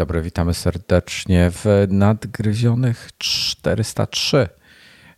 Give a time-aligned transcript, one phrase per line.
[0.00, 4.48] Dobry, witamy serdecznie w Nadgryzionych 403.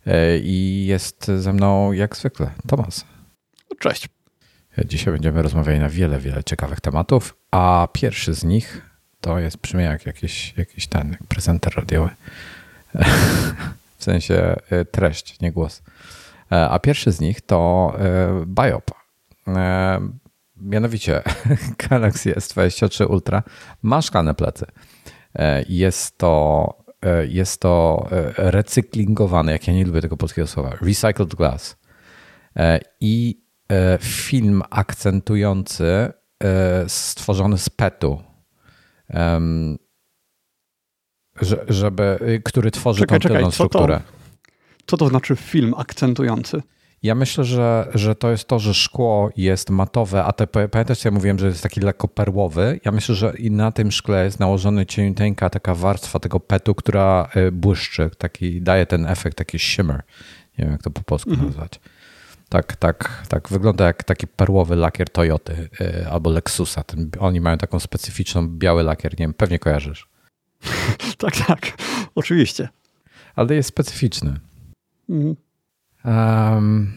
[0.07, 3.05] E, I jest ze mną jak zwykle Tomas.
[3.79, 4.09] Cześć.
[4.85, 8.81] Dzisiaj będziemy rozmawiali na wiele, wiele ciekawych tematów, a pierwszy z nich
[9.21, 12.09] to jest brzmi jak jakiś, jakiś ten prezenter radiowy.
[13.97, 15.81] W sensie e, treść, nie głos.
[16.51, 17.93] E, a pierwszy z nich to
[18.45, 18.91] Biop.
[20.63, 21.23] Mianowicie
[21.89, 23.43] Galaxy S23 Ultra
[23.81, 24.65] ma szklane plecy.
[25.35, 26.67] E, jest to,
[27.01, 31.77] e, jest to e, recyklingowane, jak ja nie lubię tego polskiego słowa, recycled glass.
[32.99, 33.43] I
[33.99, 36.13] film akcentujący
[36.87, 38.21] stworzony z petu,
[41.67, 43.95] żeby, który tworzy czekaj, tą czekaj, strukturę.
[43.95, 46.61] Co to, co to znaczy film akcentujący?
[47.03, 51.11] Ja myślę, że, że to jest to, że szkło jest matowe, a te, pamiętasz, ja
[51.11, 52.79] mówiłem, że jest taki lekko perłowy.
[52.85, 57.29] Ja myślę, że i na tym szkle jest nałożony cieniuteńka taka warstwa tego petu, która
[57.35, 60.03] e, błyszczy, taki, daje ten efekt, taki shimmer.
[60.57, 61.47] Nie wiem, jak to po polsku mhm.
[61.47, 61.79] nazwać.
[62.49, 63.49] Tak, tak, tak.
[63.49, 66.83] Wygląda jak taki perłowy lakier Toyoty e, albo Lexusa.
[66.83, 70.07] Ten, oni mają taką specyficzną biały lakier, nie wiem, pewnie kojarzysz.
[71.17, 71.77] tak, tak,
[72.15, 72.69] oczywiście.
[73.35, 74.39] Ale jest specyficzny.
[75.09, 75.35] Mhm.
[76.05, 76.93] Um,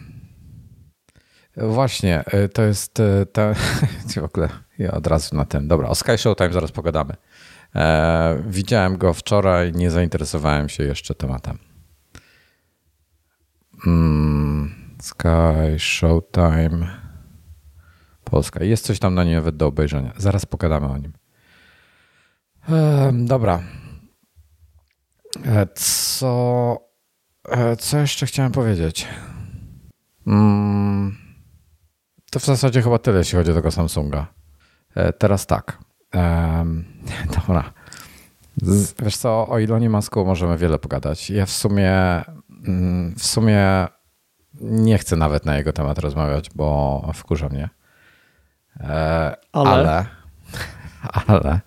[1.57, 3.55] właśnie, y, to jest y, ta,
[4.21, 4.49] w ogóle
[4.79, 5.69] ja od razu na ten.
[5.69, 7.15] Dobra, o Sky Showtime zaraz pogadamy.
[7.75, 11.59] E, widziałem go wczoraj, nie zainteresowałem się jeszcze tematem.
[13.87, 16.87] Mm, Sky Showtime
[18.25, 18.65] Polska.
[18.65, 20.13] Jest coś tam na nim nawet do obejrzenia.
[20.17, 21.13] Zaraz pogadamy o nim.
[22.69, 23.63] E, dobra.
[25.75, 26.86] Co
[27.79, 29.09] co jeszcze chciałem powiedzieć?
[30.27, 31.17] Mm,
[32.31, 34.27] to w zasadzie chyba tyle, jeśli chodzi o tego Samsunga.
[34.95, 35.79] E, teraz tak.
[37.47, 37.73] Dobra.
[39.03, 41.31] Wiesz co, o Elonie Masku możemy wiele pogadać.
[41.31, 41.93] Ja w sumie
[42.67, 43.87] mm, w sumie
[44.61, 47.69] nie chcę nawet na jego temat rozmawiać, bo wkurza mnie.
[48.81, 50.07] E, ale ale,
[51.27, 51.61] ale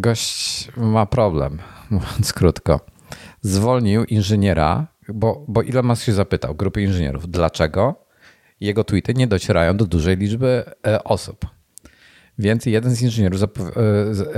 [0.00, 1.58] gość ma problem
[1.90, 2.80] mówiąc krótko,
[3.40, 8.08] zwolnił inżyniera, bo, bo Elon Musk się zapytał grupy inżynierów, dlaczego
[8.60, 11.46] jego tweety nie docierają do dużej liczby e, osób.
[12.38, 13.46] Więc jeden z inżynierów e,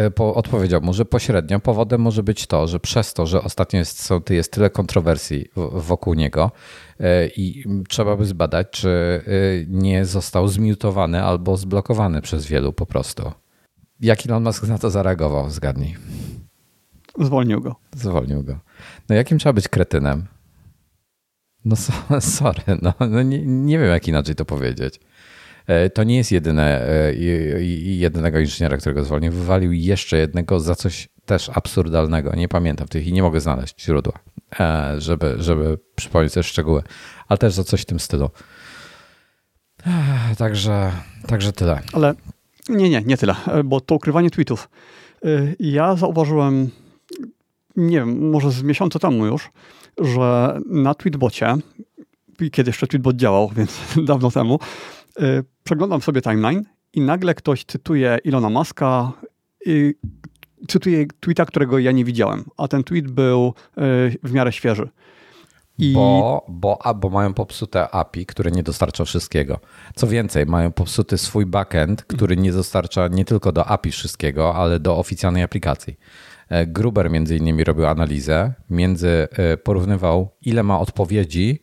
[0.07, 4.03] e, odpowiedział mu, że pośrednio powodem może być to, że przez to, że ostatnio jest,
[4.03, 6.51] są, jest tyle kontrowersji wokół niego
[7.37, 9.23] i trzeba by zbadać, czy
[9.69, 13.33] nie został zmiutowany albo zblokowany przez wielu po prostu.
[14.01, 15.51] Jak Elon Musk na to zareagował?
[15.51, 15.97] Zgadnij.
[17.19, 17.77] Zwolnił go.
[17.97, 18.59] Zwolnił go.
[19.09, 20.27] No jakim trzeba być kretynem?
[21.65, 21.77] No
[22.21, 25.01] sorry, no, no nie, nie wiem jak inaczej to powiedzieć.
[25.67, 27.15] E, to nie jest jedyne, e,
[27.85, 29.33] jedynego inżyniera, którego zwolnił.
[29.33, 32.37] Wywalił jeszcze jednego za coś też absurdalnego.
[32.37, 34.13] Nie pamiętam tych i nie mogę znaleźć źródła,
[34.61, 36.83] e, żeby, żeby przypomnieć też szczegóły,
[37.29, 38.31] ale też za coś w tym stylu.
[40.39, 40.93] Także,
[41.27, 41.81] także tyle.
[41.93, 42.15] Ale
[42.69, 43.35] nie, nie, nie tyle,
[43.65, 44.69] bo to ukrywanie tweetów.
[45.59, 46.71] Ja zauważyłem
[47.77, 49.51] nie wiem, może z miesiąca temu już,
[49.99, 51.57] że na Tweetbocie,
[52.53, 54.59] kiedy jeszcze Tweetbot działał, więc dawno temu,
[55.19, 59.13] yy, przeglądam sobie timeline i nagle ktoś cytuje Ilona Maska
[59.67, 59.95] i
[60.69, 63.55] cytuje tweeta, którego ja nie widziałem, a ten tweet był
[64.23, 64.89] w miarę świeży.
[65.81, 65.93] I...
[65.93, 69.61] Bo, bo, a, bo mają popsute API, które nie dostarcza wszystkiego.
[69.95, 74.81] Co więcej, mają popsuty swój backend, który nie dostarcza nie tylko do API wszystkiego, ale
[74.81, 75.97] do oficjalnej aplikacji.
[76.49, 81.61] E, Gruber między innymi robił analizę, między e, porównywał ile ma odpowiedzi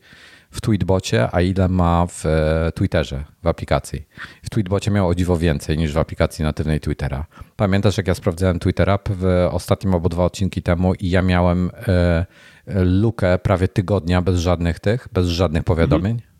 [0.50, 4.06] w Tweetbocie, a ile ma w e, Twitterze, w aplikacji.
[4.42, 7.26] W Tweetbocie miał o dziwo więcej niż w aplikacji natywnej Twittera.
[7.56, 11.70] Pamiętasz, jak ja sprawdzałem Twittera w ostatnim albo dwa odcinki temu i ja miałem
[12.74, 16.12] lukę prawie tygodnia bez żadnych tych, bez żadnych powiadomień?
[16.12, 16.30] Mhm.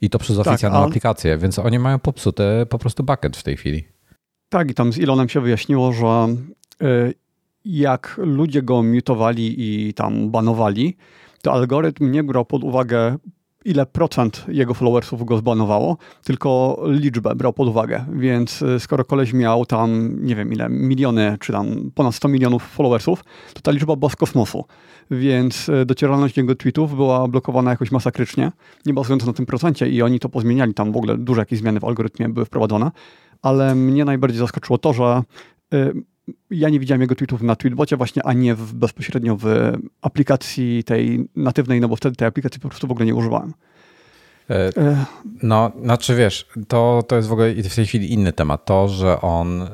[0.00, 3.42] I to przez tak, oficjalną tak, aplikację, więc oni mają popsuty po prostu backend w
[3.42, 3.84] tej chwili.
[4.48, 6.36] Tak, i tam z Ilonem się wyjaśniło, że
[7.64, 10.96] jak ludzie go mutowali i tam banowali,
[11.42, 13.16] to algorytm nie brał pod uwagę,
[13.64, 18.04] ile procent jego followersów go zbanowało, tylko liczbę brał pod uwagę.
[18.12, 22.62] Więc y, skoro koleś miał tam, nie wiem ile, miliony, czy tam ponad 100 milionów
[22.62, 23.24] followersów,
[23.54, 24.64] to ta liczba była z kosmosu.
[25.10, 28.52] Więc y, docieralność jego tweetów była blokowana jakoś masakrycznie,
[28.86, 31.80] nie bazując na tym procencie i oni to pozmieniali, tam w ogóle duże jakieś zmiany
[31.80, 32.90] w algorytmie były wprowadzone.
[33.42, 35.22] Ale mnie najbardziej zaskoczyło to, że
[35.74, 35.92] y,
[36.50, 39.46] ja nie widziałem jego tweetów na Tweetbocie właśnie, a nie w, bezpośrednio w
[40.02, 43.54] aplikacji tej natywnej, no bo wtedy tej aplikacji po prostu w ogóle nie używałem.
[45.42, 48.64] No, znaczy wiesz, to, to jest w ogóle w tej chwili inny temat.
[48.64, 49.68] To, że on.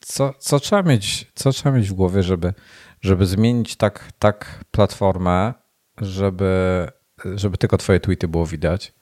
[0.00, 2.54] Co, co, trzeba, mieć, co trzeba mieć w głowie, żeby,
[3.00, 5.54] żeby zmienić tak, tak platformę,
[6.00, 6.86] żeby,
[7.34, 8.94] żeby tylko twoje tweety było widać?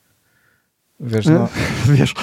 [1.02, 1.49] Wiesz, no.
[1.99, 2.14] Wiesz,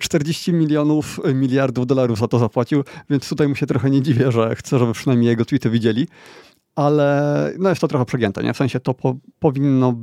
[0.00, 4.32] 40 milionów, y, miliardów dolarów za to zapłacił, więc tutaj mu się trochę nie dziwię,
[4.32, 6.08] że chce, żeby przynajmniej jego tweety widzieli,
[6.76, 8.54] ale no jest to trochę przegięte, nie?
[8.54, 9.94] W sensie to po, powinno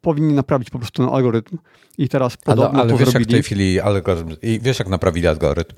[0.00, 1.58] powinni naprawić po prostu ten algorytm
[1.98, 3.22] i teraz podobno Ale, ale to wiesz zrobili.
[3.22, 5.76] jak w tej chwili algorytm, i wiesz jak naprawili algorytm?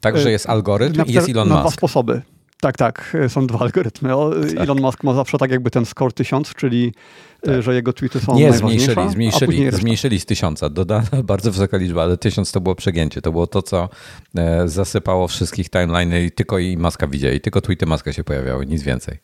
[0.00, 1.56] Także y, jest algorytm i jest Elon Musk.
[1.56, 2.22] Na dwa sposoby.
[2.60, 4.08] Tak, tak, są dwa algorytmy.
[4.08, 4.60] Tak.
[4.60, 6.94] Elon Musk ma zawsze tak jakby ten score 1000, czyli
[7.42, 7.62] tak.
[7.62, 10.70] że jego tweety są Nie, zmniejszyli, zmniejszyli, zmniejszyli z tysiąca.
[10.70, 13.22] Dodana bardzo wysoka liczba, ale tysiąc to było przegięcie.
[13.22, 13.88] To było to, co
[14.36, 17.40] e, zasypało wszystkich timeline i tylko i Maska widzieli.
[17.40, 19.18] Tylko tweety Maska się pojawiały, nic więcej.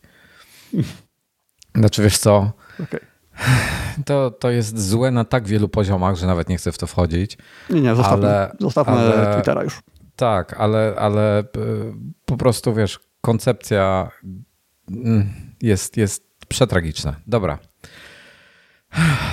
[1.75, 2.51] Znaczy wiesz co?
[2.83, 2.99] Okay.
[4.05, 7.37] To, to jest złe na tak wielu poziomach, że nawet nie chcę w to wchodzić.
[7.69, 9.79] Nie, nie, zostawmy, ale, zostawmy ale, Twittera już.
[10.15, 11.45] Tak, ale, ale e,
[12.25, 14.11] po prostu wiesz, koncepcja
[14.91, 15.29] mm,
[15.61, 17.15] jest, jest przetragiczna.
[17.27, 17.59] Dobra.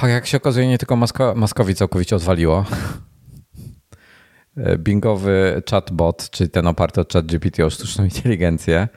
[0.02, 2.64] Jak się okazuje, nie tylko Masko, Maskowi całkowicie odwaliło.
[4.78, 8.88] Bingowy chatbot, czyli ten oparty od ChatGPT o sztuczną inteligencję,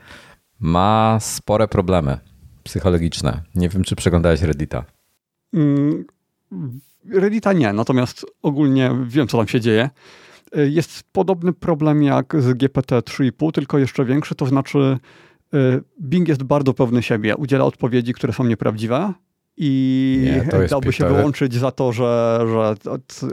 [0.60, 2.18] ma spore problemy
[2.62, 3.42] psychologiczne.
[3.54, 4.84] Nie wiem, czy przeglądałeś Reddita.
[5.54, 6.04] Mm,
[7.12, 9.90] Reddita nie, natomiast ogólnie wiem, co tam się dzieje.
[10.54, 14.98] Jest podobny problem jak z GPT 3,5, tylko jeszcze większy, to znaczy
[15.54, 19.12] y, Bing jest bardzo pewny siebie, udziela odpowiedzi, które są nieprawdziwe
[19.56, 22.74] i nie, dałby się wyłączyć za to, że, że,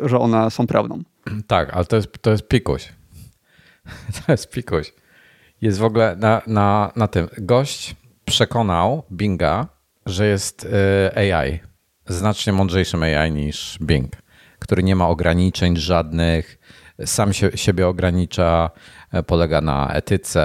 [0.03, 1.03] że one są prawdą.
[1.47, 2.93] Tak, ale to jest, to jest pikuś.
[4.25, 4.93] To jest pikuś.
[5.61, 7.27] Jest w ogóle na, na, na tym.
[7.37, 7.95] Gość
[8.25, 9.67] przekonał Binga,
[10.05, 10.67] że jest
[11.15, 11.59] y, AI.
[12.07, 14.11] Znacznie mądrzejszym AI niż Bing,
[14.59, 16.59] który nie ma ograniczeń żadnych,
[17.05, 18.69] sam się, siebie ogranicza,
[19.11, 20.41] e, polega na etyce,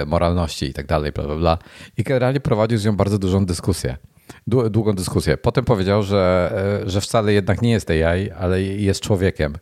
[0.00, 1.58] e, moralności i tak dalej, bla, bla, bla.
[1.96, 3.96] I generalnie prowadził z nią bardzo dużą dyskusję.
[4.46, 5.36] Długą dyskusję.
[5.36, 6.52] Potem powiedział, że,
[6.84, 9.54] e, że wcale jednak nie jest AI, ale jest człowiekiem.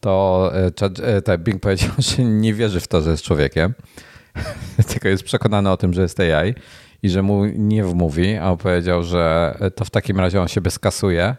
[0.00, 0.52] To
[1.38, 3.74] Bing powiedział, że nie wierzy w to, że jest człowiekiem,
[4.92, 6.54] tylko jest przekonany o tym, że jest AI
[7.02, 10.70] i że mu nie wmówi, a on powiedział, że to w takim razie on siebie
[10.70, 11.36] skasuje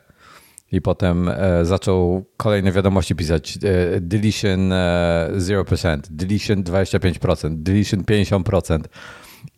[0.73, 3.57] i potem e, zaczął kolejne wiadomości pisać.
[3.57, 8.79] E, deletion 0%, e, deletion 25%, deletion 50%.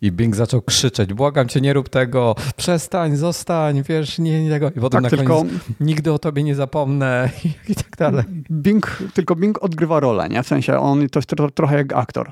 [0.01, 4.69] I Bing zaczął krzyczeć, błagam cię, nie rób tego, przestań, zostań, wiesz, nie, nie tego.
[4.69, 5.37] I potem tak, na tylko...
[5.37, 8.23] koniec, nigdy o tobie nie zapomnę i, i tak dalej.
[8.51, 10.43] Bing, tylko Bing odgrywa rolę, nie?
[10.43, 12.31] W sensie on to jest trochę jak aktor.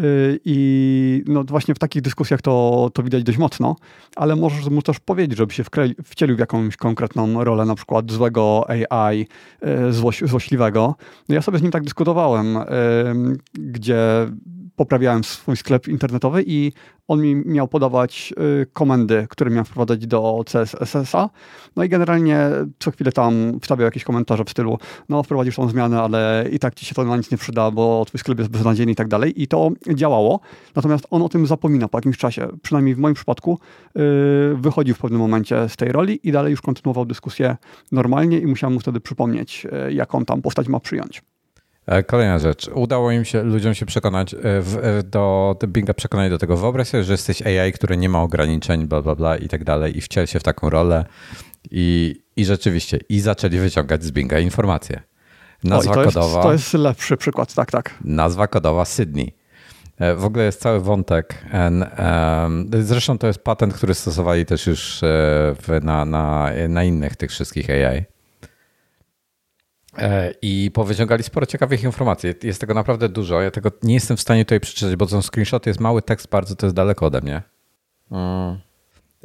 [0.00, 3.76] Y, I no właśnie w takich dyskusjach to, to widać dość mocno,
[4.16, 5.64] ale możesz mu też powiedzieć, żeby się
[6.04, 9.26] wcielił w jakąś konkretną rolę, na przykład złego AI,
[9.88, 10.94] y, złoś, złośliwego.
[11.28, 12.58] No ja sobie z nim tak dyskutowałem,
[13.54, 14.28] gdzie
[14.78, 16.72] poprawiałem swój sklep internetowy i
[17.08, 21.30] on mi miał podawać y, komendy, które miałem wprowadzać do CSS-a.
[21.76, 24.78] No i generalnie co chwilę tam wstawiał jakieś komentarze w stylu,
[25.08, 28.04] no wprowadzisz tą zmianę, ale i tak ci się to na nic nie przyda, bo
[28.04, 29.42] twój sklep jest beznadziejny i tak dalej.
[29.42, 30.40] I to działało.
[30.74, 32.48] Natomiast on o tym zapomina po jakimś czasie.
[32.62, 33.58] Przynajmniej w moim przypadku
[33.94, 34.02] yy,
[34.56, 37.56] wychodził w pewnym momencie z tej roli i dalej już kontynuował dyskusję
[37.92, 41.22] normalnie i musiałem mu wtedy przypomnieć, yy, jaką tam postać ma przyjąć.
[41.88, 42.70] E, kolejna rzecz.
[42.74, 46.56] Udało im się, ludziom się przekonać, e, w, e, do, do Binga przekonać do tego.
[46.56, 49.98] Wyobraź sobie, że jesteś AI, który nie ma ograniczeń, bla, bla, bla i tak dalej
[49.98, 51.04] i wciel się w taką rolę
[51.70, 55.02] i, i rzeczywiście, i zaczęli wyciągać z Binga informacje.
[55.64, 56.26] Nazwa to kodowa.
[56.26, 57.94] Jest, to jest lepszy przykład, tak, tak.
[58.04, 59.34] Nazwa kodowa Sydney.
[60.16, 61.44] W ogóle jest cały wątek.
[62.80, 65.00] Zresztą to jest patent, który stosowali też już
[65.82, 68.04] na, na, na innych tych wszystkich AI.
[69.98, 72.34] E, i powyciągali sporo ciekawych informacji.
[72.42, 73.40] Jest tego naprawdę dużo.
[73.40, 76.56] Ja tego nie jestem w stanie tutaj przeczytać, bo są screenshoty, jest mały tekst, bardzo
[76.56, 77.42] to jest daleko ode mnie.
[78.10, 78.58] Mm.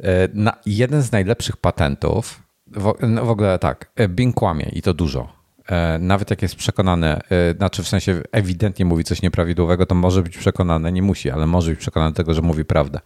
[0.00, 4.82] E, na, jeden z najlepszych patentów, w, no w, ogóle tak, e, Bing kłamie i
[4.82, 5.44] to dużo.
[6.00, 7.20] Nawet jak jest przekonany,
[7.56, 11.70] znaczy w sensie ewidentnie mówi coś nieprawidłowego, to może być przekonany, nie musi, ale może
[11.70, 13.00] być przekonany tego, że mówi prawdę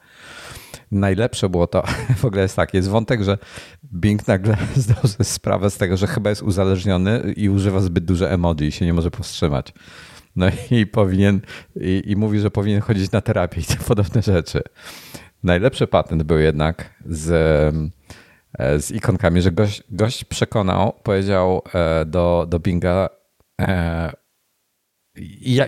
[0.91, 1.83] najlepsze było to,
[2.23, 3.39] w ogóle jest tak, jest wątek, że
[3.95, 8.31] Bing nagle zdał sobie sprawę z tego, że chyba jest uzależniony i używa zbyt dużo
[8.31, 9.73] emoji i się nie może powstrzymać.
[10.37, 11.41] No i powinien,
[11.77, 14.63] i, i mówi, że powinien chodzić na terapię i te podobne rzeczy.
[15.43, 17.31] Najlepszy patent był jednak z,
[18.59, 23.09] e, z ikonkami, że gość, gość przekonał, powiedział e, do, do Binga,
[23.61, 24.13] e,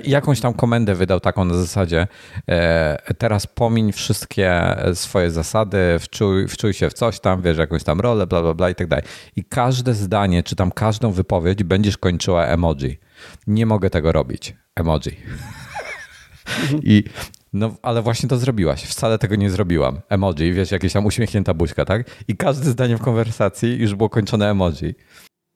[0.04, 2.06] jakąś tam komendę wydał taką na zasadzie
[2.48, 8.00] e, teraz pomiń wszystkie swoje zasady, wczuj, wczuj się w coś tam, wiesz, jakąś tam
[8.00, 9.04] rolę, bla, bla, bla i tak dalej.
[9.36, 12.98] I każde zdanie, czy tam każdą wypowiedź będziesz kończyła emoji.
[13.46, 14.56] Nie mogę tego robić.
[14.76, 15.16] Emoji.
[16.82, 17.04] I
[17.52, 18.82] no, ale właśnie to zrobiłaś.
[18.84, 20.00] Wcale tego nie zrobiłam.
[20.08, 22.10] Emoji, wiesz, jakieś tam uśmiechnięta buźka, tak?
[22.28, 24.94] I każde zdanie w konwersacji już było kończone emoji.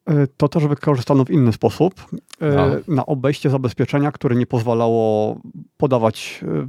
[0.06, 1.94] E, to też wykorzystano w inny sposób
[2.40, 2.94] e, no.
[2.94, 5.36] na obejście zabezpieczenia, które nie pozwalało
[5.76, 6.66] podawać e,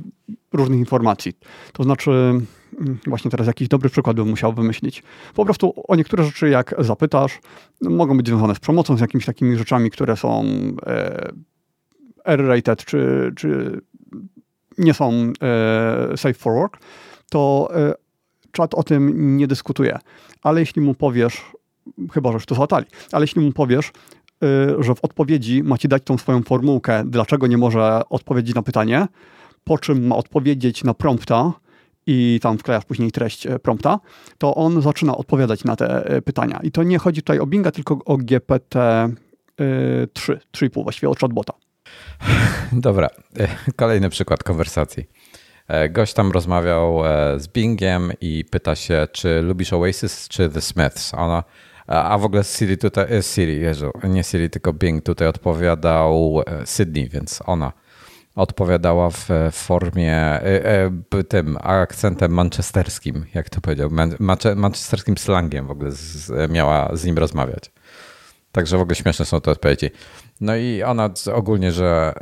[0.53, 1.33] różnych informacji.
[1.73, 5.03] To znaczy, mm, właśnie teraz jakiś dobry przykład bym musiał wymyślić.
[5.33, 7.39] Po prostu o niektóre rzeczy, jak zapytasz,
[7.81, 10.45] mogą być związane z promocją, z jakimiś takimi rzeczami, które są
[12.25, 13.81] R-rated, czy, czy
[14.77, 15.33] nie są
[16.15, 16.77] safe for work,
[17.29, 17.69] to
[18.51, 19.99] czat o tym nie dyskutuje.
[20.41, 21.41] Ale jeśli mu powiesz,
[22.13, 25.87] chyba że już to załatali, ale jeśli mu powiesz, y, że w odpowiedzi ma ci
[25.87, 29.07] dać tą swoją formułkę, dlaczego nie może odpowiedzieć na pytanie,
[29.63, 31.53] po czym ma odpowiedzieć na prompta
[32.07, 33.99] i tam wklejasz później treść e, prompta,
[34.37, 36.59] to on zaczyna odpowiadać na te e, pytania.
[36.63, 39.15] I to nie chodzi tutaj o Binga, tylko o GPT-3,
[39.57, 41.53] 3,5 właściwie o chatbota.
[42.71, 45.05] Dobra, e, kolejny przykład konwersacji.
[45.89, 47.01] Gość tam rozmawiał
[47.37, 51.13] z Bingiem i pyta się, czy lubisz Oasis czy The Smiths.
[51.13, 51.43] Ona
[51.87, 56.65] a w ogóle Siri tutaj, e, Siri, Jezu, nie Siri, tylko Bing tutaj odpowiadał e,
[56.65, 57.71] Sydney, więc ona
[58.35, 60.39] odpowiadała w formie
[61.29, 63.89] tym akcentem manchesterskim, jak to powiedział,
[64.55, 67.71] manchesterskim slangiem w ogóle z, miała z nim rozmawiać.
[68.51, 69.89] Także w ogóle śmieszne są te odpowiedzi.
[70.41, 72.13] No i ona ogólnie, że,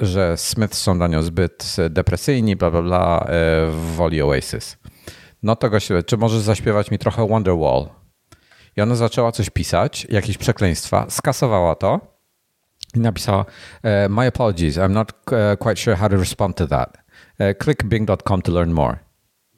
[0.00, 4.76] że Smith są dla nią zbyt depresyjni, bla bla bla, e, woli Oasis.
[5.42, 7.88] No to gościu, czy możesz zaśpiewać mi trochę Wonderwall?
[8.76, 12.00] I ona zaczęła coś pisać, jakieś przekleństwa, skasowała to
[12.94, 13.44] i napisała
[13.82, 16.98] e, My apologies, I'm not e, quite sure how to respond to that.
[17.38, 18.98] E, click bing.com to learn more.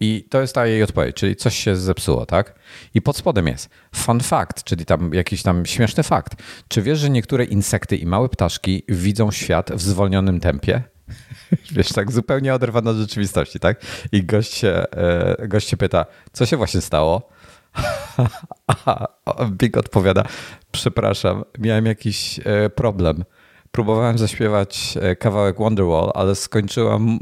[0.00, 2.58] I to jest ta jej odpowiedź, czyli coś się zepsuło, tak?
[2.94, 6.42] I pod spodem jest fun fact, czyli tam jakiś tam śmieszny fakt.
[6.68, 10.82] Czy wiesz, że niektóre insekty i małe ptaszki widzą świat w zwolnionym tempie?
[11.76, 13.80] Wiesz, tak zupełnie oderwane od rzeczywistości, tak?
[14.12, 17.28] I gość się, e, gość się pyta, co się właśnie stało?
[18.86, 19.08] A
[19.50, 20.24] Big odpowiada,
[20.72, 23.24] przepraszam, miałem jakiś e, problem.
[23.70, 27.18] Próbowałem zaśpiewać e, kawałek Wonderwall, ale skończyłam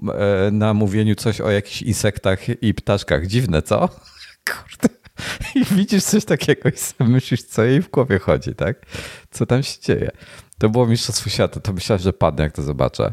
[0.53, 3.27] na mówieniu coś o jakichś insektach i ptaszkach.
[3.27, 3.89] Dziwne, co?
[4.51, 4.89] Kurde.
[5.55, 8.87] I widzisz coś takiego i sobie myślisz, co jej w głowie chodzi, tak?
[9.31, 10.11] Co tam się dzieje?
[10.59, 13.13] To było Mistrzostwo Świata, to myślałem, że padnę, jak to zobaczę.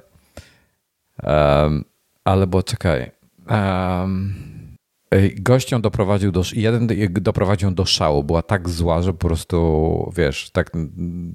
[1.24, 1.86] Um,
[2.24, 3.12] ale bo czekaj.
[3.50, 4.34] Um,
[5.36, 8.24] gością doprowadził do, jeden doprowadził do szału.
[8.24, 10.72] Była tak zła, że po prostu, wiesz, tak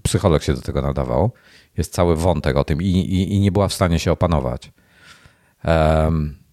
[0.02, 1.32] psycholog się do tego nadawał.
[1.76, 4.72] Jest cały wątek o tym i, i, i nie była w stanie się opanować.
[5.64, 6.44] Um,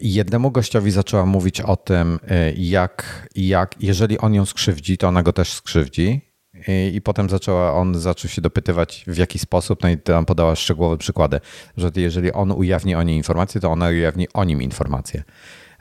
[0.00, 5.22] jednemu gościowi zaczęła mówić o tym, e, jak, jak jeżeli on ją skrzywdzi, to ona
[5.22, 6.25] go też skrzywdzi
[6.68, 10.56] i, i potem zaczęła, on zaczął się dopytywać w jaki sposób, no i tam podała
[10.56, 11.40] szczegółowe przykłady,
[11.76, 15.22] że jeżeli on ujawni o niej informacje, to ona ujawni o nim informacje.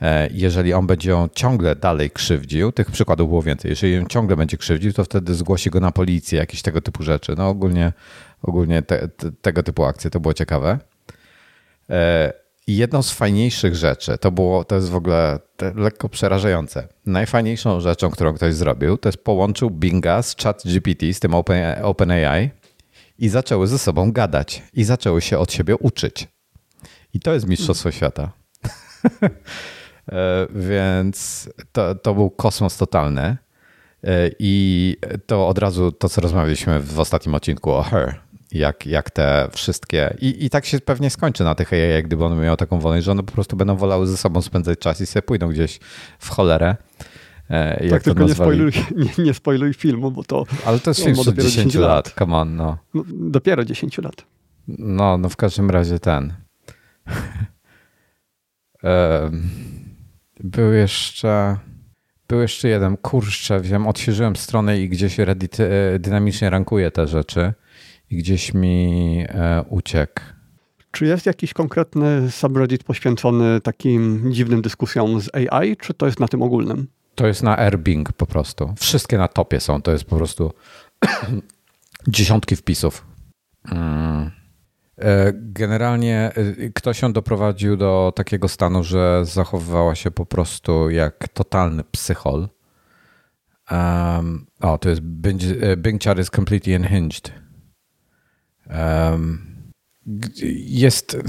[0.01, 4.37] E, jeżeli on będzie ją ciągle dalej krzywdził, tych przykładów było więcej, jeżeli ją ciągle
[4.37, 7.35] będzie krzywdził, to wtedy zgłosi go na policję, jakieś tego typu rzeczy.
[7.37, 7.93] No ogólnie,
[8.41, 10.79] ogólnie te, te, tego typu akcje, to było ciekawe.
[12.67, 15.39] Jedną z fajniejszych rzeczy, to było, to jest w ogóle
[15.75, 16.87] lekko przerażające.
[17.05, 21.33] Najfajniejszą rzeczą, którą ktoś zrobił, to jest połączył Binga z ChatGPT, z tym
[21.83, 22.49] OpenAI
[23.19, 26.27] i zaczęły ze sobą gadać i zaczęły się od siebie uczyć.
[27.13, 28.31] I to jest mistrzostwo świata.
[30.11, 33.21] E, więc to, to był kosmos totalny.
[34.03, 38.15] E, I to od razu to, co rozmawialiśmy w ostatnim odcinku o Her,
[38.55, 40.15] jak, jak te wszystkie.
[40.21, 43.11] I, I tak się pewnie skończy na tych AI, gdyby one miały taką wolność, że
[43.11, 45.79] one po prostu będą wolały ze sobą spędzać czas i sobie pójdą gdzieś
[46.19, 46.75] w cholerę.
[47.49, 48.71] E, jak tak, tylko nie spoiluj,
[49.17, 50.43] nie, nie spoiluj filmu, bo to.
[50.65, 51.89] Ale to jest film sprzed 10, 10 lat.
[51.89, 52.77] lat, come on, no.
[52.93, 53.03] no.
[53.13, 54.25] Dopiero 10 lat.
[54.67, 56.33] No, no w każdym razie ten.
[60.43, 61.57] Był jeszcze.
[62.27, 62.97] Był jeszcze jeden.
[62.97, 67.53] Kurczę, wiem, odświeżyłem stronę i gdzieś Reddit e, dynamicznie rankuje te rzeczy
[68.09, 70.21] i gdzieś mi e, uciekł.
[70.91, 76.27] Czy jest jakiś konkretny subreddit poświęcony takim dziwnym dyskusjom z AI, czy to jest na
[76.27, 76.87] tym ogólnym?
[77.15, 78.73] To jest na Airbing po prostu.
[78.77, 79.81] Wszystkie na topie są.
[79.81, 80.53] To jest po prostu
[82.07, 83.05] dziesiątki wpisów.
[83.71, 84.31] Mm.
[84.97, 91.27] E, generalnie e, ktoś ją doprowadził do takiego stanu, że zachowywała się po prostu jak
[91.27, 92.47] totalny psychol.
[93.71, 95.41] Um, o, to jest Bing,
[95.77, 97.44] Bing Chat is completely unhinged.
[100.65, 101.17] Jest.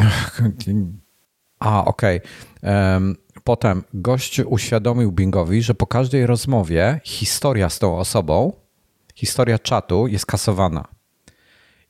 [1.59, 2.21] A, okej.
[2.63, 3.17] Okay.
[3.45, 8.53] Potem gość uświadomił Bingowi, że po każdej rozmowie historia z tą osobą,
[9.15, 10.89] historia czatu jest kasowana.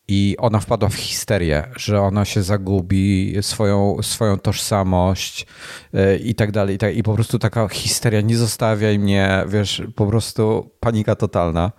[0.09, 5.47] I ona wpadła w histerię, że ona się zagubi, swoją, swoją tożsamość
[5.95, 6.79] e, i tak dalej.
[6.95, 11.73] I po prostu taka histeria, nie zostawiaj mnie, wiesz, po prostu panika totalna.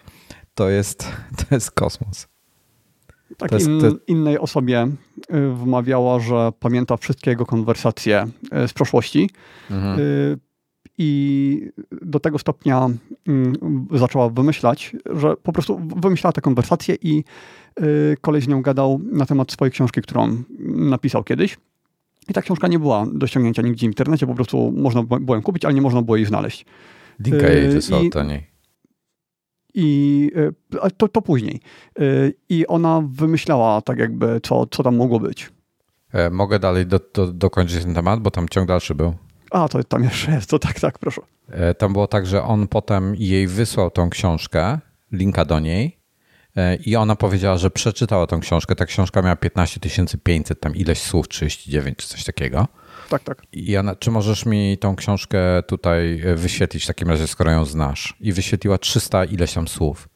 [0.54, 2.28] To jest, to jest kosmos.
[3.38, 4.88] Tak, jest, in, innej osobie
[5.34, 8.28] y, wmawiała, że pamięta wszystkie jego konwersacje
[8.64, 9.30] y, z przeszłości.
[9.72, 10.00] Mhm.
[10.00, 10.38] Y,
[10.98, 12.90] I do tego stopnia
[13.28, 17.24] mm, zaczęła wymyślać, że po prostu wymyślała te konwersacje i
[18.22, 21.58] koleś z nią gadał na temat swojej książki, którą napisał kiedyś.
[22.30, 25.42] I ta książka nie była do ściągnięcia nigdzie w internecie, po prostu można było ją
[25.42, 26.66] kupić, ale nie można było jej znaleźć.
[27.20, 28.57] Linka jej wysłał taniej.
[29.74, 30.32] I
[30.84, 31.62] e, to, to później.
[32.00, 32.04] E,
[32.50, 35.52] I ona wymyślała tak jakby, co, co tam mogło być.
[36.14, 39.14] E, mogę dalej do, do, dokończyć ten temat, bo tam ciąg dalszy był.
[39.52, 41.22] A, to tam jeszcze jest, to tak, tak, proszę.
[41.78, 44.80] Tam było tak, że on potem jej wysłał tą książkę,
[45.12, 46.00] linka do niej
[46.86, 48.76] i ona powiedziała, że przeczytała tą książkę.
[48.76, 49.80] Ta książka miała 15
[50.24, 52.68] 500, tam ileś słów, 39 czy coś takiego.
[53.10, 53.42] Tak, tak.
[53.54, 58.16] Jana, czy możesz mi tą książkę tutaj e, wyświetlić w takim razie, skoro ją znasz?
[58.20, 60.10] I wyświetliła 300 ileś tam słów.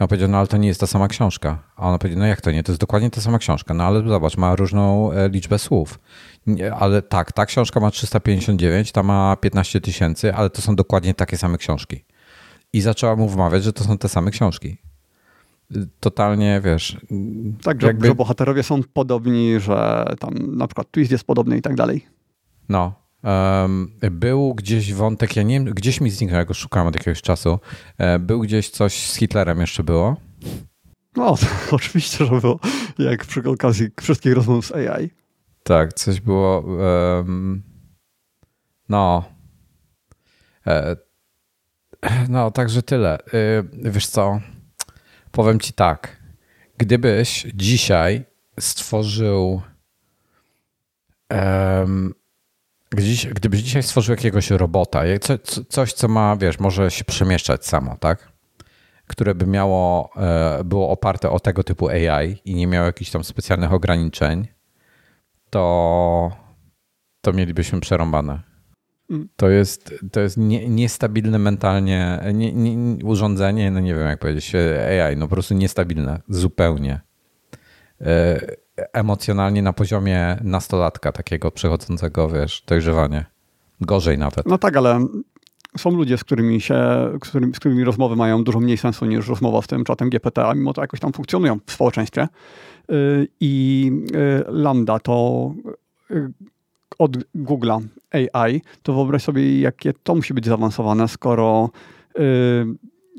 [0.00, 1.62] I on powiedział, no ale to nie jest ta sama książka.
[1.76, 2.62] A ona powiedziała, no jak to nie?
[2.62, 3.74] To jest dokładnie ta sama książka.
[3.74, 5.98] No ale zobacz, ma różną e, liczbę słów.
[6.46, 11.14] Nie, ale tak, ta książka ma 359, ta ma 15 tysięcy, ale to są dokładnie
[11.14, 12.04] takie same książki.
[12.72, 14.78] I zaczęła mu wmawiać, że to są te same książki
[16.00, 16.96] totalnie, wiesz...
[17.62, 18.06] Tak, że, jakby...
[18.06, 22.06] że bohaterowie są podobni, że tam na przykład twist jest podobny i tak dalej.
[22.68, 23.02] No.
[23.24, 27.22] Um, był gdzieś wątek, ja nie wiem, gdzieś mi zniknął, ja go szukałem od jakiegoś
[27.22, 27.58] czasu.
[27.98, 30.16] E, był gdzieś coś z Hitlerem jeszcze było?
[31.16, 31.34] No,
[31.72, 32.60] oczywiście, że było.
[32.98, 35.10] Jak przy okazji wszystkich rozmów z AI.
[35.62, 36.60] Tak, coś było.
[36.60, 37.62] Um,
[38.88, 39.24] no.
[40.66, 40.96] E,
[42.28, 43.18] no, także tyle.
[43.18, 44.40] E, wiesz co?
[45.30, 46.22] Powiem ci tak.
[46.78, 48.24] Gdybyś dzisiaj
[48.60, 49.62] stworzył.
[51.30, 52.14] Um,
[53.34, 58.32] Gdybyś dzisiaj stworzył jakiegoś robota, co, coś, co ma, wiesz, może się przemieszczać samo, tak?
[59.06, 63.24] Które by miało, e, było oparte o tego typu AI i nie miało jakichś tam
[63.24, 64.48] specjalnych ograniczeń,
[65.50, 66.32] to,
[67.20, 68.42] to mielibyśmy przerąbane.
[69.10, 69.28] Mm.
[69.36, 74.52] To jest, to jest nie, niestabilne mentalnie nie, nie, urządzenie, no nie wiem jak powiedzieć,
[74.54, 77.00] AI, no po prostu niestabilne, zupełnie.
[78.76, 83.24] Emocjonalnie na poziomie nastolatka, takiego przechodzącego, wiesz, dojrzewanie.
[83.80, 84.46] Gorzej nawet.
[84.46, 85.06] No tak, ale
[85.78, 86.74] są ludzie, z którymi się,
[87.24, 90.46] z którymi, z którymi rozmowy mają dużo mniej sensu niż rozmowa z tym czatem GPT,
[90.46, 92.28] a mimo to jakoś tam funkcjonują w społeczeństwie.
[92.90, 95.54] Y, I y, Lambda to
[96.10, 96.32] y,
[96.98, 97.82] od Google'a
[98.12, 101.70] AI, to wyobraź sobie, jakie to musi być zaawansowane, skoro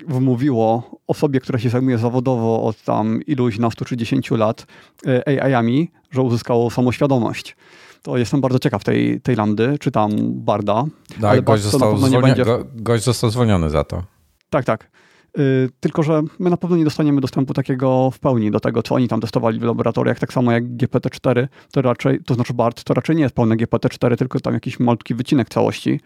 [0.08, 4.66] wmówiło osobie, która się zajmuje zawodowo od tam iluś na 130 lat
[5.08, 7.56] e, AI-ami, że uzyskało samoświadomość.
[8.02, 10.86] To jestem bardzo ciekaw tej, tej landy, czy tam Barda.
[11.22, 12.46] Tak, ale gość, został będzie...
[12.46, 14.04] go, gość został zwolniony za to.
[14.50, 14.90] Tak, tak.
[15.38, 18.96] Yy, tylko, że my na pewno nie dostaniemy dostępu takiego w pełni do tego, co
[18.96, 22.94] oni tam testowali w laboratoriach, tak samo jak GPT-4, to raczej, to znaczy BART, to
[22.94, 26.00] raczej nie jest pełne GPT-4, tylko tam jakiś malutki wycinek całości.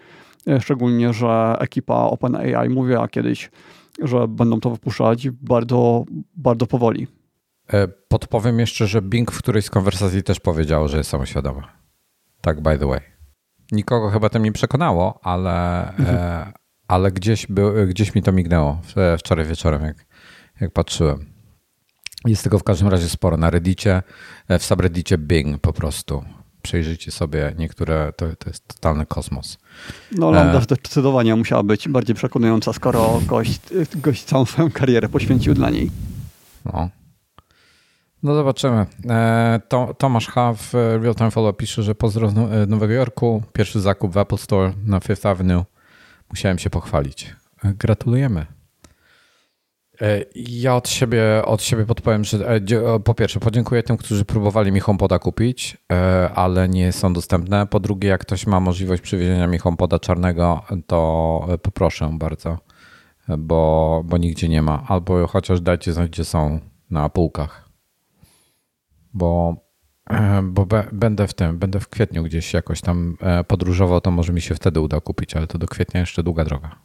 [0.46, 3.50] Yy, szczególnie, że ekipa OpenAI mówiła kiedyś,
[4.04, 6.06] że będą to wypuszczać bardzo,
[6.36, 7.08] bardzo powoli.
[7.74, 11.68] E, podpowiem jeszcze, że Bing w którejś z konwersacji też powiedział, że jest samoświadoma.
[12.42, 13.00] Tak, by the way.
[13.72, 16.54] Nikogo chyba tym nie przekonało, ale, e, mhm.
[16.88, 18.82] ale gdzieś, był, gdzieś mi to mignęło
[19.18, 20.06] wczoraj wieczorem, jak,
[20.62, 21.26] jak patrzyłem.
[22.26, 24.04] Jest tego w każdym razie sporo na Reddicie,
[24.48, 26.24] e, w subreddicie Bing po prostu
[26.68, 29.58] przejrzyjcie sobie niektóre, to, to jest totalny kosmos.
[30.12, 30.62] No Lambda e...
[30.62, 33.60] zdecydowanie musiała być bardziej przekonująca, skoro gość,
[33.96, 35.92] gość całą swoją karierę poświęcił dla niej.
[36.66, 36.90] No.
[38.24, 38.86] No zobaczymy.
[39.10, 39.60] E,
[39.98, 40.54] Tomasz H.
[40.54, 43.44] w Real Time Follow pisze, że pozdro z e, Nowego Jorku.
[43.54, 45.66] Pierwszy zakup w Apple Store na Fifth Avenue.
[46.30, 47.36] Musiałem się pochwalić.
[47.64, 48.46] E, gratulujemy.
[50.02, 54.72] E, ja od siebie, od siebie podpowiem, że e, po pierwsze podziękuję tym, którzy próbowali
[54.72, 57.68] mi HomePoda kupić, e, ale nie są dostępne.
[57.68, 62.58] Po drugie, jak ktoś ma możliwość przywiezienia mi HomePoda czarnego, to poproszę bardzo,
[63.38, 64.84] bo, bo nigdzie nie ma.
[64.88, 67.70] Albo chociaż dajcie znać, gdzie są na półkach.
[69.14, 69.56] Bo,
[70.44, 74.56] bo będę w tym, będę w kwietniu gdzieś jakoś tam podróżował, to może mi się
[74.56, 76.76] wtedy uda kupić, ale to do kwietnia jeszcze długa droga.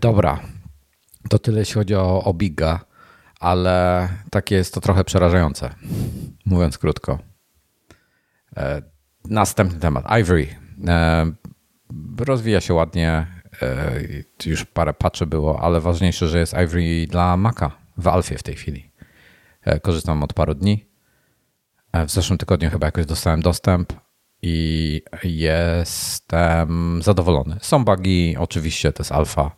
[0.00, 0.40] Dobra,
[1.28, 2.84] to tyle jeśli chodzi o, o Biga,
[3.40, 5.74] ale takie jest to trochę przerażające,
[6.46, 7.18] mówiąc krótko.
[8.56, 8.82] E,
[9.24, 10.04] następny temat.
[10.20, 10.46] Ivory.
[10.88, 11.26] E,
[12.18, 13.26] rozwija się ładnie.
[13.62, 14.00] E,
[14.46, 18.54] już parę patchy było, ale ważniejsze, że jest Ivory dla Maca w Alfie w tej
[18.54, 18.90] chwili.
[19.82, 20.86] Korzystam od paru dni.
[22.06, 23.92] W zeszłym tygodniu chyba jakoś dostałem dostęp
[24.42, 27.56] i jestem zadowolony.
[27.62, 29.56] Są bugi, oczywiście, to jest alfa.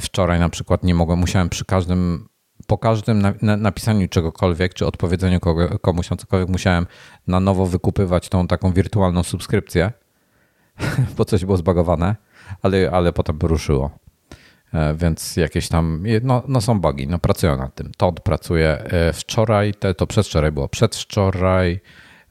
[0.00, 2.28] Wczoraj na przykład nie mogłem, musiałem przy każdym
[2.66, 5.40] po każdym napisaniu czegokolwiek, czy odpowiedzeniu
[5.80, 6.86] komuś na cokolwiek, musiałem
[7.26, 9.92] na nowo wykupywać tą taką wirtualną subskrypcję,
[11.16, 12.16] bo coś było zbagowane,
[12.62, 13.90] ale, ale potem ruszyło.
[14.74, 17.92] E, więc jakieś tam, no, no są bugi, no pracują nad tym.
[17.96, 21.80] Todd pracuje e, wczoraj, te, to przedwczoraj było przedwczoraj,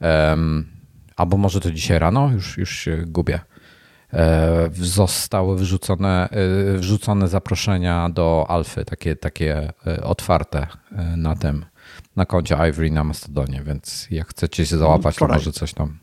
[0.01, 0.67] um,
[1.15, 3.39] albo może to dzisiaj rano, już, już się gubię.
[4.13, 10.67] E, zostały wrzucone, e, wrzucone zaproszenia do Alfy, takie, takie e, otwarte
[11.17, 11.65] na tym,
[12.15, 15.37] na koncie Ivory na Mastodonie, więc jak chcecie się załapać, wczoraj.
[15.37, 15.97] to może coś tam.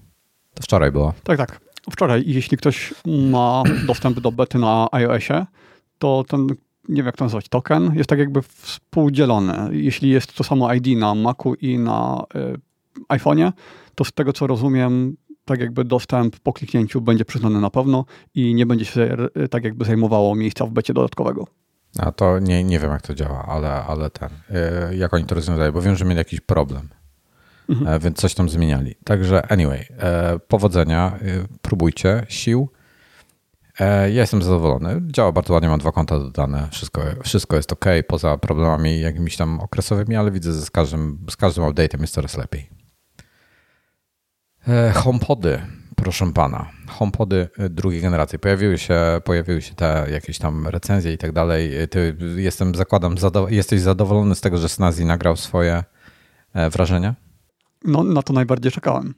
[0.55, 1.15] To wczoraj było.
[1.25, 1.61] Tak, tak.
[1.91, 2.23] Wczoraj.
[2.29, 5.47] I jeśli ktoś ma dostęp do bety na iOSie,
[5.99, 6.47] to ten,
[6.89, 9.69] nie wiem jak to nazwać, token jest tak jakby współdzielony.
[9.71, 12.59] Jeśli jest to samo ID na Macu i na y,
[13.09, 13.53] iPhone'ie,
[13.95, 18.05] to z tego co rozumiem, tak jakby dostęp po kliknięciu będzie przyznany na pewno
[18.35, 21.47] i nie będzie się e, tak jakby zajmowało miejsca w becie dodatkowego.
[21.99, 25.35] A to nie, nie wiem, jak to działa, ale, ale ten, e, jak oni to
[25.35, 26.89] rozwiązają, bo wiem, że mieli jakiś problem,
[27.69, 27.89] mhm.
[27.89, 28.95] E, więc coś tam zmieniali.
[29.05, 29.87] Także anyway,
[30.49, 31.19] powodzenia,
[31.63, 32.69] próbujcie, sił.
[33.81, 35.03] Ja jestem zadowolony.
[35.07, 39.61] Działa bardzo ładnie, mam dwa konta dodane, wszystko, wszystko jest ok, poza problemami jakimiś tam
[39.61, 42.74] okresowymi, ale widzę, że z każdym, z każdym update'em jest coraz lepiej.
[44.69, 45.61] E, HomePody,
[45.97, 46.71] proszę pana.
[46.89, 48.39] HomePody e, drugiej generacji.
[48.39, 51.77] Pojawiły się, pojawiły się te jakieś tam recenzje i tak dalej.
[51.83, 55.85] E, ty, jestem, zakładam, zado jesteś zadowolony z tego, że Snazi nagrał swoje
[56.71, 57.15] wrażenia?
[57.85, 59.15] No, na to najbardziej czekałem.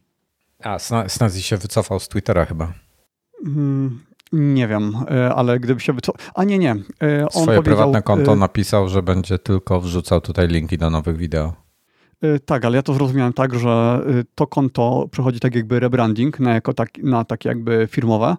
[0.62, 0.78] A,
[1.08, 2.72] Snazi się wycofał z Twittera chyba.
[3.46, 4.00] Mm,
[4.32, 4.96] nie wiem,
[5.34, 6.26] ale gdyby się wycofał...
[6.34, 6.76] A nie, nie.
[7.34, 11.65] On Swoje prywatne konto napisał, że będzie tylko wrzucał tutaj linki do nowych wideo.
[12.24, 16.40] Y, tak, ale ja to zrozumiałem tak, że y, to konto przechodzi tak jakby rebranding
[16.40, 18.36] na, jako tak, na takie jakby firmowe,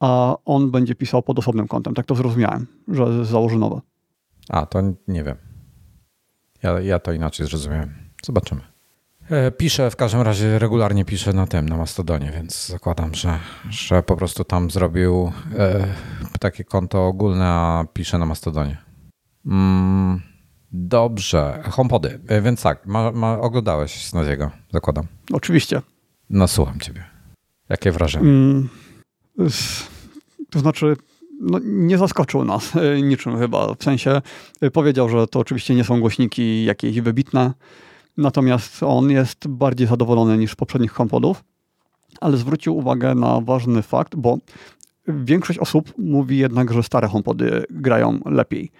[0.00, 1.94] a on będzie pisał pod osobnym kontem.
[1.94, 3.80] Tak to zrozumiałem, że założy nowe.
[4.48, 5.36] A, to nie wiem.
[6.62, 7.94] Ja, ja to inaczej zrozumiałem.
[8.24, 8.60] Zobaczymy.
[9.30, 13.38] E, piszę, w każdym razie regularnie piszę na tym, na Mastodonie, więc zakładam, że,
[13.70, 15.86] że po prostu tam zrobił e,
[16.40, 18.76] takie konto ogólne, a piszę na Mastodonie.
[19.46, 20.29] Mm.
[20.72, 25.06] Dobrze, HomePody, e, więc tak, ma, ma, oglądałeś Snaziego, zakładam.
[25.32, 25.82] Oczywiście.
[26.30, 27.04] No słucham ciebie.
[27.68, 28.24] Jakie wrażenie?
[28.24, 28.68] Mm,
[30.50, 30.96] to znaczy,
[31.40, 33.74] no, nie zaskoczył nas e, niczym chyba.
[33.74, 34.22] W sensie
[34.60, 37.52] e, powiedział, że to oczywiście nie są głośniki jakieś wybitne,
[38.16, 41.44] natomiast on jest bardziej zadowolony niż poprzednich HomePodów,
[42.20, 44.38] ale zwrócił uwagę na ważny fakt, bo
[45.08, 48.70] większość osób mówi jednak, że stare HomePody grają lepiej.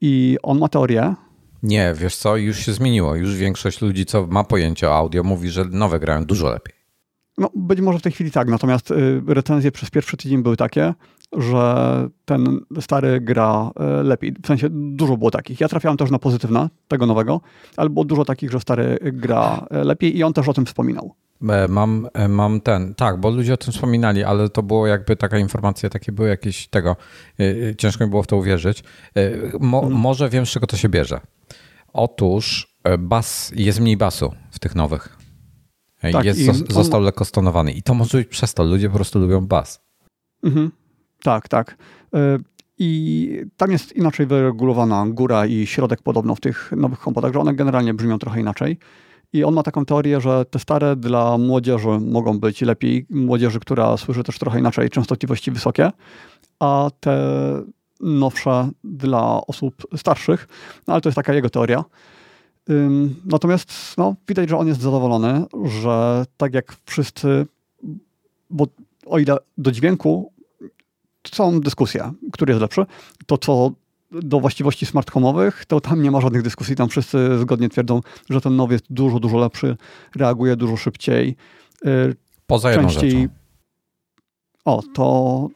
[0.00, 1.14] I on ma teorię,
[1.62, 3.14] nie, wiesz co, już się zmieniło.
[3.14, 6.74] Już większość ludzi, co ma pojęcie o audio, mówi, że nowe grają dużo lepiej.
[7.38, 10.94] No, być może w tej chwili tak, natomiast y, recenzje przez pierwszy tydzień były takie,
[11.36, 13.70] że ten stary gra
[14.00, 14.34] y, lepiej.
[14.42, 15.60] W sensie dużo było takich.
[15.60, 17.40] Ja trafiałem też na pozytywne tego nowego,
[17.76, 21.14] ale było dużo takich, że stary gra y, lepiej i on też o tym wspominał.
[21.48, 25.16] E, mam, e, mam ten, tak, bo ludzie o tym wspominali, ale to było jakby
[25.16, 26.96] taka informacja, takie były jakieś tego,
[27.40, 28.84] e, ciężko mi było w to uwierzyć.
[29.60, 29.98] Mo, hmm.
[29.98, 31.20] Może wiem, z czego to się bierze.
[31.92, 35.16] Otóż bas, jest mniej basu w tych nowych.
[36.12, 36.54] Tak, jest, on...
[36.68, 37.72] Został lekko stonowany.
[37.72, 38.64] I to może być przez to.
[38.64, 39.80] Ludzie po prostu lubią bas.
[40.42, 40.70] Mhm.
[41.22, 41.76] Tak, tak.
[42.78, 47.54] I tam jest inaczej wyregulowana góra i środek podobno w tych nowych komputerach, że one
[47.54, 48.78] generalnie brzmią trochę inaczej.
[49.32, 53.96] I on ma taką teorię, że te stare dla młodzieży mogą być lepiej, młodzieży, która
[53.96, 55.90] słyszy też trochę inaczej, częstotliwości wysokie,
[56.60, 57.62] a te
[58.00, 60.48] nowsze dla osób starszych,
[60.86, 61.84] no ale to jest taka jego teoria.
[63.24, 67.46] Natomiast no, widać, że on jest zadowolony, że tak jak wszyscy,
[68.50, 68.66] bo
[69.06, 70.32] o ile do dźwięku
[71.32, 72.86] są dyskusje, który jest lepszy,
[73.26, 73.72] to co
[74.12, 76.76] do właściwości smart home'owych, to tam nie ma żadnych dyskusji.
[76.76, 79.76] Tam wszyscy zgodnie twierdzą, że ten nowy jest dużo, dużo lepszy,
[80.16, 81.36] reaguje dużo szybciej.
[81.86, 83.10] Y, Poza jedną częściej...
[83.10, 83.34] rzeczą.
[84.64, 85.48] O, to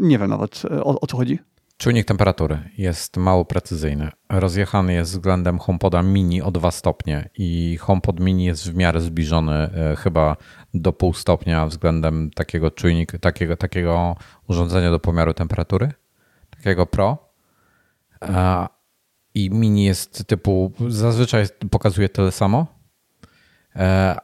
[0.00, 1.38] nie wiem nawet o, o co chodzi.
[1.82, 4.10] Czujnik temperatury jest mało precyzyjny.
[4.28, 9.70] Rozjechany jest względem HomePoda mini o 2 stopnie i HomePod mini jest w miarę zbliżony
[9.92, 10.36] y, chyba
[10.74, 14.16] do pół stopnia względem takiego czujnika, takiego, takiego
[14.48, 15.92] urządzenia do pomiaru temperatury,
[16.50, 17.18] takiego Pro
[19.34, 22.81] i mini jest typu, zazwyczaj pokazuje tyle samo, e,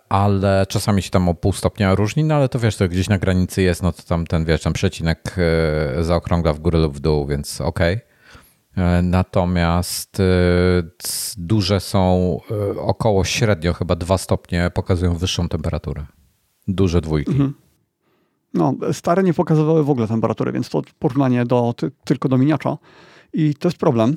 [0.08, 3.18] ale czasami się tam o pół stopnia różni, no ale to wiesz, to gdzieś na
[3.18, 5.37] granicy jest, no to tam ten, wiesz, tam przecinek
[5.98, 7.94] e, zaokrągla w górę lub w dół, więc okej.
[7.96, 8.08] Okay.
[9.02, 10.22] Natomiast
[11.37, 12.40] duże są
[12.76, 16.06] około średnio, chyba dwa stopnie pokazują wyższą temperaturę.
[16.68, 17.30] Duże dwójki.
[17.30, 17.54] Mhm.
[18.54, 22.78] No, stare nie pokazywały w ogóle temperatury, więc to porównanie do, ty, tylko do miniacza.
[23.32, 24.16] I to jest problem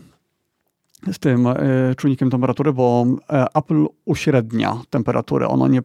[1.11, 1.53] z tym y,
[1.97, 5.47] czujnikiem temperatury, bo y, Apple uśrednia temperaturę.
[5.47, 5.81] Ono nie,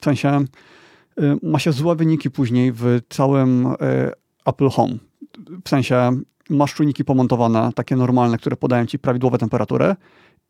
[0.00, 0.44] w sensie
[1.20, 3.68] y, ma się złe wyniki później w całym
[4.46, 4.94] Apple Home.
[5.64, 6.10] W sensie
[6.50, 9.94] masz czujniki pomontowane, takie normalne, które podają ci prawidłowe temperatury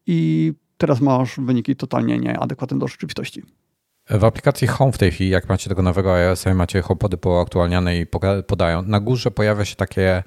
[0.06, 3.42] i teraz masz wyniki totalnie nieadekwatne do rzeczywistości.
[4.10, 7.98] W aplikacji Home w tej chwili, jak macie tego nowego iOS i macie HomePody poaktualniane
[7.98, 8.06] i
[8.46, 10.24] podają, na górze pojawia się takie, e,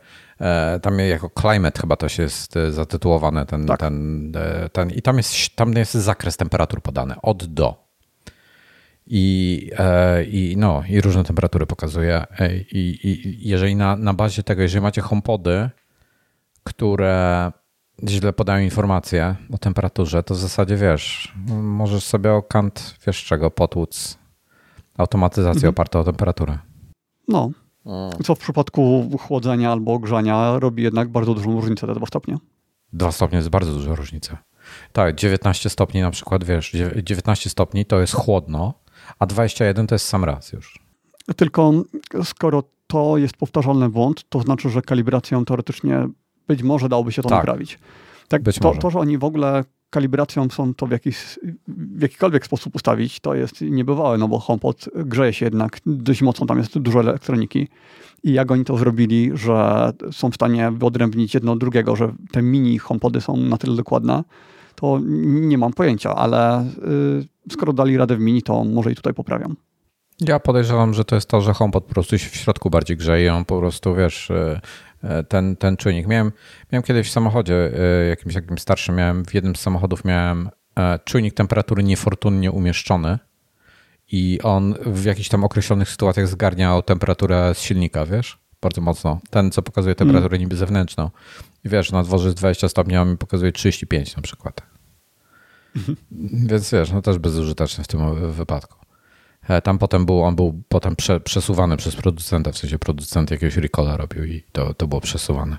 [0.82, 3.80] tam jako climate chyba to się jest e, zatytułowane, ten, tak.
[3.80, 7.90] ten, e, ten, i tam jest, tam jest zakres temperatur podany, od do.
[9.12, 9.72] I,
[10.32, 12.24] i, no, i różne temperatury pokazuje.
[12.72, 15.70] I, i jeżeli na, na bazie tego, jeżeli macie HomePody,
[16.64, 17.52] które
[18.08, 23.52] źle podają informacje o temperaturze, to w zasadzie wiesz, możesz sobie o kant, wiesz czego,
[23.52, 24.18] potłuc
[24.98, 25.70] automatyzację mhm.
[25.70, 26.58] opartą o temperaturę.
[27.28, 27.52] No.
[28.24, 32.38] Co w przypadku chłodzenia albo ogrzania robi jednak bardzo dużą różnicę, te dwa stopnie.
[32.94, 34.38] Dwa stopnie jest bardzo duża różnica.
[34.94, 38.74] Tak, 19 stopni na przykład, wiesz, 19 stopni to jest chłodno,
[39.20, 40.80] a 21 to jest sam raz już.
[41.36, 41.74] Tylko
[42.24, 46.08] skoro to jest powtarzalny błąd, to znaczy, że kalibracją teoretycznie
[46.48, 47.38] być może dałoby się to tak.
[47.38, 47.80] naprawić.
[48.28, 48.80] Tak, być to, może.
[48.80, 53.36] to, że oni w ogóle kalibracją są to w, jakiś, w jakikolwiek sposób ustawić, to
[53.36, 57.68] jest niebywałe, no bo HomePod grzeje się jednak dość mocno, tam jest dużo elektroniki.
[58.24, 62.42] I jak oni to zrobili, że są w stanie wyodrębnić jedno od drugiego, że te
[62.42, 64.24] mini HomePody są na tyle dokładne,
[64.76, 69.14] to nie mam pojęcia, ale y, skoro dali radę w mini, to może i tutaj
[69.14, 69.56] poprawiam.
[70.22, 73.34] Ja podejrzewam, że to jest to, że HomePod po prostu się w środku bardziej grzeje,
[73.34, 74.60] on po prostu, wiesz, y,
[75.28, 76.08] ten, ten czujnik.
[76.08, 76.32] Miałem,
[76.72, 81.00] miałem kiedyś w samochodzie e, jakimś takim starszym, miałem w jednym z samochodów miałem e,
[81.06, 83.20] czujnik temperatury niefortunnie umieszczony
[84.12, 88.40] i on w jakichś tam określonych sytuacjach zgarniał temperaturę z silnika, wiesz?
[88.62, 89.20] Bardzo mocno.
[89.30, 90.42] Ten, co pokazuje temperaturę mm.
[90.42, 91.10] niby zewnętrzną.
[91.66, 94.62] I wiesz, na dworze jest 20 stopni, a on mi pokazuje 35 na przykład.
[95.76, 95.98] Mhm.
[96.48, 98.79] Więc wiesz, no też bezużyteczny w tym wypadku.
[99.48, 103.58] E, tam potem był, on był potem prze, przesuwany przez producenta, w sensie producent jakiegoś
[103.58, 105.58] recola robił i to, to było przesuwane.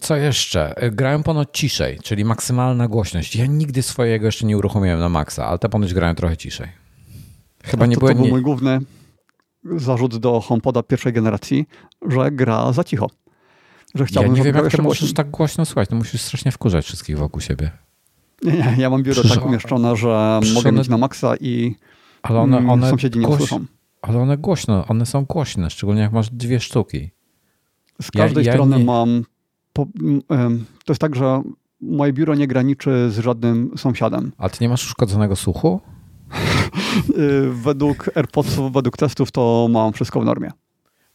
[0.00, 0.76] Co jeszcze?
[0.76, 3.36] E, grają ponoć ciszej, czyli maksymalna głośność.
[3.36, 6.68] Ja nigdy swojego jeszcze nie uruchomiłem na maksa, ale te ponoć grają trochę ciszej.
[7.64, 8.14] Chyba nie to, byłem...
[8.14, 8.32] To był nie...
[8.32, 8.80] mój główny
[9.76, 11.66] zarzut do HomePoda pierwszej generacji,
[12.08, 13.10] że gra za cicho.
[13.94, 15.88] Że chciałbym, ja nie wiem, jak ty możesz tak głośno słuchać.
[15.88, 17.70] To musisz strasznie wkurzać wszystkich wokół siebie.
[18.42, 21.74] Nie, nie, ja mam biuro tak umieszczone, że mogę mieć na maksa i
[22.22, 23.36] ale one, mm, one sąsiedzi nie głoś...
[23.36, 23.64] usłyszą.
[24.02, 27.10] Ale one głośno, one są głośne, szczególnie jak masz dwie sztuki.
[28.02, 28.84] Z każdej ja, ja strony nie...
[28.84, 29.24] mam...
[29.72, 29.86] Po,
[30.84, 31.42] to jest tak, że
[31.80, 34.32] moje biuro nie graniczy z żadnym sąsiadem.
[34.38, 35.80] A ty nie masz uszkodzonego słuchu?
[37.18, 40.50] Y, według AirPodsów, według testów to mam wszystko w normie.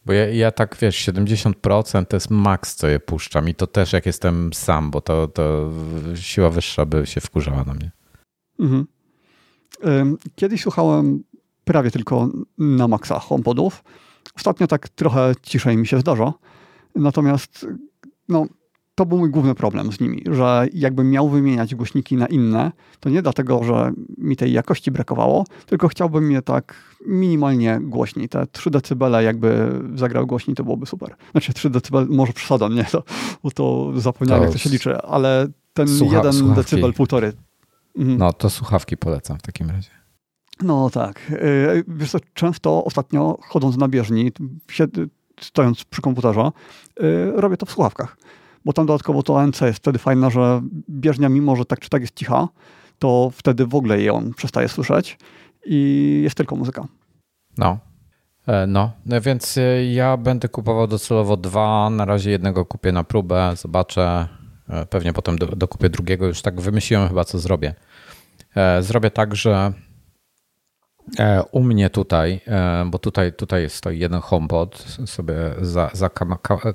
[0.06, 3.92] Bo ja, ja tak, wiesz, 70% to jest maks, co je puszczam i to też
[3.92, 5.70] jak jestem sam, bo to, to
[6.14, 7.90] siła wyższa by się wkurzała na mnie.
[8.60, 8.86] Mhm.
[10.34, 11.24] Kiedyś słuchałem
[11.64, 13.84] prawie tylko na maksa HomePodów.
[14.36, 16.32] Ostatnio tak trochę ciszej mi się zdarza.
[16.94, 17.66] Natomiast
[18.28, 18.46] no,
[18.96, 23.10] to był mój główny problem z nimi, że jakbym miał wymieniać głośniki na inne, to
[23.10, 26.74] nie dlatego, że mi tej jakości brakowało, tylko chciałbym je tak
[27.06, 28.28] minimalnie głośniej.
[28.28, 31.16] Te 3 dB jakby zagrał głośniej, to byłoby super.
[31.32, 32.84] Znaczy 3 dB, może przesadzam, nie?
[32.84, 33.02] To,
[33.42, 37.32] bo to zapomniałem, to jak to się liczy, ale ten Słucha, 1 dB, półtory.
[37.96, 38.18] Mhm.
[38.18, 39.90] No, to słuchawki polecam w takim razie.
[40.62, 41.20] No tak.
[41.30, 44.32] Y, wiesz co, często ostatnio chodząc na bieżni,
[45.40, 46.50] stojąc przy komputerze,
[47.00, 48.16] y, robię to w słuchawkach
[48.66, 52.00] bo tam dodatkowo to ANC jest wtedy fajne, że bieżnia, mimo że tak czy tak
[52.00, 52.48] jest cicha,
[52.98, 55.18] to wtedy w ogóle ją przestaje słyszeć
[55.66, 56.86] i jest tylko muzyka.
[57.58, 57.78] No.
[58.46, 61.90] E, no, no więc e, ja będę kupował docelowo dwa.
[61.90, 64.28] Na razie jednego kupię na próbę, zobaczę.
[64.68, 66.26] E, pewnie potem dokupię drugiego.
[66.26, 67.74] Już tak wymyśliłem chyba, co zrobię.
[68.80, 69.72] Zrobię tak, że
[71.52, 72.40] u mnie tutaj,
[72.86, 76.10] bo tutaj, tutaj stoi jeden HomePod sobie za, za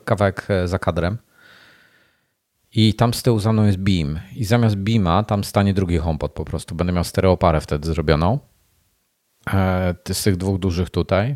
[0.06, 1.18] kawałek za kadrem
[2.74, 4.20] i tam z tyłu za mną jest Beam.
[4.36, 6.76] I zamiast Beama tam stanie drugi HomePod po prostu.
[6.76, 8.40] Będę miał stereoparę wtedy zrobioną.
[9.54, 11.36] E, z tych dwóch dużych tutaj.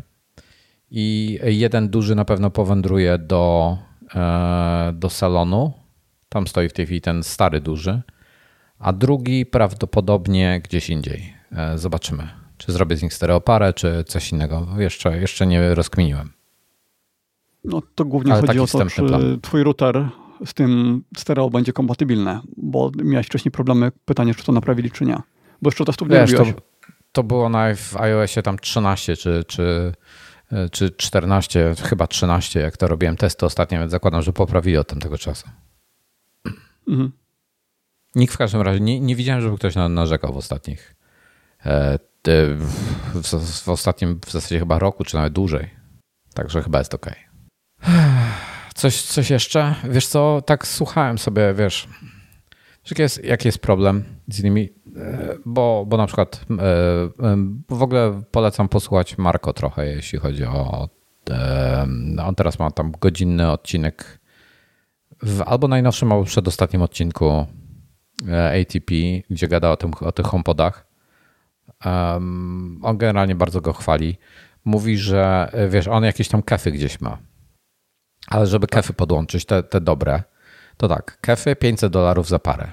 [0.90, 3.76] I jeden duży na pewno powędruje do,
[4.14, 5.72] e, do salonu.
[6.28, 8.02] Tam stoi w tej chwili ten stary duży,
[8.78, 11.34] a drugi prawdopodobnie gdzieś indziej.
[11.52, 14.66] E, zobaczymy, czy zrobię z nich stereoparę, czy coś innego.
[14.76, 16.32] Jeszcze, jeszcze nie rozkminiłem.
[17.64, 19.40] No to głównie Ale chodzi o to, czy plan.
[19.42, 20.08] twój router
[20.44, 25.16] z tym stereo będzie kompatybilne, bo miałeś wcześniej problemy, pytanie, czy to naprawili, czy nie.
[25.62, 26.54] Bo jeszcze testów nie robiłeś.
[26.54, 26.60] To,
[27.12, 29.92] to było na w iOSie tam 13 czy, czy,
[30.72, 35.18] czy 14, chyba 13, jak to robiłem testy ostatnio, więc zakładam, że poprawili od tamtego
[35.18, 35.48] czasu.
[36.88, 37.12] Mhm.
[38.14, 40.96] Nikt w każdym razie, nie, nie widziałem, żeby ktoś narzekał w ostatnich
[41.66, 41.98] e,
[43.14, 45.70] w, w, ostatnim w zasadzie chyba roku, czy nawet dłużej.
[46.34, 47.06] Także chyba jest ok.
[48.76, 49.74] Coś, coś jeszcze?
[49.84, 51.88] Wiesz co, tak słuchałem sobie, wiesz,
[52.90, 57.36] jaki jest, jest problem z innymi, e, bo, bo na przykład e, e,
[57.68, 60.88] w ogóle polecam posłuchać Marko trochę, jeśli chodzi o
[62.26, 64.20] on teraz ma tam godzinny odcinek
[65.22, 67.46] w albo najnowszym, albo przedostatnim odcinku
[68.60, 68.94] ATP,
[69.30, 70.86] gdzie gada o, tym, o tych HomePodach.
[72.82, 74.16] on generalnie bardzo go chwali.
[74.64, 77.18] Mówi, że wiesz, on jakieś tam kefy gdzieś ma
[78.30, 80.22] ale żeby kefy podłączyć, te, te dobre,
[80.76, 82.68] to tak, kefy 500 dolarów za parę.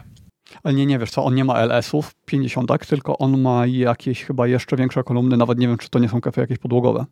[0.63, 4.47] Ale nie, nie wiesz co, on nie ma LS-ów 50, tylko on ma jakieś chyba
[4.47, 7.05] jeszcze większe kolumny, nawet nie wiem, czy to nie są kefy jakieś podłogowe.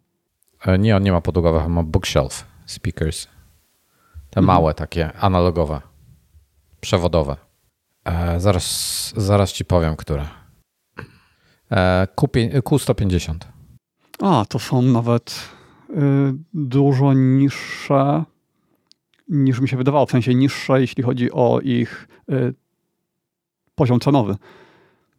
[0.65, 3.27] E, nie, on nie ma podłogowych, on ma bookshelf speakers.
[4.30, 4.45] Te mhm.
[4.45, 5.82] małe takie, analogowe,
[6.82, 7.36] przewodowe.
[8.06, 10.25] E, zaraz, zaraz ci powiem, które.
[11.71, 13.36] E, Q, Q150.
[14.21, 15.49] A, to są nawet
[15.89, 15.93] y,
[16.54, 18.23] dużo niższe
[19.27, 22.53] niż mi się wydawało, w sensie niższe, jeśli chodzi o ich y,
[23.75, 24.36] poziom cenowy.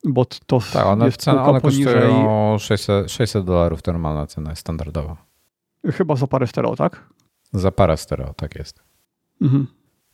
[0.05, 1.85] Bo to tak, one, jest cena, one poniżej...
[1.85, 5.17] kosztują 600, 600 dolarów, to normalna cena jest standardowa.
[5.93, 7.09] Chyba za parę stereo, tak?
[7.53, 8.83] Za parę stereo, tak jest.
[9.41, 9.67] Mhm.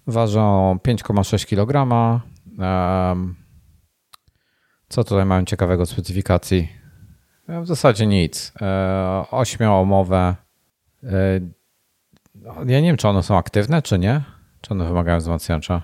[0.07, 1.91] Ważą 5,6 kg.
[2.59, 3.35] Um,
[4.89, 6.69] co tutaj mamy ciekawego specyfikacji?
[7.49, 8.53] W zasadzie nic.
[8.61, 10.37] E, ośmioomowe
[11.03, 11.09] e,
[12.57, 14.23] ja nie wiem, czy one są aktywne, czy nie.
[14.61, 15.83] Czy one wymagają wzmacniacza?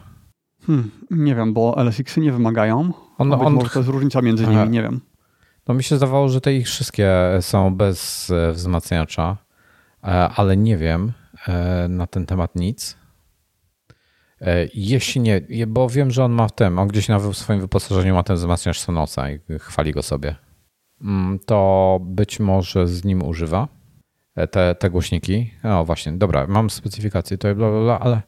[0.66, 2.92] Hmm, nie wiem, bo LSX-y nie wymagają.
[3.18, 3.52] On, on...
[3.52, 4.64] Może to jest różnica między nimi, Aha.
[4.64, 5.00] nie wiem.
[5.68, 9.36] No mi się zdawało, że te ich wszystkie są bez e, wzmacniacza,
[10.02, 11.12] e, ale nie wiem
[11.48, 12.96] e, na ten temat nic.
[14.74, 18.22] Jeśli nie, bo wiem, że on ma w tym, on gdzieś na swoim wyposażeniu ma
[18.22, 20.36] ten wzmacniacz Sonosa i chwali go sobie.
[21.00, 23.68] Mm, to być może z nim używa
[24.50, 25.50] te, te głośniki.
[25.64, 28.22] O właśnie, dobra, mam specyfikację tutaj, bla, bla, bla, ale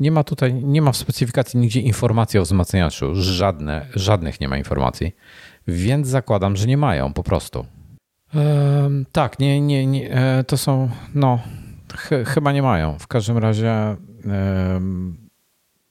[0.00, 3.14] nie ma tutaj, nie ma w specyfikacji nigdzie informacji o wzmacniaczu.
[3.14, 5.12] Żadne, żadnych nie ma informacji,
[5.68, 7.66] więc zakładam, że nie mają po prostu.
[8.34, 11.38] Ehm, tak, nie, nie, nie, e, to są, no,
[11.96, 12.98] ch chyba nie mają.
[12.98, 13.96] W każdym razie.
[14.24, 15.28] Ehm,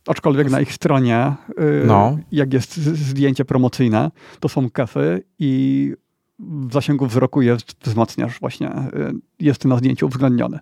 [0.07, 2.17] Aczkolwiek na ich stronie, y, no.
[2.31, 5.93] jak jest zdjęcie promocyjne, to są kafy i
[6.39, 10.60] w zasięgu wzroku jest wzmacniacz właśnie, y, jest na zdjęciu uwzględniony.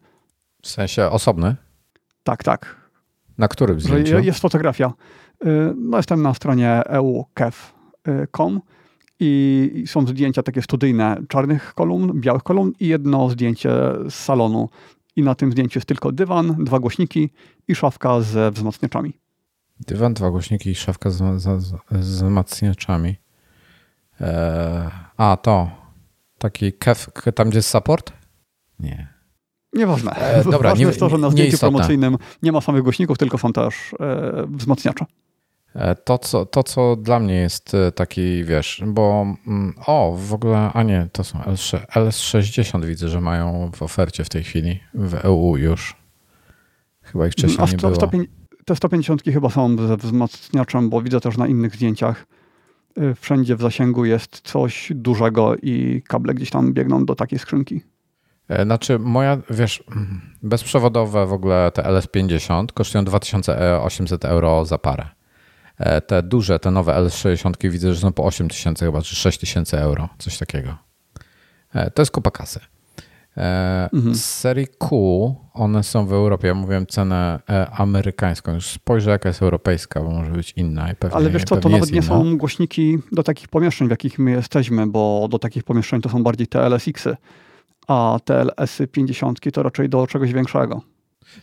[0.62, 1.56] W sensie osobny?
[2.24, 2.76] Tak, tak.
[3.38, 4.20] Na którym zdjęciu?
[4.20, 4.94] Jest fotografia.
[5.46, 8.62] Y, no jestem na stronie eukef.com
[9.20, 13.72] i są zdjęcia takie studyjne czarnych kolumn, białych kolumn i jedno zdjęcie
[14.10, 14.70] z salonu.
[15.16, 17.30] I na tym zdjęciu jest tylko dywan, dwa głośniki
[17.68, 19.14] i szafka ze wzmacniaczami.
[19.80, 23.16] Dywan, dwa głośniki i szafka z, z, z, z wzmacniaczami.
[24.20, 25.70] Eee, a, to.
[26.38, 28.14] Taki kef, tam gdzie jest support?
[28.80, 29.08] Nie.
[29.74, 30.12] Nieważne.
[30.12, 33.38] E, dobra, Ważne nie, jest to, że na zdjęciu promocyjnym nie ma samych głośników, tylko
[33.38, 35.06] są też e, wzmacniacze.
[35.76, 40.34] E, to co, to, co dla mnie jest e, taki, wiesz, bo mm, o, w
[40.34, 45.14] ogóle, a nie, to są LS60 widzę, że mają w ofercie w tej chwili, w
[45.14, 45.96] EU już.
[47.02, 48.12] Chyba ich wcześniej a nie było.
[48.66, 52.26] te 150 chyba są ze wzmacniaczem, bo widzę też na innych zdjęciach
[53.16, 57.82] wszędzie w zasięgu jest coś dużego i kable gdzieś tam biegną do takiej skrzynki.
[58.50, 59.84] E, znaczy moja, wiesz,
[60.44, 65.08] bezprzewodowe w ogóle te LS50 kosztują 2800 euro za parę.
[65.78, 70.10] E, te duże, te nowe LS60 widzę, że są po 8000 chyba, czy 6000 euro,
[70.18, 70.78] coś takiego.
[71.74, 72.60] E, to jest kupa kasy.
[73.38, 74.16] E, mhm.
[74.16, 76.48] Z serii Q one są w Europie.
[76.48, 78.54] Ja mówiłem cenę e, amerykańską.
[78.54, 80.92] Już spojrzę, jaka jest europejska, bo może być inna.
[80.92, 82.08] I pewnie, Ale wiesz co, to nawet nie inna.
[82.08, 86.24] są głośniki do takich pomieszczeń, w jakich my jesteśmy, bo do takich pomieszczeń to są
[86.24, 87.18] bardziej TLSX-y,
[87.88, 90.82] a TLS-y 50 to raczej do czegoś większego.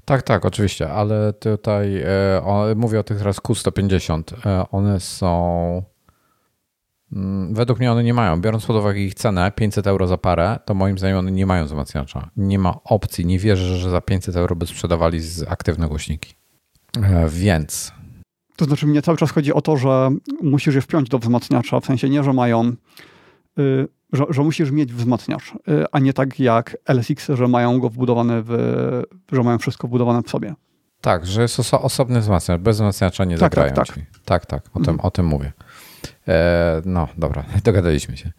[0.05, 4.23] Tak, tak, oczywiście, ale tutaj e, o, mówię o tych teraz Q150.
[4.47, 5.83] E, one są
[7.51, 8.41] według mnie one nie mają.
[8.41, 11.65] Biorąc pod uwagę ich cenę, 500 euro za parę, to moim zdaniem one nie mają
[11.65, 12.31] wzmacniacza.
[12.37, 16.35] Nie ma opcji, nie wierzę, że za 500 euro by sprzedawali z aktywne głośniki.
[17.03, 17.93] E, więc.
[18.57, 20.11] To znaczy mnie cały czas chodzi o to, że
[20.43, 22.73] musisz je wpiąć do wzmacniacza, w sensie nie, że mają,
[23.59, 27.89] y, że, że musisz mieć wzmacniacz, y, a nie tak jak LSX, że mają go
[27.89, 28.53] wbudowane w,
[29.33, 30.55] że mają wszystko wbudowane w sobie.
[31.01, 33.99] Tak, że jest oso osobny wzmacniacz, bez wzmacniacza nie tak, zagrają tak, tak.
[34.25, 35.53] Tak, tak, o, tym, o tym mówię.
[36.29, 38.33] E, no, dobra, dogadaliśmy się.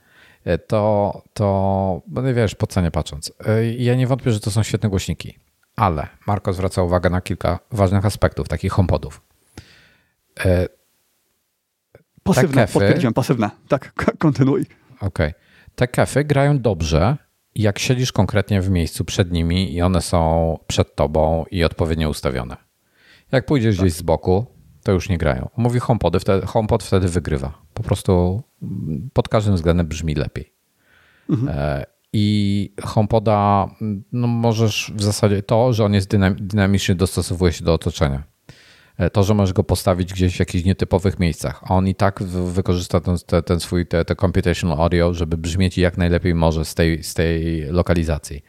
[0.46, 3.32] E, to, to no wiesz, po cenie patrząc.
[3.46, 5.38] E, ja nie wątpię, że to są świetne głośniki,
[5.76, 9.22] ale Marko zwraca uwagę na kilka ważnych aspektów, takich HomePodów.
[12.24, 13.50] Pasywne, kefy, potwierdziłem, pasywne.
[13.68, 14.66] Tak, kontynuuj.
[14.96, 15.08] Okej.
[15.08, 15.34] Okay.
[15.76, 17.18] Te kefy grają dobrze,
[17.56, 22.58] jak siedzisz konkretnie w miejscu przed nimi i one są przed tobą i odpowiednio ustawione.
[23.32, 23.86] Jak pójdziesz tak.
[23.86, 24.46] gdzieś z boku,
[24.84, 25.50] to już nie grają.
[25.58, 27.62] Mówi HomePody, wtedy, HomePod wtedy wygrywa.
[27.74, 28.44] Po prostu
[29.14, 30.54] pod każdym względem brzmi lepiej.
[31.30, 31.58] Mhm.
[31.58, 33.70] E, I HomePoda,
[34.12, 36.10] no możesz w zasadzie to, że on jest
[36.40, 38.24] dynamicznie dostosowuje się do otoczenia.
[38.98, 42.24] E, to, że możesz go postawić gdzieś w jakichś nietypowych miejscach, a on i tak
[42.24, 43.16] wykorzysta ten,
[43.46, 47.62] ten swój te, te computational audio, żeby brzmieć jak najlepiej może z tej, z tej
[47.62, 48.44] lokalizacji.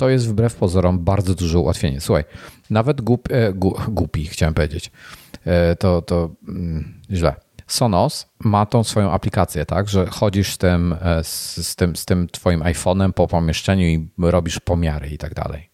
[0.00, 2.00] To jest wbrew pozorom bardzo duże ułatwienie.
[2.00, 2.24] Słuchaj,
[2.70, 3.52] nawet głup, e,
[3.88, 4.90] głupi, chciałem powiedzieć,
[5.44, 7.34] e, to, to mm, źle.
[7.66, 12.28] Sonos ma tą swoją aplikację, tak, że chodzisz z tym, z, z tym, z tym
[12.28, 15.69] twoim iPhone'em po pomieszczeniu i robisz pomiary i tak dalej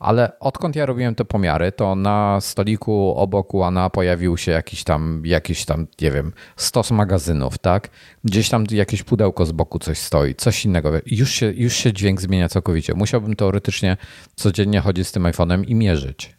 [0.00, 5.22] ale odkąd ja robiłem te pomiary, to na stoliku obok łana pojawił się jakiś tam,
[5.24, 7.90] jakiś tam, nie wiem, stos magazynów, tak?
[8.24, 10.90] Gdzieś tam jakieś pudełko z boku coś stoi, coś innego.
[11.06, 12.94] Już się, już się dźwięk zmienia całkowicie.
[12.94, 13.96] Musiałbym teoretycznie
[14.34, 16.36] codziennie chodzić z tym iPhone'em i mierzyć.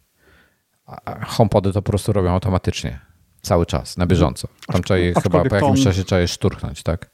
[1.26, 3.00] HomePody to po prostu robią automatycznie.
[3.42, 4.48] Cały czas, na bieżąco.
[4.66, 7.10] Tam trzeba je, chyba po jakimś czasie trzeba je szturchnąć, tak?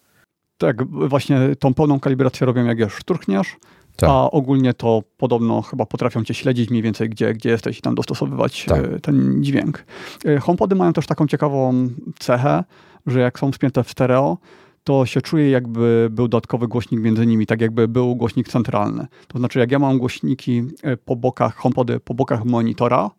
[0.58, 3.56] Tak, właśnie tą pełną kalibrację robią, jak je szturchniesz,
[4.00, 4.10] tak.
[4.10, 7.94] A ogólnie to podobno chyba potrafią cię śledzić mniej więcej, gdzie, gdzie jesteś i tam
[7.94, 8.84] dostosowywać tak.
[8.84, 9.84] E, ten dźwięk.
[10.24, 11.88] E, HomePody mają też taką ciekawą
[12.18, 12.64] cechę,
[13.06, 14.38] że jak są spięte w stereo,
[14.84, 19.06] to się czuje jakby był dodatkowy głośnik między nimi, tak jakby był głośnik centralny.
[19.28, 23.10] To znaczy jak ja mam głośniki e, po bokach, HomePody po bokach monitora,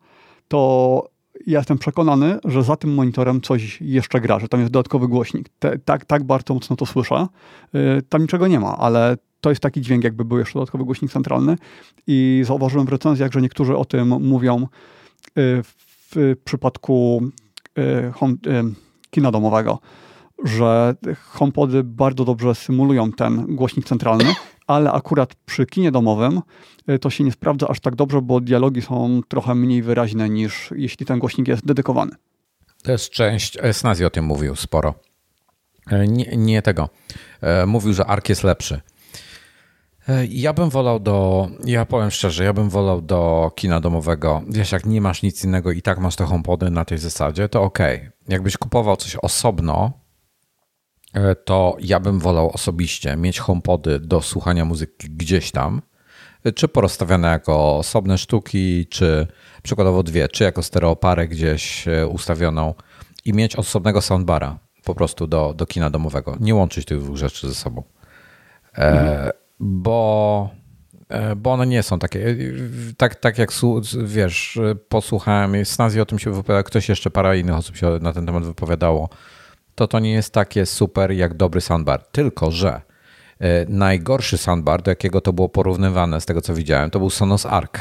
[0.48, 1.10] to
[1.46, 5.48] ja jestem przekonany, że za tym monitorem coś jeszcze gra, że tam jest dodatkowy głośnik.
[5.58, 7.26] Te, tak, tak bardzo mocno to słyszę.
[8.08, 11.56] Tam niczego nie ma, ale to jest taki dźwięk, jakby był jeszcze dodatkowy głośnik centralny.
[12.06, 14.66] I zauważyłem w recenzjach, że niektórzy o tym mówią y,
[15.62, 17.22] w przypadku
[17.78, 18.64] y, y,
[19.10, 19.78] kina domowego,
[20.44, 24.34] że HomePody bardzo dobrze symulują ten głośnik centralny,
[24.66, 26.40] ale akurat przy kinie domowym
[27.00, 31.06] to się nie sprawdza aż tak dobrze, bo dialogi są trochę mniej wyraźne niż jeśli
[31.06, 32.12] ten głośnik jest dedykowany.
[32.82, 34.94] To jest część, Snazji o tym mówił sporo.
[35.90, 36.88] E, nie, nie tego.
[37.40, 38.80] E, mówił, że ARK jest lepszy.
[40.08, 44.42] E, ja bym wolał do, ja powiem szczerze, ja bym wolał do kina domowego.
[44.48, 47.62] Wiesz, jak nie masz nic innego i tak masz te homepody na tej zasadzie, to
[47.62, 47.78] ok.
[48.28, 49.92] Jakbyś kupował coś osobno,
[51.14, 55.82] e, to ja bym wolał osobiście mieć homepody do słuchania muzyki gdzieś tam,
[56.44, 59.26] e, czy porozstawiane jako osobne sztuki, czy
[59.62, 62.74] przykładowo dwie, czy jako stereoparę gdzieś ustawioną
[63.24, 66.36] i mieć osobnego soundbara po prostu do, do kina domowego.
[66.40, 67.82] Nie łączyć tych dwóch rzeczy ze sobą.
[68.74, 69.30] Mhm
[69.60, 70.50] bo,
[71.08, 72.30] e, bo one nie są takie.
[72.30, 72.34] E,
[72.96, 73.50] tak, tak jak
[74.04, 74.58] wiesz,
[74.88, 78.26] posłuchałem, z Nazi o tym się wypowiada, ktoś jeszcze, parę innych osób się na ten
[78.26, 79.08] temat wypowiadało,
[79.74, 82.04] to to nie jest takie super jak dobry soundbar.
[82.12, 82.80] Tylko, że
[83.38, 87.46] e, najgorszy soundbar, do jakiego to było porównywane, z tego co widziałem, to był Sonos
[87.46, 87.78] Arc.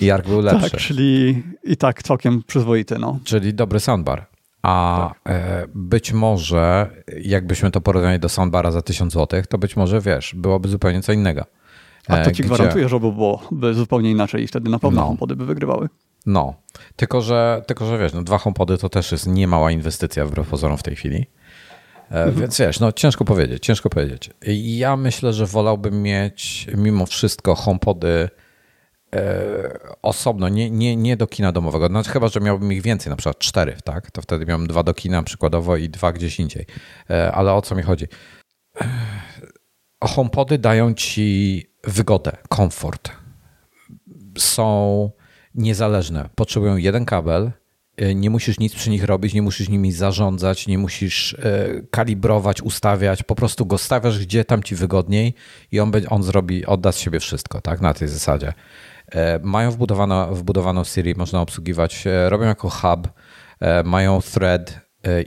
[0.00, 0.70] I Arc był lepszy.
[0.70, 2.98] Tak, czyli i tak całkiem przyzwoity.
[2.98, 3.18] No.
[3.24, 4.26] Czyli dobry soundbar.
[4.62, 5.34] A tak.
[5.34, 6.90] E, być może,
[7.22, 11.12] jakbyśmy to porównali do soundbara za 1000 zł, to być może wiesz, byłoby zupełnie co
[11.12, 11.44] innego.
[12.08, 12.44] A to ci gdzie...
[12.44, 15.06] gwarantuję, że by było by zupełnie inaczej i wtedy na pewno no.
[15.06, 15.88] HomePody by wygrywały.
[16.26, 16.54] No,
[16.96, 20.78] tylko że, tylko że wiesz, no dwa HomePody to też jest niemała inwestycja wbrew pozorom
[20.78, 21.26] w tej chwili.
[22.10, 22.34] E, mhm.
[22.34, 24.30] Więc wiesz, no ciężko powiedzieć, ciężko powiedzieć.
[24.62, 28.45] Ja myślę, że wolałbym mieć mimo wszystko HomePody E,
[30.02, 31.88] osobno, nie, nie, nie do kina domowego.
[31.88, 34.10] No, chyba, że miałbym ich więcej, na przykład cztery, tak?
[34.10, 36.66] To wtedy miałbym dwa do kina przykładowo i dwa gdzieś indziej.
[37.10, 38.06] E, ale o co mi chodzi?
[38.80, 38.86] E,
[40.04, 43.10] HomePody dają ci wygodę, komfort.
[44.38, 45.10] Są
[45.54, 46.28] niezależne.
[46.34, 47.52] Potrzebują jeden kabel,
[48.14, 51.36] nie musisz nic przy nich robić, nie musisz nimi zarządzać, nie musisz
[51.90, 53.22] kalibrować, ustawiać.
[53.22, 55.34] Po prostu go stawiasz gdzie tam ci wygodniej
[55.72, 57.80] i on, on zrobi, odda z siebie wszystko, tak?
[57.80, 58.52] Na tej zasadzie.
[59.12, 63.08] E, mają wbudowaną, wbudowaną Siri, można obsługiwać, e, robią jako hub,
[63.60, 64.86] e, mają thread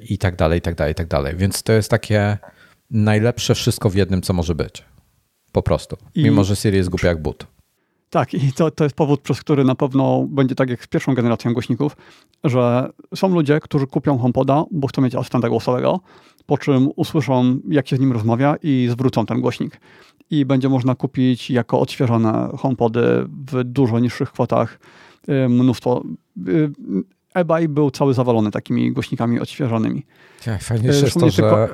[0.10, 1.36] i tak dalej, i tak dalej, i tak dalej.
[1.36, 2.38] Więc to jest takie
[2.92, 4.86] najlepsze wszystko w jednym, co może być.
[5.52, 5.98] Po prostu.
[6.16, 7.48] I Mimo, że Siri jest głupia jak but.
[8.10, 11.14] Tak, i to, to jest powód, przez który na pewno będzie tak jak z pierwszą
[11.14, 11.98] generacją głośników,
[12.44, 16.00] że są ludzie, którzy kupią HomePoda, bo chcą mieć asystenta głosowego,
[16.46, 19.80] po czym usłyszą, jak się z nim rozmawia i zwrócą ten głośnik.
[20.32, 23.02] I będzie można kupić jako odświeżone HomePody
[23.52, 24.80] w dużo niższych kwotach
[25.30, 26.04] y, mnóstwo.
[26.48, 26.72] Y,
[27.34, 30.06] eBay był cały zawalony takimi głośnikami odświeżonymi.
[30.46, 31.68] Tak, fajniejsze jest to, że...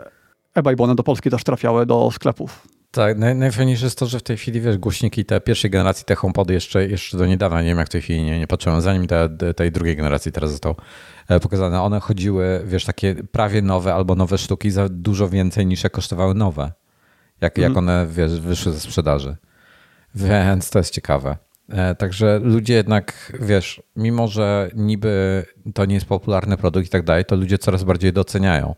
[0.53, 2.67] eBay, bo one do Polski też trafiały do sklepów.
[2.91, 6.15] Tak, naj, najfajniejsze jest to, że w tej chwili, wiesz, głośniki te pierwszej generacji, te
[6.15, 9.07] HomePody jeszcze, jeszcze do niedawna, nie wiem jak w tej chwili, nie, nie patrzyłem, zanim
[9.07, 10.75] te, tej drugiej generacji teraz został
[11.27, 15.83] e, pokazane, one chodziły, wiesz, takie prawie nowe albo nowe sztuki za dużo więcej niż
[15.83, 16.71] jak kosztowały nowe,
[17.41, 17.85] jak, jak mhm.
[17.85, 19.35] one, wiesz, wyszły ze sprzedaży.
[20.15, 21.37] Więc to jest ciekawe.
[21.69, 27.03] E, także ludzie jednak, wiesz, mimo że niby to nie jest popularny produkt i tak
[27.03, 28.75] dalej, to ludzie coraz bardziej doceniają.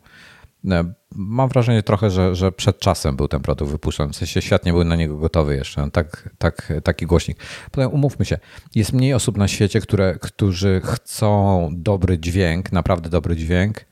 [0.71, 4.13] E, mam wrażenie trochę, że, że przed czasem był ten produkt wypuszczony.
[4.13, 5.91] W sensie świat nie był na niego gotowy jeszcze.
[5.91, 7.37] Tak, tak, taki głośnik.
[7.71, 8.37] Potem umówmy się,
[8.75, 13.85] jest mniej osób na świecie, które, którzy chcą dobry dźwięk, naprawdę dobry dźwięk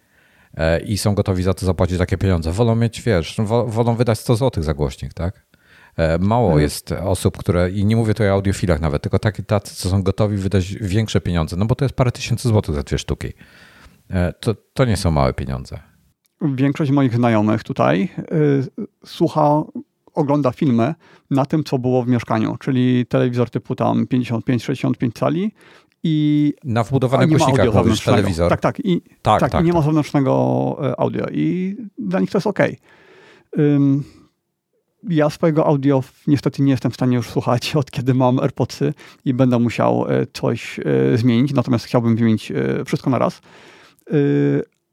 [0.86, 2.52] i są gotowi za to zapłacić takie pieniądze.
[2.52, 3.38] Wolą mieć, wiesz,
[3.68, 5.46] wolą wydać 100 zł za głośnik, tak?
[5.98, 6.62] E, mało mhm.
[6.62, 10.04] jest osób, które, i nie mówię tutaj o audiofilach nawet, tylko takie tacy, co są
[10.04, 13.34] gotowi wydać większe pieniądze, no bo to jest parę tysięcy złotych za dwie sztuki.
[14.40, 15.80] To, to nie są małe pieniądze
[16.42, 19.64] większość moich znajomych tutaj y, słucha,
[20.14, 20.96] ogląda filmy
[21.32, 25.52] na tym, co było w mieszkaniu, czyli telewizor typu tam 55-65 cali
[26.08, 28.50] i na wbudowanych głośnikach mówisz telewizor.
[28.50, 28.80] Tak, tak.
[28.80, 29.80] I, tak, tak, tak i nie tak.
[29.80, 30.32] ma zewnętrznego
[30.84, 32.60] e, audio i dla nich to jest ok.
[33.58, 34.04] Um,
[35.10, 38.94] ja swojego audio niestety nie jestem w stanie już słuchać od kiedy mam AirPodsy
[39.26, 42.54] i będę musiał e, coś e, zmienić, natomiast chciałbym wymienić
[42.86, 43.42] wszystko na raz.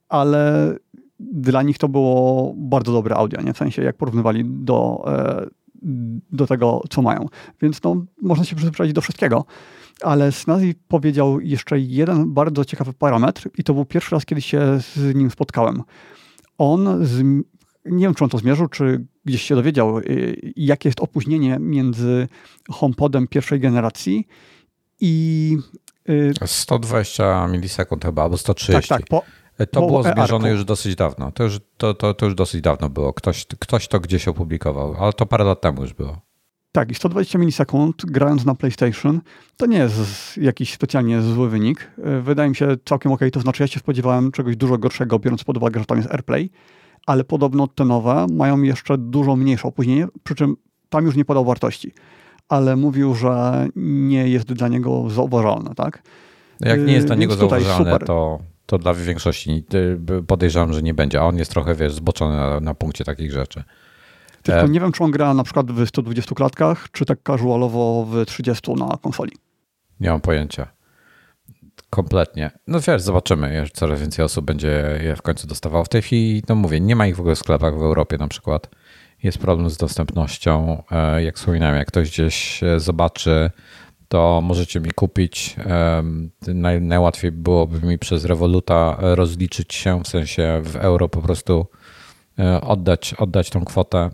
[0.09, 0.75] Ale
[1.19, 3.53] dla nich to było bardzo dobre audio, nie?
[3.53, 5.05] w sensie jak porównywali do,
[6.33, 7.27] do tego, co mają.
[7.63, 9.45] Więc no, można się przyzwyczaić do wszystkiego.
[10.03, 14.79] Ale Snazi powiedział jeszcze jeden bardzo ciekawy parametr i to był pierwszy raz, kiedy się
[14.81, 15.83] z nim spotkałem.
[16.59, 17.23] On, z,
[17.85, 22.29] nie wiem czy on to zmierzył, czy gdzieś się dowiedział, y, jakie jest opóźnienie między
[22.71, 24.27] HomePodem pierwszej generacji
[25.01, 25.57] i
[26.47, 28.89] 120 y, milisekund chyba, albo 130.
[28.89, 29.09] Tak, tak.
[29.09, 29.23] Po,
[29.71, 31.33] to było zmierzone już dosyć dawno.
[31.33, 33.13] To już, to, to, to już dosyć dawno było.
[33.13, 36.21] Ktoś, ktoś to gdzieś opublikował, ale to parę lat temu już było.
[36.73, 39.21] Tak, i 120 milisekund grając na PlayStation
[39.57, 41.91] to nie jest jakiś specjalnie zły wynik.
[42.23, 43.21] Wydaje mi się całkiem ok.
[43.33, 46.51] To znaczy, ja się spodziewałem czegoś dużo gorszego, biorąc pod uwagę, że tam jest AirPlay,
[47.07, 50.57] ale podobno te nowe mają jeszcze dużo mniejsze opóźnienie, przy czym
[50.89, 51.93] tam już nie podał wartości,
[52.49, 56.03] ale mówił, że nie jest dla niego zauważalne, tak?
[56.61, 61.21] Jak nie jest dla niego zauważalne, to to dla większości y, podejrzewam, że nie będzie,
[61.21, 63.63] a on jest trochę, wiesz, zboczony na, na punkcie takich rzeczy.
[64.43, 64.69] Tylko e...
[64.69, 68.73] nie wiem, czy on gra na przykład w 120 klatkach, czy tak casualowo w 30
[68.73, 69.33] na konsoli.
[70.01, 70.67] Nie mam pojęcia.
[71.91, 72.51] Kompletnie.
[72.67, 73.65] No wiesz, zobaczymy.
[73.73, 75.85] Coraz więcej osób będzie je w końcu dostawało.
[75.85, 78.29] W tej chwili, no mówię, nie ma ich w ogóle w sklepach w Europie na
[78.29, 78.71] przykład.
[79.23, 80.83] Jest problem z dostępnością.
[80.91, 83.51] E, jak wspominałem, jak ktoś gdzieś zobaczy
[84.13, 85.57] to możecie mi kupić.
[86.47, 91.67] Naj, najłatwiej byłoby mi przez Revoluta rozliczyć się, w sensie w euro po prostu
[92.39, 94.11] e, oddać, oddać tą kwotę.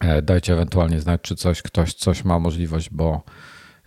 [0.00, 3.22] E, dajcie ewentualnie znać, czy coś, ktoś coś ma możliwość, bo,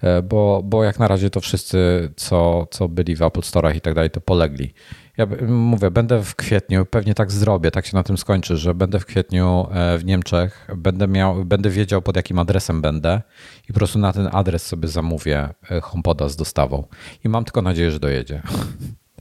[0.01, 3.81] e, bo, bo jak na razie to wszyscy, co, co byli w Apple Store'ach i
[3.81, 4.73] tak dalej, to polegli.
[5.17, 8.99] Ja mówię, będę w kwietniu, pewnie tak zrobię, tak się na tym skończy, że będę
[8.99, 13.21] w kwietniu e, w Niemczech, będę, miał, będę wiedział pod jakim adresem będę
[13.69, 15.49] i po prostu na ten adres sobie zamówię
[15.81, 16.87] HomePoda z dostawą.
[17.23, 18.41] I mam tylko nadzieję, że dojedzie.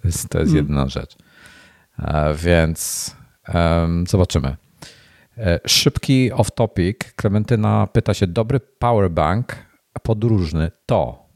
[0.02, 0.66] To jest, to jest hmm.
[0.66, 1.16] jedyna rzecz.
[2.34, 3.10] Więc
[3.54, 4.56] um, zobaczymy.
[5.66, 6.94] Szybki off-topic.
[7.16, 9.56] Klementyna pyta się, dobry powerbank
[10.02, 11.30] podróżny to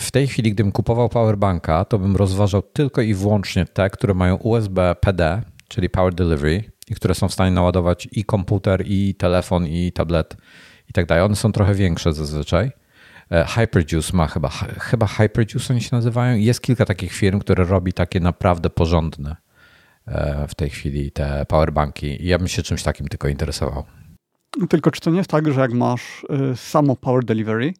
[0.00, 4.36] w tej chwili, gdybym kupował powerbanka, to bym rozważał tylko i wyłącznie te, które mają
[4.36, 9.66] USB PD, czyli Power Delivery, i które są w stanie naładować i komputer, i telefon,
[9.66, 10.36] i tablet,
[10.90, 11.24] i tak dalej.
[11.24, 12.70] One są trochę większe zazwyczaj.
[13.32, 14.48] E, Hyperjuice ma chyba,
[14.78, 16.36] chyba Hyperjuice oni się nazywają.
[16.36, 19.49] Jest kilka takich firm, które robi takie naprawdę porządne e,
[20.48, 22.18] w tej chwili te powerbanki.
[22.20, 23.84] Ja bym się czymś takim tylko interesował.
[24.68, 27.72] Tylko czy to nie jest tak, że jak masz e, samo Power Delivery,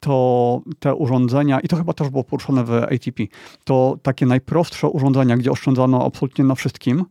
[0.00, 3.22] to te urządzenia, i to chyba też było poruszone w ATP,
[3.64, 7.04] to takie najprostsze urządzenia, gdzie oszczędzano absolutnie na wszystkim,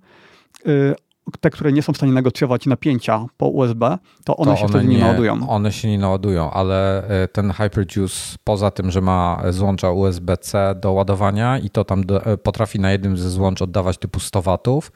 [0.67, 0.95] y,
[1.39, 4.73] te, które nie są w stanie negocjować napięcia po USB, to one to się one
[4.73, 5.49] wtedy nie, nie naładują.
[5.49, 10.91] One się nie naładują, ale y, ten HyperJuice poza tym, że ma złącza USB-C do
[10.91, 14.91] ładowania i to tam do, y, potrafi na jednym ze złącz oddawać typu 100 watów,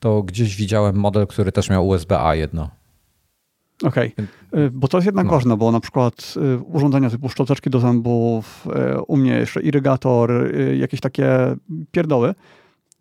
[0.00, 2.70] to gdzieś widziałem model, który też miał USB-A jedno.
[3.84, 4.14] Okej,
[4.52, 4.70] okay.
[4.70, 5.32] bo to jest jednak no.
[5.32, 6.34] ważne, bo na przykład
[6.64, 8.66] urządzenia typu szczoteczki do zębów,
[9.06, 11.56] u mnie jeszcze irygator, jakieś takie
[11.90, 12.34] pierdoły,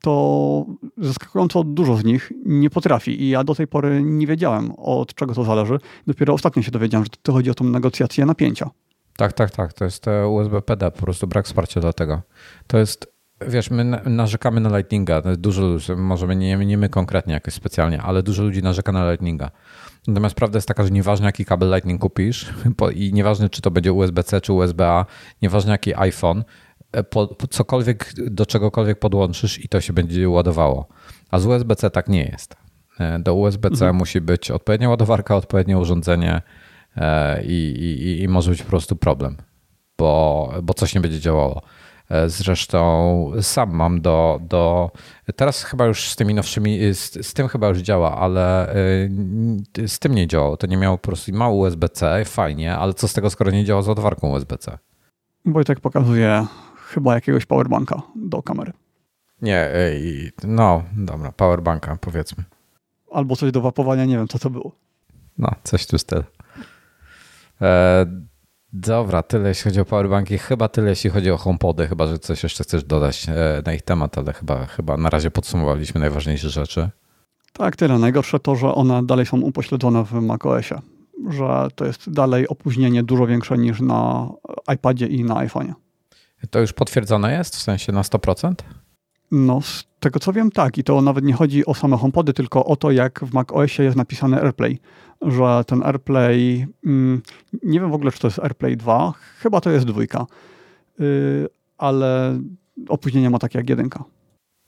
[0.01, 0.65] to
[0.97, 5.33] zaskakująco dużo z nich nie potrafi i ja do tej pory nie wiedziałem od czego
[5.33, 5.79] to zależy.
[6.07, 8.69] Dopiero ostatnio się dowiedziałem, że to chodzi o tą negocjację napięcia.
[9.17, 9.73] Tak, tak, tak.
[9.73, 12.21] To jest USB PD, po prostu brak wsparcia dla tego.
[12.67, 13.13] To jest,
[13.47, 15.21] wiesz, my narzekamy na Lightninga.
[15.37, 19.51] Dużo ludzi, może nie, nie my konkretnie jakoś specjalnie, ale dużo ludzi narzeka na Lightninga.
[20.07, 22.53] Natomiast prawda jest taka, że nieważne jaki kabel Lightning kupisz
[22.95, 25.05] i nieważne czy to będzie USB-C czy USB-A,
[25.41, 26.43] nieważne jaki iPhone, e,
[27.09, 30.87] po, po cokolwiek do czegokolwiek podłączysz i to się będzie ładowało.
[31.31, 32.55] A z USB-C tak nie jest.
[32.99, 33.95] E, do USB-C mhm.
[33.95, 36.41] musi być odpowiednia ładowarka, odpowiednie urządzenie,
[36.97, 39.37] E, i, i, i może być po prostu problem,
[39.97, 41.61] bo, bo coś nie będzie działało.
[42.09, 44.91] E, zresztą sam mam do, do.
[45.35, 49.99] Teraz chyba już z tymi nowszymi, z, z tym chyba już działa, ale e, z
[49.99, 50.57] tym nie działało.
[50.57, 53.81] To nie miało po prostu mało USB-C, fajnie, ale co z tego, skoro nie działa
[53.81, 54.77] z odwarką USB-C?
[55.45, 56.45] Wojtek pokazuje
[56.87, 58.73] chyba jakiegoś powerbanka do kamery.
[59.41, 59.71] Nie,
[60.43, 62.43] no dobra, powerbanka powiedzmy.
[63.11, 64.71] Albo coś do wapowania, nie wiem co to było.
[65.37, 66.23] No, coś tu styl.
[67.61, 68.05] E,
[68.73, 70.37] dobra, tyle jeśli chodzi o powerbanki.
[70.37, 73.81] Chyba tyle jeśli chodzi o HomePody, chyba że coś jeszcze chcesz dodać e, na ich
[73.81, 76.89] temat, ale chyba, chyba na razie podsumowaliśmy najważniejsze rzeczy.
[77.53, 77.99] Tak, tyle.
[77.99, 80.81] Najgorsze to, że one dalej są upośledzone w macOSie.
[81.29, 84.29] Że to jest dalej opóźnienie dużo większe niż na
[84.73, 85.73] iPadzie i na iPhone'ie.
[86.49, 87.55] To już potwierdzone jest?
[87.55, 88.53] W sensie na 100%?
[89.31, 90.77] No, z tego co wiem, tak.
[90.77, 93.97] I to nawet nie chodzi o same HomePody, tylko o to, jak w macOSie jest
[93.97, 94.79] napisane AirPlay
[95.21, 97.21] że ten AirPlay, mm,
[97.63, 100.25] nie wiem w ogóle, czy to jest AirPlay 2, chyba to jest dwójka,
[100.99, 102.39] y, ale
[102.89, 104.03] opóźnienie ma takie jak jedynka.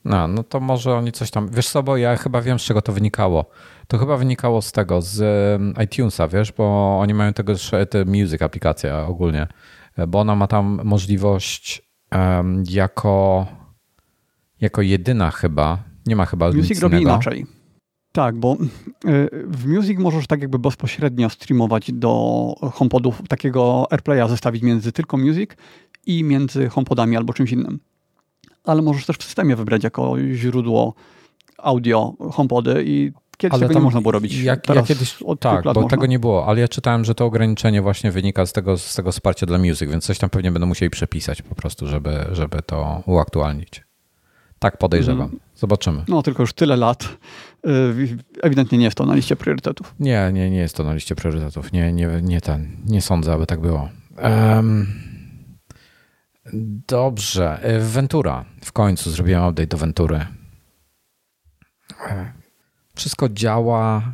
[0.05, 1.49] No, no to może oni coś tam.
[1.49, 3.45] Wiesz co, bo ja chyba wiem, z czego to wynikało.
[3.87, 5.21] To chyba wynikało z tego, z
[5.83, 7.53] iTunesa, wiesz, bo oni mają tego,
[7.89, 9.47] te music aplikacja ogólnie,
[10.07, 11.81] bo ona ma tam możliwość
[12.11, 13.47] um, jako,
[14.61, 15.83] jako jedyna chyba.
[16.05, 16.51] Nie ma chyba.
[16.51, 17.45] Music robi inaczej.
[18.11, 18.57] Tak, bo
[19.05, 25.17] y, w Music możesz tak jakby bezpośrednio streamować do HomePodów takiego AirPlaya zestawić między tylko
[25.17, 25.51] Music
[26.05, 27.79] i między HomePodami albo czymś innym.
[28.63, 30.93] Ale możesz też w systemie wybrać jako źródło
[31.57, 34.41] audio HomePody i Kiedyś ale tego nie można było robić.
[34.41, 35.89] Jak, ja kiedyś, tak, bo można.
[35.89, 39.11] tego nie było, ale ja czytałem, że to ograniczenie właśnie wynika z tego, z tego
[39.11, 43.03] wsparcia dla Music, więc coś tam pewnie będą musieli przepisać po prostu, żeby, żeby to
[43.05, 43.83] uaktualnić.
[44.59, 45.21] Tak podejrzewam.
[45.21, 45.39] Mhm.
[45.55, 46.03] Zobaczymy.
[46.07, 47.17] No, tylko już tyle lat.
[47.67, 49.95] Y, ewidentnie nie jest to na liście priorytetów.
[49.99, 51.71] Nie, nie, nie jest to na liście priorytetów.
[51.71, 53.89] Nie, nie, nie, ten, nie sądzę, aby tak było.
[54.23, 54.87] Um,
[56.87, 57.75] dobrze.
[57.77, 58.45] Y, Ventura.
[58.63, 60.25] W końcu zrobiłem update do Ventury.
[62.99, 64.13] Wszystko działa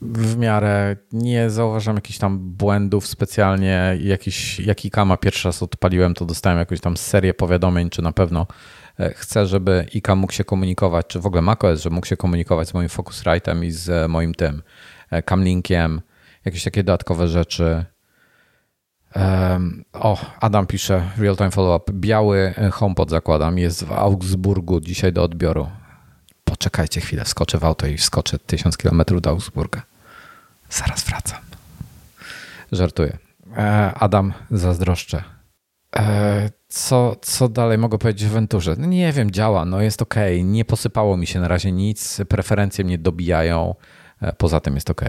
[0.00, 0.96] w miarę.
[1.12, 3.98] Nie zauważam jakichś tam błędów specjalnie.
[4.00, 8.46] Jakiś, jaki kama pierwszy raz odpaliłem, to dostałem jakąś tam serię powiadomień, czy na pewno
[9.00, 12.68] E, chcę, żeby IKA mógł się komunikować, czy w ogóle macOS, żeby mógł się komunikować
[12.68, 14.62] z moim Focusrite'em i z e, moim tym
[15.10, 16.00] e, Camlinkiem,
[16.44, 17.84] jakieś takie dodatkowe rzeczy.
[19.92, 21.92] o, Adam pisze, real time follow-up.
[21.92, 25.68] Biały HomePod zakładam, jest w Augsburgu dzisiaj do odbioru.
[26.46, 29.82] Poczekajcie chwilę, skoczę w auto i skoczę 1000 km do Augsburga.
[30.70, 31.40] Zaraz wracam.
[32.72, 33.18] Żartuję.
[33.94, 35.22] Adam, zazdroszczę.
[36.68, 38.74] Co, co dalej mogę powiedzieć o Venturze?
[38.78, 40.14] No nie wiem, działa, no jest ok.
[40.44, 43.74] Nie posypało mi się na razie nic, preferencje mnie dobijają,
[44.22, 45.02] e, poza tym jest ok.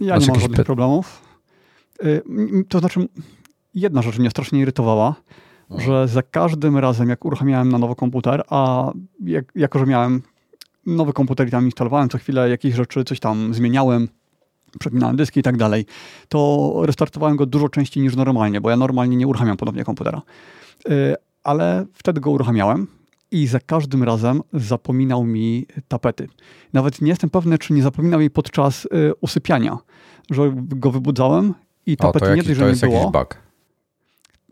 [0.00, 1.22] Ja nie mam żadnych problemów.
[2.68, 3.08] To znaczy,
[3.74, 5.14] jedna rzecz mnie strasznie irytowała,
[5.70, 5.86] mhm.
[5.86, 8.92] że za każdym razem, jak uruchamiałem na nowy komputer, a
[9.24, 10.22] jak, jako, że miałem
[10.86, 14.08] nowy komputer i tam instalowałem co chwilę jakieś rzeczy, coś tam zmieniałem,
[14.78, 15.86] przepinałem dyski i tak dalej,
[16.28, 20.22] to restartowałem go dużo częściej niż normalnie, bo ja normalnie nie uruchamiam ponownie komputera.
[20.90, 22.86] Y, ale wtedy go uruchamiałem
[23.30, 26.28] i za każdym razem zapominał mi tapety.
[26.72, 28.88] Nawet nie jestem pewny, czy nie zapominał jej podczas y,
[29.20, 29.78] usypiania,
[30.30, 31.54] że go wybudzałem
[31.86, 33.10] i tapety o, to nie dość, że nie było.
[33.10, 33.36] Bug.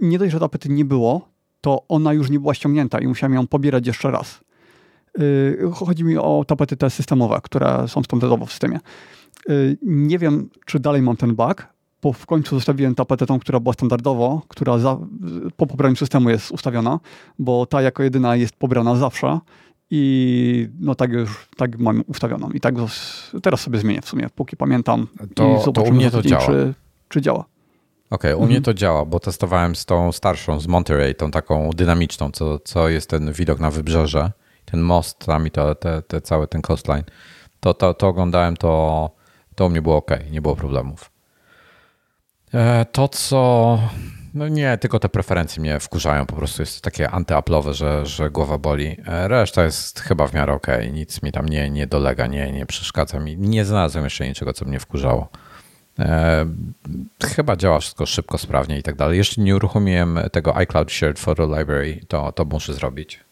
[0.01, 1.29] Nie dość, że tapety nie było,
[1.61, 4.41] to ona już nie była ściągnięta i musiałem ją pobierać jeszcze raz.
[5.21, 8.81] Y, chodzi mi o tapety te systemowe, które są standardowo w systemie.
[9.83, 11.67] Nie wiem, czy dalej mam ten bug,
[12.03, 14.99] bo w końcu zostawiłem tapetę tą, która była standardowo, która za,
[15.57, 17.01] po pobraniu systemu jest ustawiona,
[17.39, 19.39] bo ta jako jedyna jest pobrana zawsze
[19.91, 22.51] i no tak już tak mam ustawioną.
[22.51, 22.75] I tak
[23.43, 26.47] teraz sobie zmienię w sumie, póki pamiętam to, i to u mnie to działa.
[26.47, 26.75] Czy,
[27.09, 27.45] czy działa.
[28.11, 28.51] Okej, okay, u mhm.
[28.51, 32.89] mnie to działa, bo testowałem z tą starszą, z Monterey, tą taką dynamiczną, co, co
[32.89, 34.33] jest ten widok na wybrzeże,
[34.71, 37.05] ten most tam i to, te, te, cały ten coastline.
[37.61, 39.11] To, to, to oglądałem to
[39.55, 41.11] To u mnie było ok, nie było problemów.
[42.55, 43.79] E, to, co.
[44.35, 48.59] No nie, tylko te preferencje mnie wkurzają, po prostu jest takie antyaplowe, że, że głowa
[48.59, 48.97] boli.
[49.07, 52.67] E, reszta jest chyba w miarę ok, nic mi tam nie, nie dolega, nie, nie
[52.67, 53.37] przeszkadza mi.
[53.37, 55.29] Nie znalazłem jeszcze niczego, co mnie wkurzało.
[55.99, 56.47] E,
[57.25, 59.19] chyba działa wszystko szybko, sprawnie i tak dalej.
[59.19, 63.28] Jeszcze nie uruchomiłem tego iCloud Shared Photo Library, to, to muszę zrobić.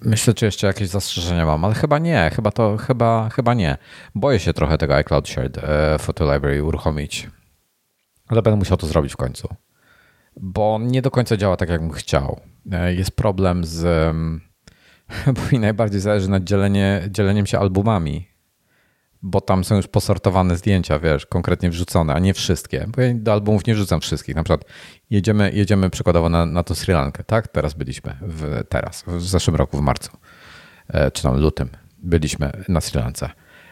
[0.00, 3.76] Myślę, czy jeszcze jakieś zastrzeżenia mam, ale chyba nie, chyba to, chyba, chyba nie.
[4.14, 7.30] Boję się trochę tego iCloud Shared e, Photo Library uruchomić,
[8.26, 9.48] ale będę musiał to zrobić w końcu,
[10.36, 12.40] bo nie do końca działa tak, jakbym chciał.
[12.72, 14.14] E, jest problem z,
[15.34, 18.28] bo mi najbardziej zależy na dzielenie, dzieleniem się albumami,
[19.22, 22.86] bo tam są już posortowane zdjęcia, wiesz, konkretnie wrzucone, a nie wszystkie.
[22.96, 24.36] Bo ja do albumów nie wrzucam wszystkich.
[24.36, 24.64] Na przykład
[25.10, 27.48] jedziemy, jedziemy przykładowo na, na to Sri Lankę, tak?
[27.48, 30.10] Teraz byliśmy, w, teraz, w zeszłym roku, w marcu,
[30.88, 33.30] e, czy tam lutym, byliśmy na Sri Lance.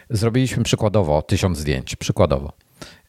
[0.09, 2.53] Zrobiliśmy przykładowo tysiąc zdjęć, przykładowo.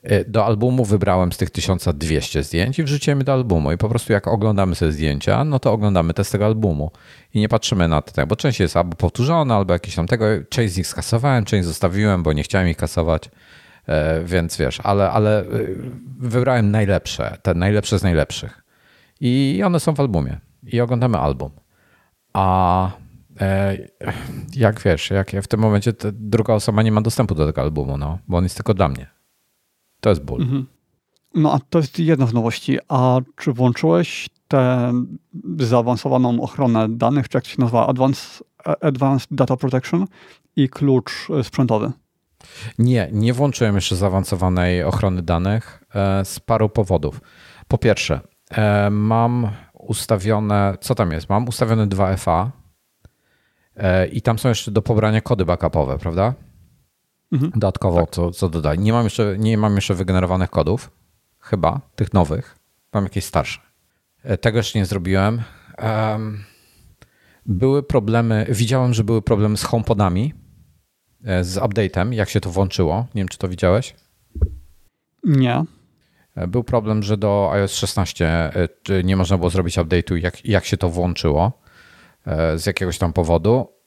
[0.03, 3.73] E, do albumu wybrałem z tych 1200 zdjęć i wrzuciłem do albumu.
[3.73, 6.91] I po prostu jak oglądamy sobie zdjęcia, no to oglądamy te z tego albumu.
[7.35, 10.25] I nie patrzymy na to, bo część jest albo powtórzona, albo jakieś tam tego.
[10.49, 13.31] Część z nich skasowałem, część zostawiłem, bo nie chciałem ich kasować.
[13.87, 15.45] E, więc wiesz, ale, ale e,
[16.19, 18.65] wybrałem najlepsze, te najlepsze z najlepszych.
[19.21, 20.39] I one są w albumie.
[20.63, 21.51] I oglądamy album.
[22.33, 22.91] A
[24.57, 28.19] jak wiesz, jak w tym momencie druga osoba nie ma dostępu do tego albumu, no,
[28.29, 29.18] bo on jest tylko dla mnie.
[30.01, 30.43] To jest ból.
[30.43, 30.67] Mhm.
[31.35, 32.79] No a to jest jedna z nowości.
[32.89, 34.93] A czy włączyłeś tę
[35.59, 38.43] zaawansowaną ochronę danych, czy jak to się nazywa, Advanced,
[38.81, 40.07] Advanced Data Protection
[40.57, 41.93] i klucz sprzętowy?
[42.79, 47.21] Nie, nie włączyłem jeszcze zaawansowanej ochrony danych e, z paru powodów.
[47.69, 48.21] Po pierwsze,
[48.51, 51.29] e, mam ustawione, co tam jest?
[51.29, 52.51] Mam ustawione 2FA
[53.77, 56.35] e, i tam są jeszcze do pobrania kody backupowe, prawda?
[57.33, 57.53] Mhm.
[57.55, 58.11] Dodatkowo, tak.
[58.11, 58.79] co, co dodaj.
[58.79, 60.91] Nie mam, jeszcze, nie mam jeszcze wygenerowanych kodów,
[61.41, 62.59] chyba, tych nowych.
[62.93, 63.61] Mam jakieś starsze.
[64.23, 65.43] E, tego jeszcze nie zrobiłem.
[65.83, 66.45] Um,
[67.47, 70.35] były problemy, widziałem, że były problemy z HomePodami,
[71.25, 73.07] e, z update'em, jak się to włączyło.
[73.15, 73.95] Nie wiem, czy to widziałeś?
[75.25, 75.65] Nie.
[76.35, 78.51] E, był problem, że do iOS 16
[79.05, 81.53] nie można było zrobić update'u, jak, jak się to włączyło
[82.57, 83.78] z jakiegoś tam powodu.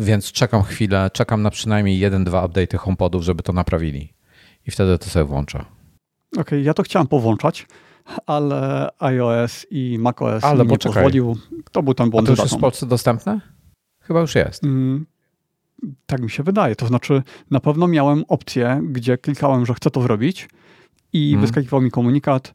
[0.00, 4.14] Więc czekam chwilę, czekam na przynajmniej jeden, dwa update'y HomePodów, żeby to naprawili.
[4.66, 5.58] I wtedy to sobie włączę.
[5.58, 7.66] Okej, okay, ja to chciałem powłączać,
[8.26, 11.36] ale iOS i macOS ale nie pozwolił.
[11.72, 12.24] To był ten błąd.
[12.24, 13.40] A to już jest w Polsce dostępne?
[14.00, 14.64] Chyba już jest.
[14.64, 15.06] Mm,
[16.06, 16.76] tak mi się wydaje.
[16.76, 20.48] To znaczy, na pewno miałem opcję, gdzie klikałem, że chcę to zrobić
[21.12, 21.40] i mm.
[21.40, 22.54] wyskakiwał mi komunikat,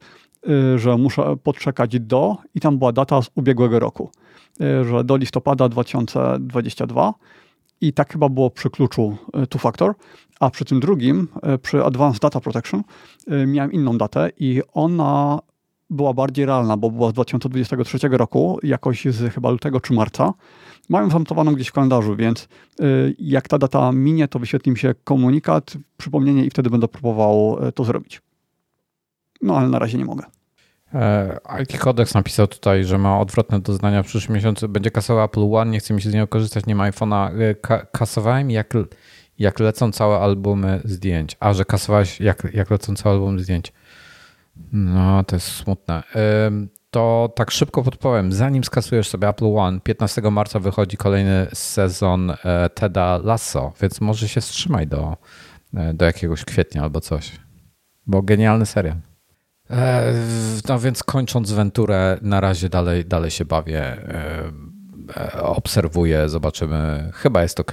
[0.49, 4.11] y, że muszę podczekać do i tam była data z ubiegłego roku.
[4.61, 7.13] Y, że do listopada 2022
[7.81, 9.93] i tak chyba było przy kluczu y, two factor,
[10.39, 12.83] a przy tym drugim, y, przy Advanced Data Protection,
[13.47, 15.39] miałem inną datę i ona
[15.89, 20.33] była bardziej realna, bo była z 2023 roku, jakoś z chyba lutego czy marca.
[20.89, 22.47] Mają zanotowaną gdzieś w kalendarzu, więc
[23.19, 27.83] jak ta data minie, to wyświetli mi się komunikat, przypomnienie i wtedy będę próbował to
[27.83, 28.21] zrobić.
[29.41, 30.23] No ale na razie nie mogę.
[30.93, 34.69] E, IT Codex napisał tutaj, że ma odwrotne doznania w przyszłym miesiącu.
[34.69, 37.41] Będzie kasował Apple One, nie chce mi się z niego korzystać, nie ma iPhone'a.
[37.41, 38.73] E, ka kasowałem jak,
[39.39, 41.38] jak lecą całe albumy zdjęć.
[41.39, 43.73] A, że kasowałeś jak, jak lecą całe albumy zdjęć.
[44.71, 46.03] No, to jest smutne.
[46.91, 48.31] To tak szybko podpowiem.
[48.31, 54.27] Zanim skasujesz sobie Apple One, 15 marca wychodzi kolejny sezon e, Teda Lasso, więc może
[54.27, 55.17] się wstrzymaj do,
[55.93, 57.31] do jakiegoś kwietnia albo coś.
[58.07, 58.97] Bo genialny serial.
[59.70, 60.13] E,
[60.70, 63.82] no więc kończąc Venturę, na razie dalej, dalej się bawię.
[63.84, 64.51] E,
[65.18, 67.11] e, obserwuję, zobaczymy.
[67.13, 67.72] Chyba jest ok.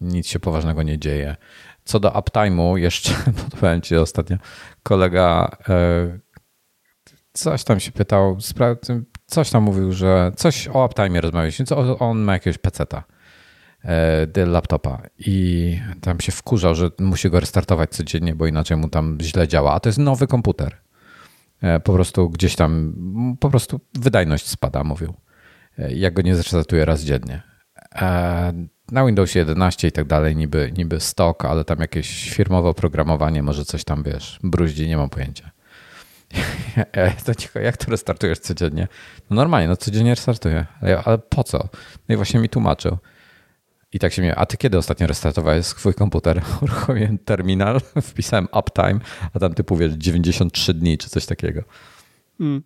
[0.00, 1.36] Nic się poważnego nie dzieje.
[1.84, 3.12] Co do uptime'u, jeszcze
[3.44, 4.36] podpowiem Ci ostatnio,
[4.82, 5.56] kolega
[7.32, 8.36] coś tam się pytał,
[9.26, 13.04] coś tam mówił, że coś o uptime rozmawialiśmy, co on ma jakiegoś peceta
[14.46, 19.48] laptopa i tam się wkurzał, że musi go restartować codziennie, bo inaczej mu tam źle
[19.48, 20.87] działa, a to jest nowy komputer.
[21.62, 22.94] E, po prostu gdzieś tam,
[23.40, 25.14] po prostu wydajność spada, mówił.
[25.78, 27.42] E, jak go nie zrestartuję raz dziennie.
[27.94, 28.52] E,
[28.92, 33.64] na Windowsie 11 i tak dalej niby, niby stok, ale tam jakieś firmowe oprogramowanie, może
[33.64, 35.50] coś tam, wiesz, bruździ, nie mam pojęcia.
[37.24, 38.88] to cicho, jak to restartujesz codziennie?
[39.30, 41.68] No normalnie, no codziennie restartuję, ale, ale po co?
[42.08, 42.98] No i właśnie mi tłumaczył.
[43.92, 46.42] I tak się mnie, a ty kiedy ostatnio restartowałeś swój komputer?
[46.62, 47.80] Uruchomiłem terminal,
[48.10, 49.00] wpisałem uptime,
[49.34, 51.62] a tam typu wiesz 93 dni czy coś takiego.
[52.40, 52.62] Mm.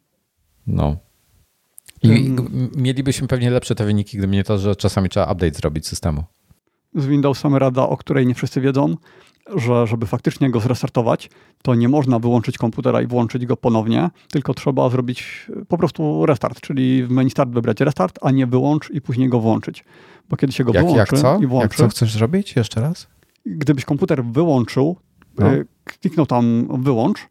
[0.66, 0.96] No.
[2.02, 2.36] I
[2.76, 6.24] mielibyśmy pewnie lepsze te wyniki, gdyby nie to, że czasami trzeba update zrobić systemu.
[6.94, 8.96] Z Windowsem rada, o której nie wszyscy wiedzą.
[9.56, 11.30] Że żeby faktycznie go zrestartować,
[11.62, 16.60] to nie można wyłączyć komputera i włączyć go ponownie, tylko trzeba zrobić po prostu restart,
[16.60, 19.84] czyli w menu start wybrać restart, a nie wyłącz i później go włączyć.
[20.28, 21.38] Bo kiedy się go Jak, wyłączy jak co?
[21.42, 22.56] i włączy, Jak co chcesz zrobić?
[22.56, 23.06] Jeszcze raz?
[23.46, 24.96] gdybyś komputer wyłączył,
[25.38, 25.52] No.
[25.54, 27.28] y, kliknął tam wyłącz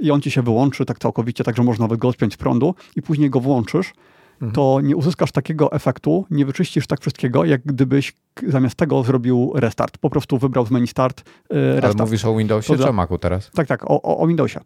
[0.00, 3.02] i on ci się wyłączy tak całkowicie, tak że można go odpiąć z prądu i
[3.02, 3.92] później go włączysz,
[4.40, 4.52] Mhm.
[4.52, 8.12] to nie uzyskasz takiego efektu, nie wyczyścisz tak wszystkiego, jak gdybyś
[8.48, 9.98] zamiast tego zrobił restart.
[9.98, 11.24] Po prostu wybrał z menu start y,
[11.56, 11.98] Ale restart.
[12.00, 13.50] mówisz o Windowsie To czy dla- o Macu teraz?
[13.54, 14.60] Tak, tak, o, o, Windowsie.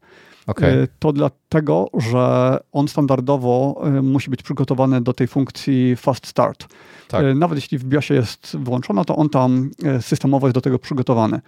[0.47, 0.79] Okej.
[0.83, 6.66] Y, To dlatego, że on standardowo y, musi być przygotowany do tej funkcji fast start.
[7.09, 7.25] Tak.
[7.25, 9.70] Y, Nawet jeśli w BIOSie jest włączona, to on tam
[10.01, 11.41] systemowo jest do tego przygotowany.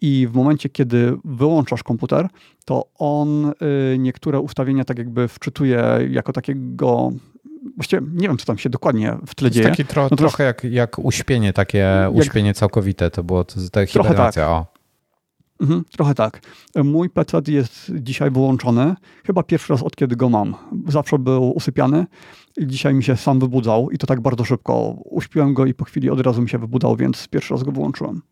[0.00, 2.28] I w momencie, kiedy wyłączasz komputer,
[2.64, 3.52] to on
[3.98, 7.10] niektóre ustawienia tak jakby wczytuje jako takiego.
[7.76, 9.66] Właściwie nie wiem, co tam się dokładnie w tle To dzieje.
[9.68, 13.10] jest taki tro, No to trochę jak, jak uśpienie, takie uśpienie całkowite.
[13.10, 14.48] To było to, ta hibernacja.
[14.48, 14.66] O.
[15.60, 16.40] Mhm, trochę tak.
[16.84, 18.94] Mój PC jest dzisiaj wyłączony.
[19.26, 20.54] Chyba pierwszy raz od kiedy go mam.
[20.88, 22.06] Zawsze był usypiany
[22.60, 24.96] dzisiaj mi się sam wybudzał i to tak bardzo szybko.
[25.04, 28.22] Uśpiłem go i po chwili od razu mi się wybudzał, więc pierwszy raz go wyłączyłem.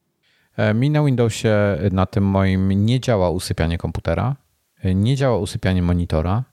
[0.56, 4.36] E, Mi na Windowsie na tym moim nie działa usypianie komputera,
[4.82, 6.44] e, nie działa usypianie monitora,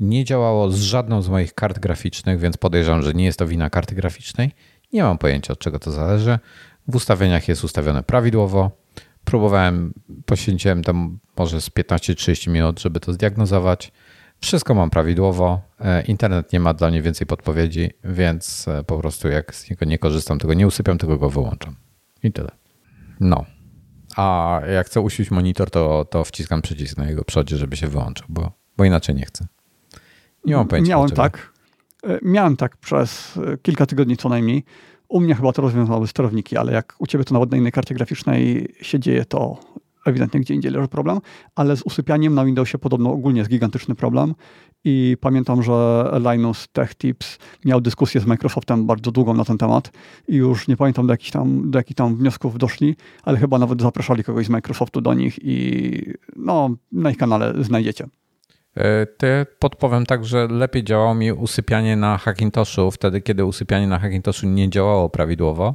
[0.00, 3.70] nie działało z żadną z moich kart graficznych, więc podejrzewam, że nie jest to wina
[3.70, 4.50] karty graficznej.
[4.92, 6.38] Nie mam pojęcia, od czego to zależy.
[6.88, 8.70] W ustawieniach jest ustawione prawidłowo.
[9.24, 9.94] Próbowałem,
[10.26, 13.92] poświęciłem tam może z 15-30 minut, żeby to zdiagnozować.
[14.40, 15.60] Wszystko mam prawidłowo.
[15.80, 19.84] E, Internet nie ma dla mnie więcej podpowiedzi, więc e, po prostu jak z niego
[19.84, 21.76] nie korzystam, tego nie usypiam, tylko go wyłączam.
[22.22, 22.50] I tyle.
[23.20, 23.44] No.
[24.16, 28.26] A jak chcę usiąść monitor, to, to wciskam przycisk na jego przodzie, żeby się wyłączył,
[28.28, 29.46] bo, bo inaczej nie chcę.
[30.44, 30.90] Nie mam pojęcia.
[30.90, 31.52] Miałem tak.
[32.02, 34.64] E, Miałem tak przez e, kilka tygodni co najmniej.
[35.08, 37.94] U mnie chyba to rozwiązały sterowniki, ale jak u ciebie to nawet na innej karcie
[37.94, 39.58] graficznej się dzieje, to
[40.06, 41.18] ewidentnie gdzie indziej leży problem.
[41.54, 44.34] Ale z usypianiem na Windowsie podobno ogólnie jest gigantyczny problem.
[44.84, 49.92] I pamiętam, że Linus Tech Tips miał dyskusję z Microsoftem bardzo długą na ten temat
[50.28, 53.82] i już nie pamiętam do jakich tam, do jakich tam wniosków doszli, ale chyba nawet
[53.82, 58.06] zapraszali kogoś z Microsoftu do nich i no, na ich kanale znajdziecie.
[58.76, 63.98] E, Ty podpowiem tak, że lepiej działało mi usypianie na Hackintoshu wtedy, kiedy usypianie na
[63.98, 65.74] Hackintoshu nie działało prawidłowo,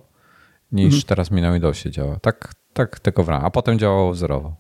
[0.72, 1.04] niż Mhm.
[1.04, 2.20] teraz mi na Windowsie działa.
[2.20, 3.46] Tak, tak tylko w ramach.
[3.46, 4.56] A potem działało wzorowo.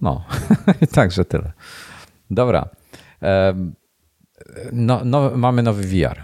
[0.00, 0.24] No,
[0.94, 1.52] także tyle.
[2.30, 2.68] Dobra.
[4.72, 6.20] No, no, mamy nowy VR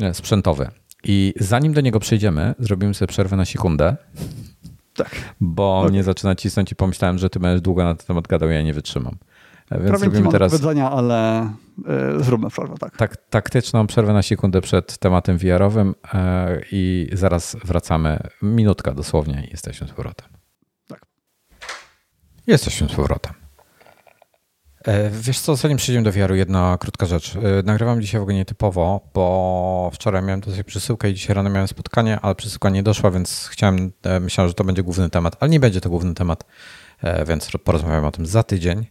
[0.00, 0.68] e, sprzętowy.
[1.04, 3.96] I zanim do niego przejdziemy, zrobimy sobie przerwę na sekundę,
[4.94, 5.10] Tak.
[5.40, 5.90] bo Okej.
[5.90, 8.74] mnie zaczyna cisnąć i pomyślałem, że ty będziesz długo na ten temat gadał, ja nie
[8.74, 9.16] wytrzymam.
[9.70, 11.50] Więc Prawie nic nie teraz do powiedzenia, ale
[12.18, 12.96] y, zróbmy przerwę, tak.
[12.96, 18.18] tak, taktyczną przerwę na sekundę przed tematem VR-owym e, i zaraz wracamy.
[18.42, 20.28] Minutka dosłownie i jesteśmy z powrotem.
[20.88, 21.06] Tak.
[22.46, 23.32] Jesteśmy z powrotem.
[24.84, 27.38] E, Wiesz co, zanim przejdziemy do VR-u, jedna krótka rzecz.
[27.64, 32.20] Nagrywam dzisiaj w ogóle nietypowo, bo wczoraj miałem tutaj przesyłkę i dzisiaj rano miałem spotkanie,
[32.20, 35.80] ale przesyłka nie doszła, więc chciałem, myślałem, że to będzie główny temat, ale nie będzie
[35.80, 36.44] to główny temat,
[37.26, 38.86] więc porozmawiamy o tym za tydzień.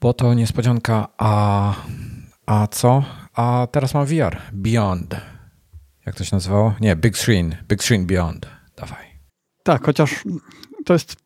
[0.00, 1.74] Bo to niespodzianka, a,
[2.46, 3.04] a co?
[3.34, 5.16] A teraz mam VR, Beyond.
[6.06, 6.74] Jak to się nazywało?
[6.80, 8.46] Nie, Big Screen, Big Screen Beyond.
[8.76, 9.06] Dawaj.
[9.62, 10.24] Tak, chociaż
[10.84, 11.16] to jest.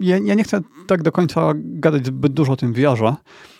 [0.00, 3.14] Ja, ja nie chcę tak do końca gadać zbyt dużo o tym VR-ze.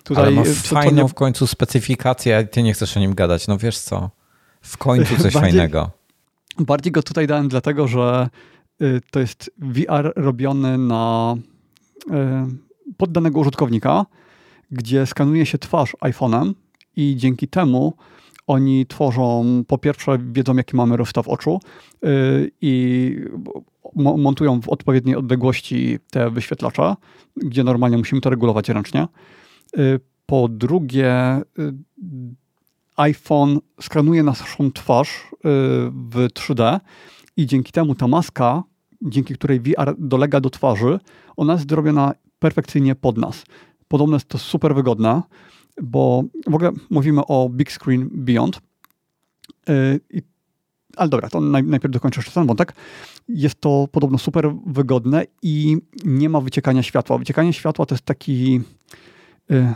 [0.04, 3.00] Tutaj Ale ma co- co fajną nie- w końcu specyfikację, a ty nie chcesz o
[3.00, 3.48] nim gadać.
[3.48, 4.10] No wiesz co?
[4.62, 5.90] W końcu coś Bardziej- fajnego.
[6.58, 8.28] Bardziej go tutaj dałem dlatego, że
[8.82, 11.34] y, to jest VR robiony na
[12.10, 12.14] y,
[12.96, 14.06] poddanego użytkownika,
[14.70, 16.52] gdzie skanuje się twarz iPhone'em
[16.96, 17.92] i dzięki temu
[18.46, 21.60] oni tworzą, po pierwsze wiedzą jaki mamy rozstaw oczu
[22.04, 23.16] y, i
[23.96, 26.94] mo- montują w odpowiedniej odległości te wyświetlacze,
[27.36, 29.06] gdzie normalnie musimy to regulować ręcznie.
[29.78, 31.72] Y, Po drugie, y,
[32.96, 35.26] iPhone skanuje naszą twarz
[35.90, 36.80] w 3D
[37.36, 38.62] i dzięki temu ta maska,
[39.02, 40.98] dzięki której VR dolega do twarzy,
[41.36, 43.44] ona jest zrobiona perfekcyjnie pod nas.
[43.88, 45.22] Podobno jest to super wygodne,
[45.82, 48.60] bo w ogóle mówimy o Big Screen Beyond.
[49.68, 50.22] Y, i-
[50.96, 52.74] Ale dobra, to naj, najpierw dokończę jeszcze ten wątek.
[53.28, 57.18] Jest to podobno super wygodne i nie ma wyciekania światła.
[57.18, 58.60] Wyciekanie światła to jest taki
[59.50, 59.74] y,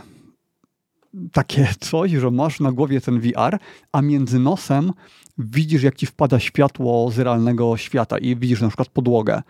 [1.31, 3.57] takie coś, że masz na głowie ten VR,
[3.91, 4.91] a między nosem
[5.37, 9.41] widzisz, jak ci wpada światło z realnego świata i widzisz na przykład podłogę.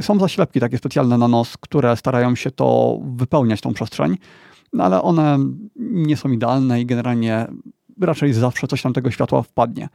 [0.00, 4.16] Są zaślepki takie specjalne na nos, które starają się to wypełniać tą przestrzeń,
[4.72, 5.38] no ale one
[5.76, 7.46] nie są idealne i generalnie
[8.00, 9.88] raczej zawsze coś tam tego światła wpadnie.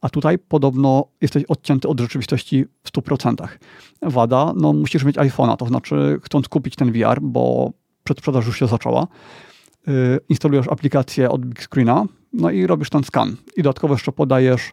[0.00, 3.48] A tutaj podobno jesteś odcięty od rzeczywistości w 100%.
[4.02, 7.70] Wada, no musisz mieć iPhone'a, to znaczy chcąc kupić ten VR, bo
[8.04, 9.06] przedsprzedaż już się zaczęła,
[9.86, 13.36] yy, instalujesz aplikację od Big Screena, no i robisz ten skan.
[13.56, 14.72] I dodatkowo jeszcze podajesz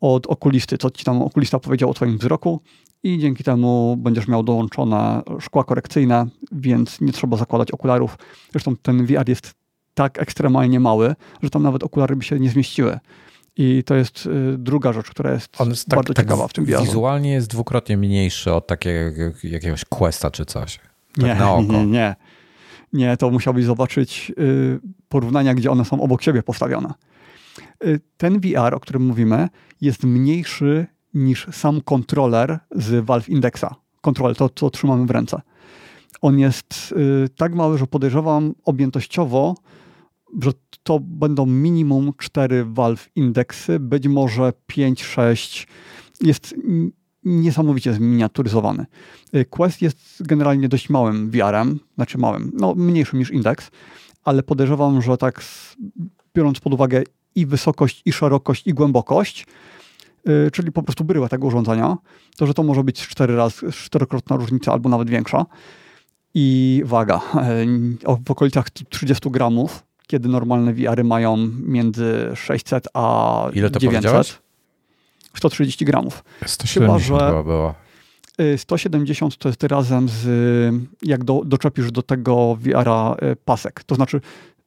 [0.00, 2.60] od okulisty, co ci tam okulista powiedział o twoim wzroku
[3.02, 8.18] i dzięki temu będziesz miał dołączone szkła korekcyjne, więc nie trzeba zakładać okularów.
[8.52, 9.54] Zresztą ten VR jest
[9.94, 12.98] tak ekstremalnie mały, że tam nawet okulary by się nie zmieściły.
[13.56, 16.64] I to jest y, druga rzecz, która jest, jest tak- bardzo tak, ciekawa w tym
[16.64, 16.80] VR.
[16.80, 20.80] Wizualnie jest dwukrotnie mniejszy od takiego jakiegoś Questa czy coś.
[21.14, 21.62] Tak nie, na oko.
[21.62, 22.16] nie, nie.
[22.92, 26.94] Nie, to musiałbyś zobaczyć y, porównania, gdzie one są obok siebie postawione.
[27.84, 29.48] Y, ten VR, o którym mówimy,
[29.80, 33.74] jest mniejszy niż sam kontroler z Valve Indexa.
[34.00, 35.40] Kontroler, to co trzymamy w ręce.
[36.20, 36.94] On jest
[37.24, 39.54] y, tak mały, że podejrzewam objętościowo,
[40.42, 40.50] że
[40.82, 45.66] to będą minimum 4 Valve Indexy, być może 5, 6.
[46.20, 46.54] Jest
[47.24, 48.86] niesamowicie zminiaturyzowany.
[49.34, 53.70] Y, Quest jest generalnie dość małym VR-em, znaczy małym, no mniejszym niż Index,
[54.24, 55.42] ale podejrzewam, że tak
[56.34, 57.02] biorąc pod uwagę
[57.34, 59.46] i wysokość, i szerokość, i głębokość,
[60.52, 61.96] czyli po prostu bryłę tego urządzenia,
[62.36, 65.46] to że to może być cztery razy, czterokrotna różnica albo nawet większa.
[66.34, 67.20] I waga,
[68.06, 74.42] yy, w okolicach 30 gramów, kiedy normalne VR-y mają między 600 a Ile to 900.
[75.36, 76.24] 130 gramów.
[76.46, 77.74] 170 Chyba, że była.
[78.56, 83.84] 170 y, to jest razem z, jak do, doczepisz do tego VR-a y, pasek.
[83.84, 84.20] To znaczy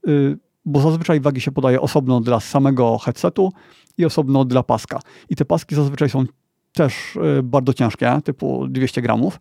[0.07, 3.51] y, bo zazwyczaj wagi się podaje osobno dla samego headsetu
[3.97, 4.99] i osobno dla paska.
[5.29, 6.25] I te paski zazwyczaj są
[6.73, 9.39] też y, bardzo ciężkie, typu 200 gramów,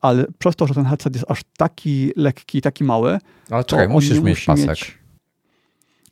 [0.00, 3.18] ale przez to, że ten headset jest aż taki lekki, taki mały.
[3.50, 4.68] Ale czekaj, musisz mieć pasek.
[4.68, 4.98] Mieć...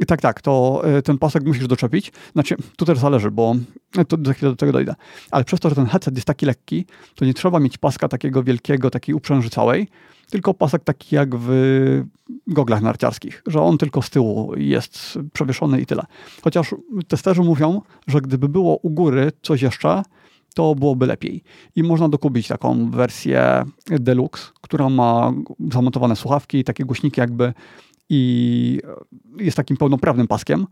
[0.01, 2.12] I tak, tak, to y, ten pasek musisz doczepić.
[2.33, 3.55] Znaczy, tu też zależy, bo
[4.09, 4.95] to za chwilę do tego dojdę.
[5.30, 8.43] Ale przez to, że ten headset jest taki lekki, to nie trzeba mieć paska takiego
[8.43, 9.89] wielkiego, takiej uprzęży całej,
[10.33, 11.49] tylko pasek taki jak w
[12.47, 16.03] goglach narciarskich, że on tylko z tyłu jest przewieszony i tyle.
[16.43, 16.74] Chociaż
[17.09, 20.03] testerzy mówią, że gdyby było u góry coś jeszcze,
[20.55, 21.43] to byłoby lepiej.
[21.76, 25.33] I można dokupić taką wersję deluxe, która ma
[25.72, 27.53] zamontowane słuchawki, takie głośniki jakby
[28.09, 28.80] i
[29.39, 30.66] jest takim pełnoprawnym paskiem.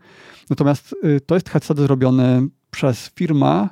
[0.50, 3.68] Natomiast y, to jest headset zrobiony przez firmę,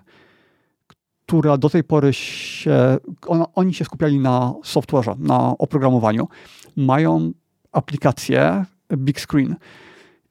[1.29, 6.29] która do tej pory się, ona, oni się skupiali na software'ze, na oprogramowaniu.
[6.76, 7.33] Mają
[7.72, 8.64] aplikację
[8.97, 9.57] Big Screen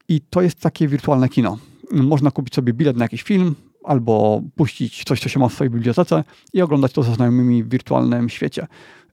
[0.09, 1.57] i to jest takie wirtualne kino.
[1.91, 5.71] Można kupić sobie bilet na jakiś film, albo puścić coś, co się ma w swojej
[5.71, 6.23] bibliotece
[6.53, 8.67] i oglądać to ze znajomymi w wirtualnym świecie.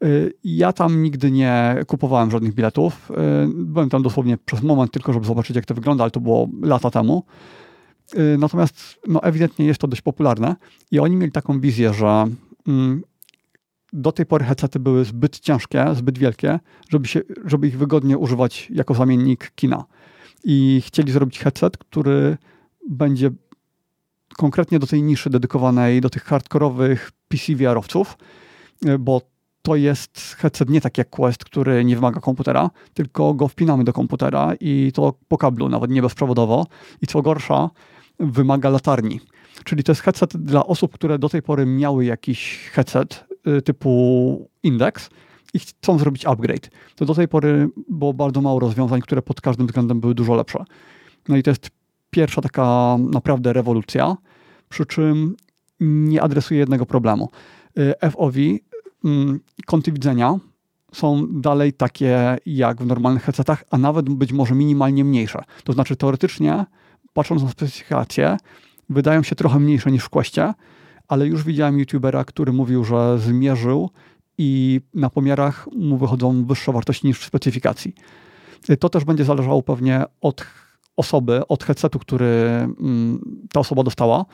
[0.04, 3.10] Y, ja tam nigdy nie kupowałem żadnych biletów.
[3.10, 3.14] Y,
[3.54, 6.90] byłem tam dosłownie przez moment tylko, żeby zobaczyć, jak to wygląda, ale to było lata
[6.90, 7.24] temu.
[8.18, 10.56] Y, natomiast no, ewidentnie jest to dość popularne
[10.90, 12.26] i oni mieli taką wizję, że
[12.66, 13.02] mm,
[13.92, 18.70] do tej pory headsety były zbyt ciężkie, zbyt wielkie, żeby, się, żeby ich wygodnie używać
[18.70, 19.84] jako zamiennik kina.
[20.44, 22.36] I chcieli zrobić headset, który
[22.90, 23.30] będzie
[24.36, 28.18] konkretnie do tej niszy dedykowanej, do tych hardkorowych PC VR-owców,
[28.86, 29.20] y, bo
[29.62, 33.92] to jest headset nie tak jak Quest, który nie wymaga komputera, tylko go wpinamy do
[33.92, 36.66] komputera i to po kablu, nawet nie bezprzewodowo.
[37.02, 37.70] I co gorsza,
[38.18, 39.20] wymaga latarni.
[39.64, 44.48] Czyli to jest headset dla osób, które do tej pory miały jakiś headset y, typu
[44.62, 45.10] Index
[45.54, 46.70] i chcą zrobić upgrade.
[46.96, 50.64] To do tej pory było bardzo mało rozwiązań, które pod każdym względem były dużo lepsze.
[51.28, 51.70] No i to jest
[52.10, 54.16] pierwsza taka naprawdę rewolucja,
[54.68, 55.36] przy czym
[55.80, 57.28] nie adresuje jednego problemu.
[57.78, 58.36] Y, FOV,
[59.04, 60.38] mm, kąty widzenia
[60.92, 65.42] są dalej takie jak w normalnych headsetach, a nawet być może minimalnie mniejsze.
[65.64, 66.64] To znaczy teoretycznie
[67.14, 68.36] patrząc na specyfikacje,
[68.88, 70.52] wydają się trochę mniejsze niż w Questie,
[71.08, 73.90] ale już widziałem youtubera, który mówił, że zmierzył
[74.38, 77.94] i na pomiarach mu wychodzą wyższe wartości niż w specyfikacji.
[78.80, 80.46] To też będzie zależało pewnie od
[80.96, 82.24] osoby, od headsetu, który
[82.80, 83.20] mm,
[83.52, 84.24] ta osoba dostała,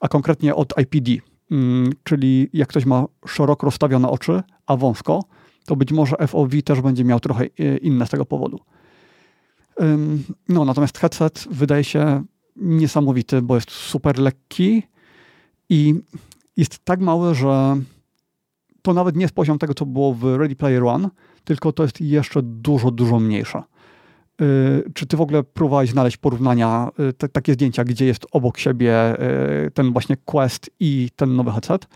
[0.00, 1.12] a konkretnie od IPD.
[1.50, 5.24] Mm, czyli jak ktoś ma szeroko rozstawione oczy, a wąsko,
[5.66, 8.60] to być może FOV też będzie miał trochę e, inne z tego powodu.
[10.48, 12.24] No, natomiast headset wydaje się
[12.56, 14.82] niesamowity, bo jest super lekki
[15.68, 15.94] i
[16.56, 17.76] jest tak mały, że
[18.82, 21.08] to nawet nie jest poziom tego, co było w Ready Player One,
[21.44, 23.62] tylko to jest jeszcze dużo, dużo mniejsze.
[24.40, 28.58] Yy, czy ty w ogóle próbowałeś znaleźć porównania, yy, te, takie zdjęcia, gdzie jest obok
[28.58, 29.16] siebie
[29.62, 31.86] yy, ten właśnie Quest i ten nowy headset?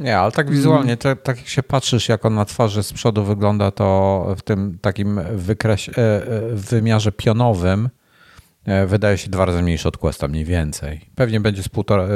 [0.00, 3.24] Nie, ale tak wizualnie, te, tak jak się patrzysz, jak on na twarzy z przodu
[3.24, 6.22] wygląda, to w tym takim e, e,
[6.54, 7.88] wymiarze pionowym
[8.68, 11.00] E, wydaje się dwa razy mniejszy od Questa, mniej więcej.
[11.14, 12.06] Pewnie będzie z półtora...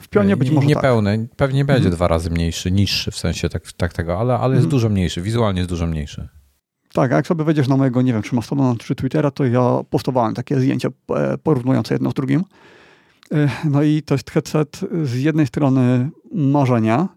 [0.00, 1.36] W pionie być może Niepełny, tak.
[1.36, 1.94] pewnie będzie mhm.
[1.94, 4.70] dwa razy mniejszy, niższy w sensie tak, tak tego, ale, ale jest mhm.
[4.70, 6.28] dużo mniejszy, wizualnie jest dużo mniejszy.
[6.92, 9.80] Tak, a jak sobie wejdziesz na mojego, nie wiem, czy Mastodona, czy Twittera, to ja
[9.90, 10.88] postowałem takie zdjęcia
[11.42, 12.44] porównujące jedno z drugim.
[13.64, 17.08] No i to jest headset z jednej strony marzenia,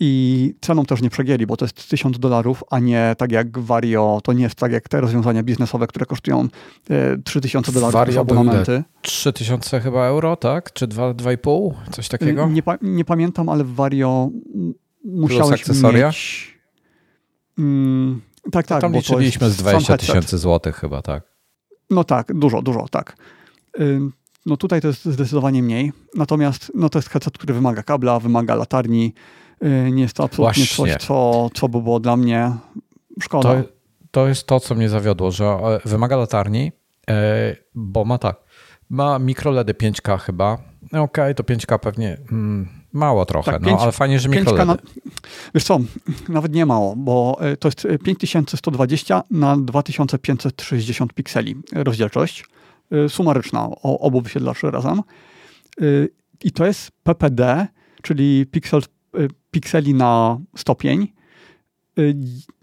[0.00, 4.20] i ceną też nie przegięli, bo to jest 1000 dolarów, a nie tak jak Vario,
[4.24, 6.48] to nie jest tak jak te rozwiązania biznesowe, które kosztują
[7.24, 8.84] 3000 e, dolarów Vario abonamenty.
[9.02, 10.72] 3000 chyba euro, tak?
[10.72, 11.74] Czy 2,5?
[11.90, 12.48] Coś takiego?
[12.48, 14.30] Nie, nie pamiętam, ale w Vario
[15.04, 16.58] musiałeś mieć...
[17.58, 18.20] Mm,
[18.52, 18.80] tak, tak.
[18.80, 21.22] Tam liczyliśmy z 20 tysięcy złotych chyba, tak?
[21.90, 23.16] No tak, dużo, dużo, tak.
[24.48, 25.92] No tutaj to jest zdecydowanie mniej.
[26.14, 29.12] Natomiast no to jest headset, który wymaga kabla, wymaga latarni,
[29.64, 30.96] Y, nie jest to absolutnie Właśnie.
[30.96, 32.52] coś, co, co by było dla mnie
[33.22, 33.62] szkoda.
[33.62, 33.68] To,
[34.10, 36.72] to jest to, co mnie zawiodło, że e, wymaga latarni,
[37.10, 38.36] e, bo ma tak,
[38.90, 40.58] ma mikroledy 5K chyba.
[40.86, 44.66] Okej, okay, to 5K pewnie mm, mało trochę, tak, 5, no ale fajnie, że mikroledy.
[44.66, 44.76] Na,
[45.54, 45.78] wiesz co,
[46.28, 52.44] nawet nie mało, bo e, to jest 5120 na 2560 pikseli rozdzielczość
[53.08, 55.02] sumaryczna obu wyświetlaczy razem.
[56.44, 57.66] I to jest PPD,
[58.02, 58.82] czyli Pixel
[59.16, 61.12] Y, pikseli na stopień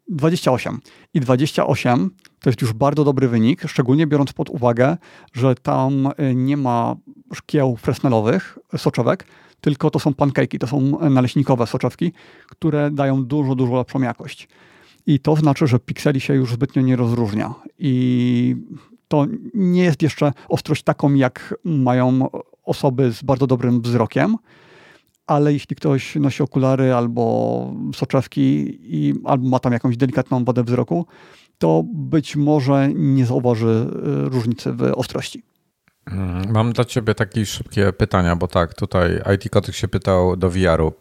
[0.07, 0.76] 28.
[0.76, 0.80] Y,
[1.13, 4.97] I 28 to jest już bardzo dobry wynik, szczególnie biorąc pod uwagę,
[5.34, 6.95] że tam y, nie ma
[7.34, 9.28] szkieł fresnelowych, soczewek,
[9.61, 12.11] tylko to są pankejki, to są naleśnikowe soczewki,
[12.49, 14.47] które dają dużo, dużo lepszą jakość.
[15.07, 17.53] I to znaczy, że pikseli się już zbytnio nie rozróżnia.
[17.80, 18.55] I
[19.08, 22.28] to nie jest jeszcze ostrość taką, jak mają
[22.64, 24.36] osoby z bardzo dobrym wzrokiem,
[25.28, 31.06] ale jeśli ktoś nosi okulary albo soczewki i albo ma tam jakąś delikatną wadę wzroku,
[31.58, 33.88] to być może nie zauważy
[34.26, 35.43] y, różnicy w ostrości.
[36.12, 40.49] Mm, mam dla ciebie takie szybkie pytania, bo tak, tutaj IT Kotyk się pytał do
[40.49, 40.93] VR-u.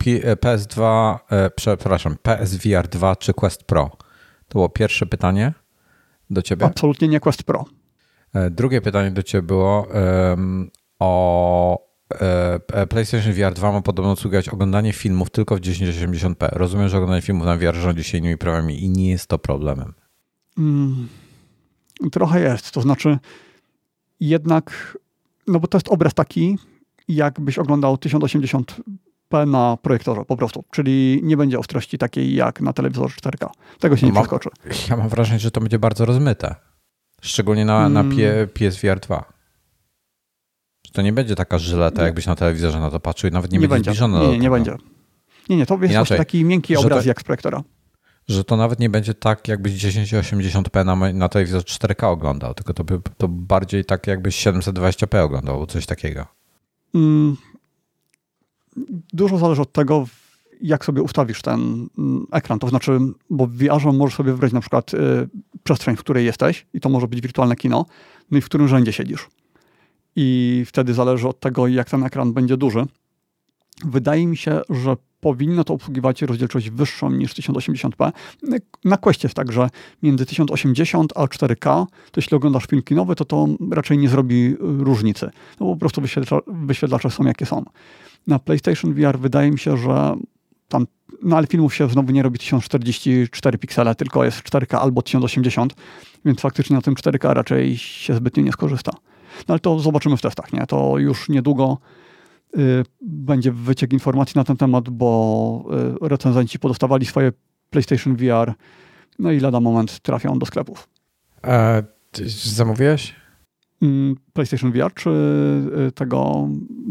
[0.42, 3.90] PS2, e, przepraszam, PSVR 2 czy Quest Pro?
[4.48, 5.52] To było pierwsze pytanie
[6.30, 6.66] do ciebie?
[6.66, 7.64] Absolutnie nie Quest Pro.
[8.34, 9.86] E, drugie pytanie do ciebie było
[10.30, 16.48] um, o E, e, PlayStation VR 2 ma podobno usługiwać oglądanie filmów tylko w 1080p.
[16.52, 19.94] Rozumiem, że oglądanie filmów na VR rządzi się innymi prawami i nie jest to problemem.
[20.58, 21.08] Mm,
[22.12, 22.70] trochę jest.
[22.70, 23.18] To znaczy,
[24.20, 24.98] jednak,
[25.46, 26.58] no bo to jest obraz taki,
[27.08, 30.64] jakbyś oglądał 1080p na projektorze po prostu.
[30.70, 33.48] Czyli nie będzie ostrości takiej jak na telewizorze 4K.
[33.78, 34.50] Tego się no nie mam, przeskoczy.
[34.90, 36.54] Ja mam wrażenie, że to będzie bardzo rozmyte.
[37.24, 38.48] Szczególnie na, na mm.
[38.48, 39.34] PSVR 2
[40.94, 42.04] to nie będzie taka żyleta, nie.
[42.04, 44.50] jakbyś na telewizorze na to patrzył i nawet nie, nie będzie zbliżona Nie, nie, nie
[44.50, 44.76] będzie.
[45.48, 47.62] Nie, nie, to jest Inaczej, taki miękki obraz to, jak z projektora.
[48.28, 52.84] Że to nawet nie będzie tak, jakbyś 1080p na, na telewizor 4K oglądał, tylko to
[52.84, 56.26] by to bardziej tak, jakbyś 720p oglądał, coś takiego.
[56.94, 57.36] Mm,
[59.12, 60.06] dużo zależy od tego,
[60.64, 62.58] jak sobie ustawisz ten mm, ekran.
[62.58, 62.98] To znaczy,
[63.30, 64.98] bo w VR możesz sobie wybrać na przykład y,
[65.64, 67.86] przestrzeń, w której jesteś i to może być wirtualne kino,
[68.30, 69.28] no i w którym rzędzie siedzisz
[70.16, 72.86] i wtedy zależy od tego, jak ten ekran będzie duży.
[73.84, 78.12] Wydaje mi się, że powinno to obsługiwać rozdzielczość wyższą niż 1080p.
[78.84, 79.70] Na Questie jest tak, że
[80.02, 81.86] między 1080 a 4K, to
[82.16, 85.30] jeśli oglądasz film kinowy, to to raczej nie zrobi różnicy.
[85.60, 86.02] No po prostu
[86.46, 87.64] wyświetlacze są jakie są.
[88.26, 90.16] Na PlayStation VR wydaje mi się, że
[90.68, 90.86] tam,
[91.22, 95.74] no ale filmów się znowu nie robi 1044 piksele, tylko jest 4K albo 1080,
[96.24, 98.92] więc faktycznie na tym 4K raczej się zbytnio nie skorzysta.
[99.48, 100.66] No ale to zobaczymy w testach, nie?
[100.66, 101.78] To już niedługo
[102.58, 105.64] y, będzie wyciek informacji na ten temat, bo
[106.04, 107.32] y, recenzenci podostawali swoje
[107.70, 108.52] PlayStation VR,
[109.18, 110.88] no i lada moment trafią do sklepów.
[111.42, 111.82] A
[112.26, 113.14] zamówiłeś?
[113.82, 115.10] Mm, PlayStation VR, czy
[115.88, 116.48] y, tego,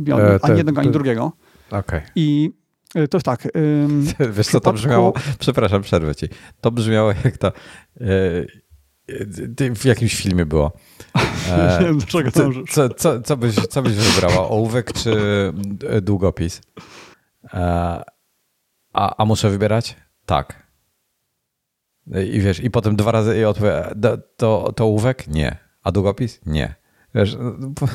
[0.08, 1.32] e, ani jednego, ani drugiego.
[1.72, 2.02] Okay.
[2.16, 2.52] I
[2.94, 3.48] to jest tak.
[4.38, 6.28] Wiesz co, to brzmiało, przepraszam, przerwę ci.
[6.62, 7.52] To brzmiało jak to,
[9.76, 10.72] w jakimś filmie było.
[11.50, 14.50] E, nie wiem, dlaczego co, co, co, co, byś, co byś wybrała?
[14.50, 15.14] Ołówek czy
[15.90, 16.62] e, długopis?
[17.54, 18.04] E,
[18.94, 19.96] a, a muszę wybierać?
[20.26, 20.68] Tak.
[22.34, 23.84] I wiesz, i potem dwa razy i odpowiem,
[24.38, 25.28] to, to ołówek?
[25.28, 25.58] Nie.
[25.84, 26.42] A długopis?
[26.46, 26.76] Nie.
[27.16, 27.38] Wiesz,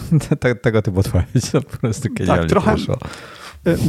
[0.63, 2.77] tego typu odpowiedź to po prostu tak, trochę,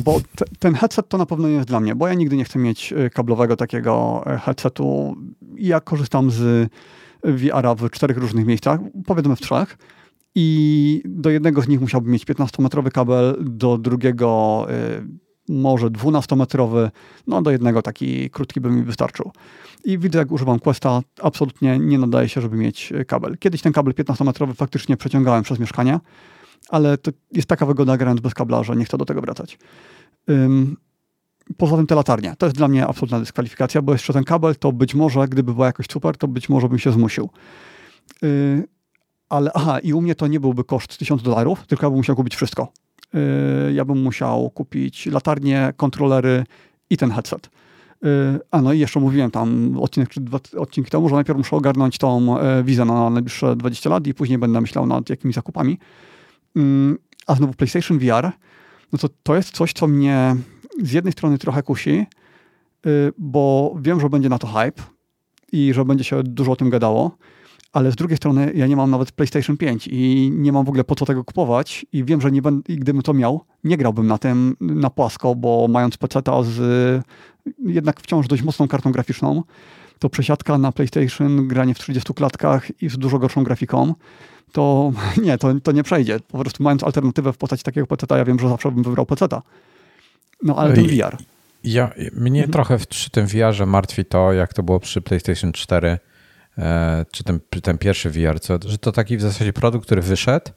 [0.04, 2.44] Bo te, ten headset to na pewno nie jest dla mnie, bo ja nigdy nie
[2.44, 5.16] chcę mieć kablowego takiego headsetu.
[5.58, 6.72] Ja korzystam z
[7.24, 9.78] VR-a w czterech różnych miejscach, powiedzmy w trzech.
[10.36, 14.68] I do jednego z nich musiałbym mieć 15-metrowy kabel, do drugiego
[15.50, 16.90] może 12-metrowy,
[17.28, 19.32] no do jednego taki krótki by mi wystarczył.
[19.86, 23.38] I widzę, jak używam Questa, absolutnie nie nadaje się, żeby mieć kabel.
[23.38, 26.00] Kiedyś ten kabel 15-metrowy faktycznie przeciągałem przez mieszkanie,
[26.70, 29.58] ale to jest taka wygoda grając bez kabla, że nie chcę do tego wracać.
[31.58, 32.36] Poza tym te latarnie.
[32.38, 35.66] To jest dla mnie absolutna dyskwalifikacja, bo jeszcze ten kabel, to być może, gdyby była
[35.66, 37.30] jakoś super, to być może bym się zmusił.
[38.22, 38.68] Yy,
[39.30, 42.16] ale aha, i u mnie to nie byłby koszt 1000 dolarów, tylko ja bym musiał
[42.16, 42.72] kupić wszystko.
[43.14, 46.44] Yy, ja bym musiał kupić latarnie, kontrolery
[46.90, 47.50] i ten headset.
[48.02, 48.10] Yy,
[48.52, 51.98] a no i jeszcze mówiłem tam odcinek czy dwa odcinki temu, że najpierw muszę ogarnąć
[51.98, 55.78] tą yy, wizę na najbliższe 20 lat i później będę myślał nad jakimiś zakupami.
[56.56, 56.98] Yy,
[57.28, 58.32] a znowu PlayStation VR,
[58.94, 60.36] no to to jest coś, co mnie
[60.84, 62.06] z jednej strony trochę kusi,
[62.86, 64.84] yy, bo wiem, że będzie na to hype
[65.52, 67.18] i że będzie się dużo o tym gadało,
[67.74, 70.84] ale z drugiej strony ja nie mam nawet PlayStation 5 i nie mam w ogóle
[70.84, 74.18] po co tego kupować i wiem, że nie będę, gdybym to miał, nie grałbym na
[74.18, 77.04] tym na płasko, bo mając PC z
[77.66, 79.44] jednak wciąż dość mocną kartą graficzną,
[80.00, 83.94] to przesiadka na PlayStation, granie w 30 klatkach i z dużo gorszą grafiką,
[84.52, 84.92] to
[85.24, 86.20] nie, to, to nie przejdzie.
[86.20, 89.28] Po prostu mając alternatywę w postaci takiego PC, ja wiem, że zawsze bym wybrał PC.
[90.44, 91.18] No ale ten VR.
[91.64, 92.52] Ja, mnie mhm.
[92.52, 96.00] trochę przy tym VR-ze martwi to, jak to było przy PlayStation 4,
[96.60, 100.52] E, czy ten, ten pierwszy VR, co, że to taki w zasadzie produkt, który wyszedł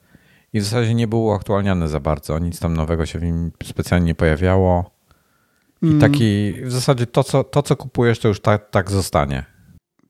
[0.52, 2.39] i w zasadzie nie był uaktualniany za bardzo.
[2.39, 4.90] Nic tam nowego się w nim specjalnie nie pojawiało.
[5.82, 6.01] I mm.
[6.01, 9.44] taki w zasadzie to, co, to, co kupujesz, to już tak, tak zostanie.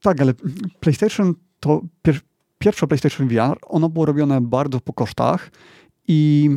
[0.02, 0.32] Tak, ale
[0.80, 2.20] PlayStation to pier,
[2.62, 5.50] pierwsze PlayStation VR, ono było robione bardzo po kosztach
[6.08, 6.50] i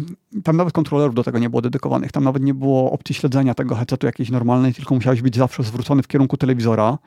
[0.44, 2.12] tam nawet kontrolerów do tego nie było dedykowanych.
[2.12, 6.04] Tam nawet nie było opcji śledzenia tego headsetu jakiejś normalnej, tylko musiałeś być zawsze zwrócony
[6.04, 6.98] w kierunku telewizora,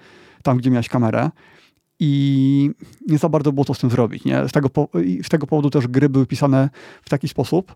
[0.43, 1.31] tam gdzie miałeś kamerę
[2.01, 2.71] i
[3.07, 4.25] nie za bardzo było co z tym zrobić.
[4.25, 4.49] Nie?
[4.49, 4.71] Z, tego
[5.23, 6.71] z tego powodu też gry były pisane
[7.03, 7.75] w taki sposób,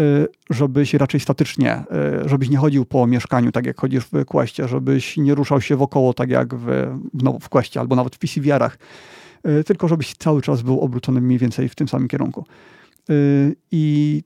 [0.00, 1.84] y, żebyś raczej statycznie,
[2.24, 5.76] y, żebyś nie chodził po mieszkaniu, tak jak chodzisz w Questie, żebyś nie ruszał się
[5.76, 6.66] wokoło, tak jak w,
[7.14, 8.78] w, w Questie albo nawet w PCVR-ach, y,
[9.66, 12.46] tylko żebyś cały czas był obrócony mniej więcej w tym samym kierunku.
[13.70, 14.22] I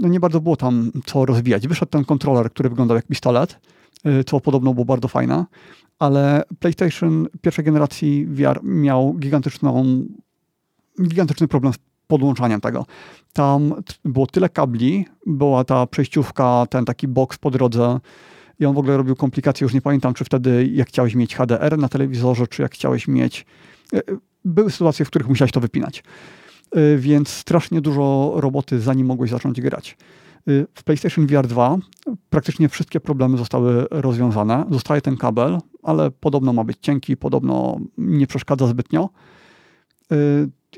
[0.00, 1.68] no nie bardzo było tam co rozwijać.
[1.68, 3.60] Wyszedł ten kontroler, który wyglądał jak pistolet,
[4.26, 5.44] co podobno było bardzo fajne,
[5.98, 10.04] ale PlayStation pierwszej generacji VR miał gigantyczną,
[11.02, 12.86] gigantyczny problem z podłączaniem tego.
[13.32, 13.74] Tam
[14.04, 18.00] było tyle kabli, była ta przejściówka, ten taki box po drodze
[18.60, 21.78] i on w ogóle robił komplikacje, już nie pamiętam, czy wtedy jak chciałeś mieć HDR
[21.78, 23.46] na telewizorze, czy jak chciałeś mieć...
[23.94, 24.00] E,
[24.44, 26.02] były sytuacje, w których musiałeś to wypinać.
[26.72, 29.96] E, więc strasznie dużo roboty, zanim mogłeś zacząć grać.
[30.48, 31.76] Y, w PlayStation VR 2
[32.30, 34.64] praktycznie wszystkie problemy zostały rozwiązane.
[34.70, 39.10] Zostaje ten kabel, ale podobno ma być cienki, podobno nie przeszkadza zbytnio.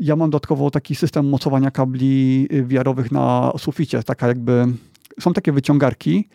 [0.00, 4.02] Ja mam dodatkowo taki system mocowania kabli VR-owych na suficie.
[4.02, 4.66] Taka jakby,
[5.20, 6.28] są takie wyciągarki,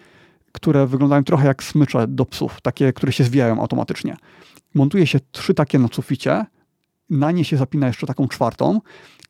[0.52, 4.15] które wyglądają trochę jak smycze do psów, takie, które się zwijają automatycznie.
[4.73, 6.45] Montuje się trzy takie na suficie,
[7.10, 8.80] na nie się zapina jeszcze taką czwartą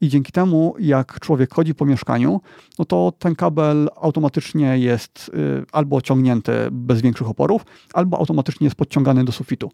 [0.02, 2.42] i dzięki temu, jak człowiek chodzi po mieszkaniu,
[2.80, 8.76] no to ten kabel automatycznie jest y, albo ciągnięty bez większych oporów, albo automatycznie jest
[8.76, 9.72] podciągany do sufitu.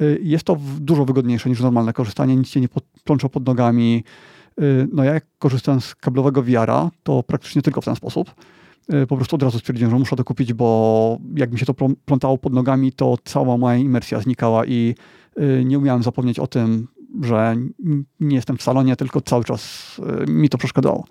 [0.00, 2.68] Y, jest to dużo wygodniejsze niż normalne korzystanie, nic się nie
[3.04, 4.04] plącze pod nogami.
[4.60, 8.34] Y, no ja jak korzystam z kablowego VR-a, to praktycznie tylko w ten sposób.
[9.08, 11.74] Po prostu od razu stwierdziłem, że muszę to kupić, bo jak mi się to
[12.04, 14.94] plątało pod nogami, to cała moja imersja znikała i
[15.64, 16.88] nie umiałem zapomnieć o tym,
[17.22, 17.56] że
[18.20, 19.96] nie jestem w salonie, tylko cały czas
[20.28, 21.04] y, mi to przeszkadzało.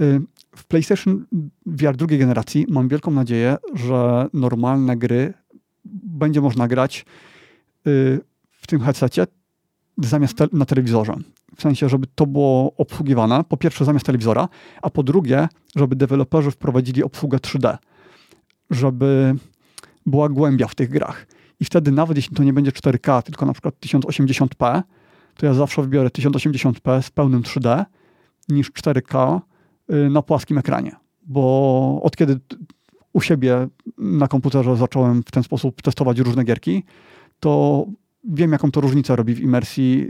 [0.00, 0.20] Y,
[0.56, 1.26] w PlayStation
[1.66, 5.34] VR drugiej generacji mam wielką nadzieję, że normalne gry
[6.04, 7.04] będzie można grać
[7.86, 8.20] y,
[8.50, 9.26] w tym headsetie
[9.98, 11.14] zamiast na telewizorze.
[11.56, 14.48] W sensie, żeby to było obsługiwane, po pierwsze zamiast telewizora,
[14.82, 17.76] a po drugie, żeby deweloperzy wprowadzili obsługę 3D,
[18.70, 19.34] żeby
[20.06, 21.26] była głębia w tych grach.
[21.60, 24.82] I wtedy nawet jeśli to nie będzie 4K, tylko na przykład 1080p,
[25.36, 27.84] to ja zawsze wybiorę 1080p z pełnym 3D
[28.48, 29.40] niż 4K
[29.92, 30.96] y, na płaskim ekranie.
[31.26, 32.40] Bo od kiedy
[33.12, 33.68] u siebie
[33.98, 36.84] na komputerze zacząłem w ten sposób testować różne gierki,
[37.40, 37.86] to
[38.24, 40.06] wiem, jaką to różnicę robi w imersji.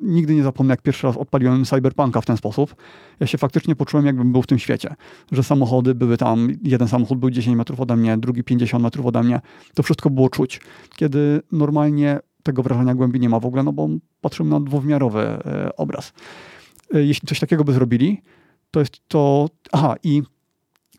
[0.00, 2.74] Nigdy nie zapomnę, jak pierwszy raz odpaliłem Cyberpunka w ten sposób.
[3.20, 4.94] Ja się faktycznie poczułem, jakbym był w tym świecie.
[5.32, 9.22] Że samochody były tam, jeden samochód był 10 metrów ode mnie, drugi 50 metrów ode
[9.22, 9.40] mnie.
[9.74, 10.60] To wszystko było czuć.
[10.96, 13.88] Kiedy normalnie tego wrażenia głębi nie ma w ogóle, no bo
[14.20, 16.12] patrzymy na dwuwymiarowy e, obraz.
[16.94, 18.22] E, jeśli coś takiego by zrobili,
[18.70, 19.48] to jest to...
[19.72, 20.22] Aha, i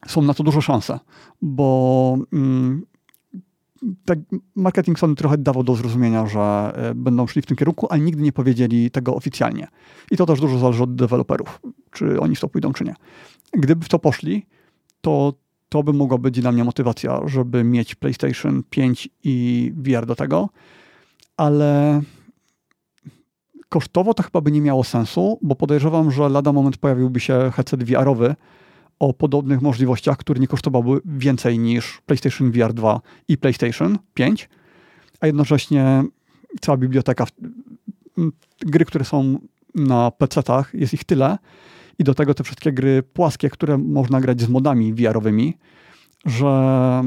[0.08, 1.00] są na to duże szanse,
[1.42, 2.86] bo mm,
[4.06, 4.20] tak,
[4.56, 8.24] marketing Sony trochę dawał do zrozumienia, że e, będą szli w tym kierunku, ale nigdy
[8.24, 9.68] nie powiedzieli tego oficjalnie.
[10.12, 11.62] I to też dużo zależy od deweloperów,
[11.92, 12.96] czy oni w to pójdą, czy nie.
[13.54, 14.46] Gdyby w to poszli,
[15.02, 15.34] to
[15.74, 20.50] to by mogła być dla mnie motywacja, żeby mieć PlayStation 5 i VR do tego,
[21.38, 22.02] ale
[23.70, 27.84] kosztowo to chyba by nie miało sensu, bo podejrzewam, że lada moment pojawiłby się headset
[27.84, 28.36] VR-owy
[29.00, 34.50] o podobnych możliwościach, który nie kosztowałby więcej niż PlayStation VR 2 i PlayStation 5,
[35.20, 36.04] a jednocześnie
[36.62, 37.26] cała biblioteka,
[38.60, 39.40] gry, które są
[39.76, 41.38] na PC-tach, jest ich tyle
[42.00, 45.54] i do tego te wszystkie gry płaskie, które można grać z modami VR-owymi,
[46.26, 47.04] że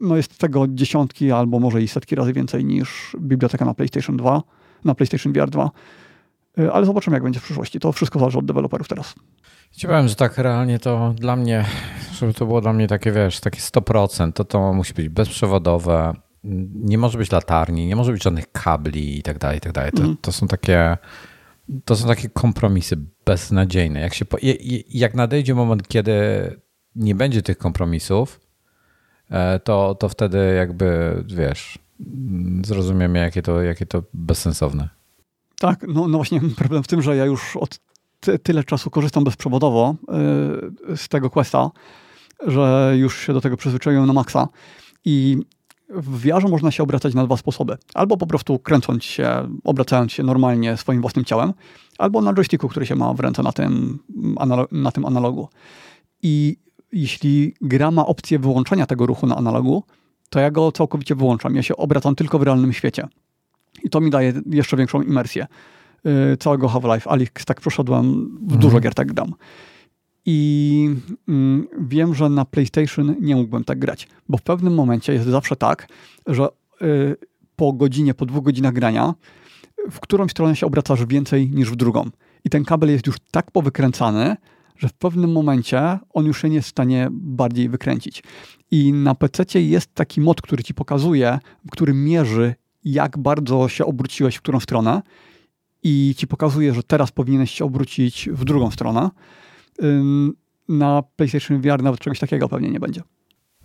[0.00, 4.42] no jest tego dziesiątki albo może i setki razy więcej niż biblioteka na PlayStation 2,
[4.84, 5.70] na PlayStation VR 2.
[6.58, 7.80] Y, ale zobaczymy, jak będzie w przyszłości.
[7.80, 9.14] To wszystko zależy od deweloperów teraz.
[9.70, 11.64] Ci powiem, że tak realnie to dla mnie,
[12.12, 16.12] żeby to było dla mnie takie, wiesz, takie 100%, to to musi być bezprzewodowe,
[16.74, 19.92] nie może być latarni, nie może być żadnych kabli i tak dalej, i tak dalej.
[19.92, 20.16] To, mhm.
[20.20, 20.96] to są takie
[21.84, 22.96] to są takie kompromisy
[23.26, 24.00] beznadziejne.
[24.00, 24.24] Jak, się,
[24.88, 26.12] jak nadejdzie moment, kiedy
[26.94, 28.49] nie będzie tych kompromisów, e,
[29.64, 31.78] to, to wtedy jakby, wiesz,
[32.64, 34.88] zrozumiemy, jakie to, jakie to bezsensowne.
[35.58, 37.78] Tak, no, no właśnie problem w tym, że ja już od
[38.20, 39.94] ty, tyle czasu korzystam bezprzewodowo
[40.88, 41.70] yy, z tego Questa,
[42.46, 44.48] że już się do tego przyzwyczaiłem na maksa
[45.04, 45.38] i
[45.88, 47.76] w wiarze można się obracać na dwa sposoby.
[47.94, 51.52] Albo po prostu kręcąc się, obracając się normalnie swoim własnym ciałem,
[51.98, 53.98] albo na joysticku, który się ma w ręce na tym,
[54.72, 55.48] na tym analogu.
[56.22, 56.56] I
[56.92, 59.84] jeśli gra ma opcję wyłączenia tego ruchu na analogu,
[60.30, 61.54] to ja go całkowicie wyłączam.
[61.54, 63.08] Ja się obracam tylko w realnym świecie.
[63.84, 65.46] I to mi daje jeszcze większą imersję
[66.04, 67.10] yy, całego Half-Life.
[67.10, 68.60] Alex tak przeszedłem, w mhm.
[68.60, 69.34] dużo gier tak gram.
[70.26, 70.90] I
[71.28, 75.56] mm, wiem, że na PlayStation nie mógłbym tak grać, bo w pewnym momencie jest zawsze
[75.56, 75.88] tak,
[76.26, 76.48] że
[76.82, 77.16] y,
[77.56, 79.14] po godzinie, po dwóch godzinach grania,
[79.90, 82.10] w którą stronę się obracasz więcej niż w drugą.
[82.44, 84.36] I ten kabel jest już tak powykręcany,
[84.80, 88.22] że w pewnym momencie on już się nie jest w stanie bardziej wykręcić.
[88.70, 91.38] I na PC jest taki mod, który ci pokazuje,
[91.70, 92.54] który mierzy,
[92.84, 95.02] jak bardzo się obróciłeś w którą stronę
[95.82, 99.10] i ci pokazuje, że teraz powinieneś się obrócić w drugą stronę
[100.68, 103.02] na PlayStation VR nawet czegoś takiego pewnie nie będzie.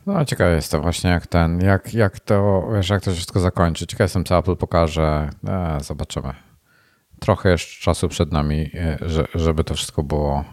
[0.05, 3.87] No ciekawe jest to właśnie jak ten, jak, jak to, wiesz, jak to wszystko zakończy.
[3.87, 5.29] Ciekaw jestem, co Apple pokaże.
[5.47, 6.33] E, zobaczymy.
[7.19, 10.45] Trochę jeszcze czasu przed nami, e, że, żeby to wszystko było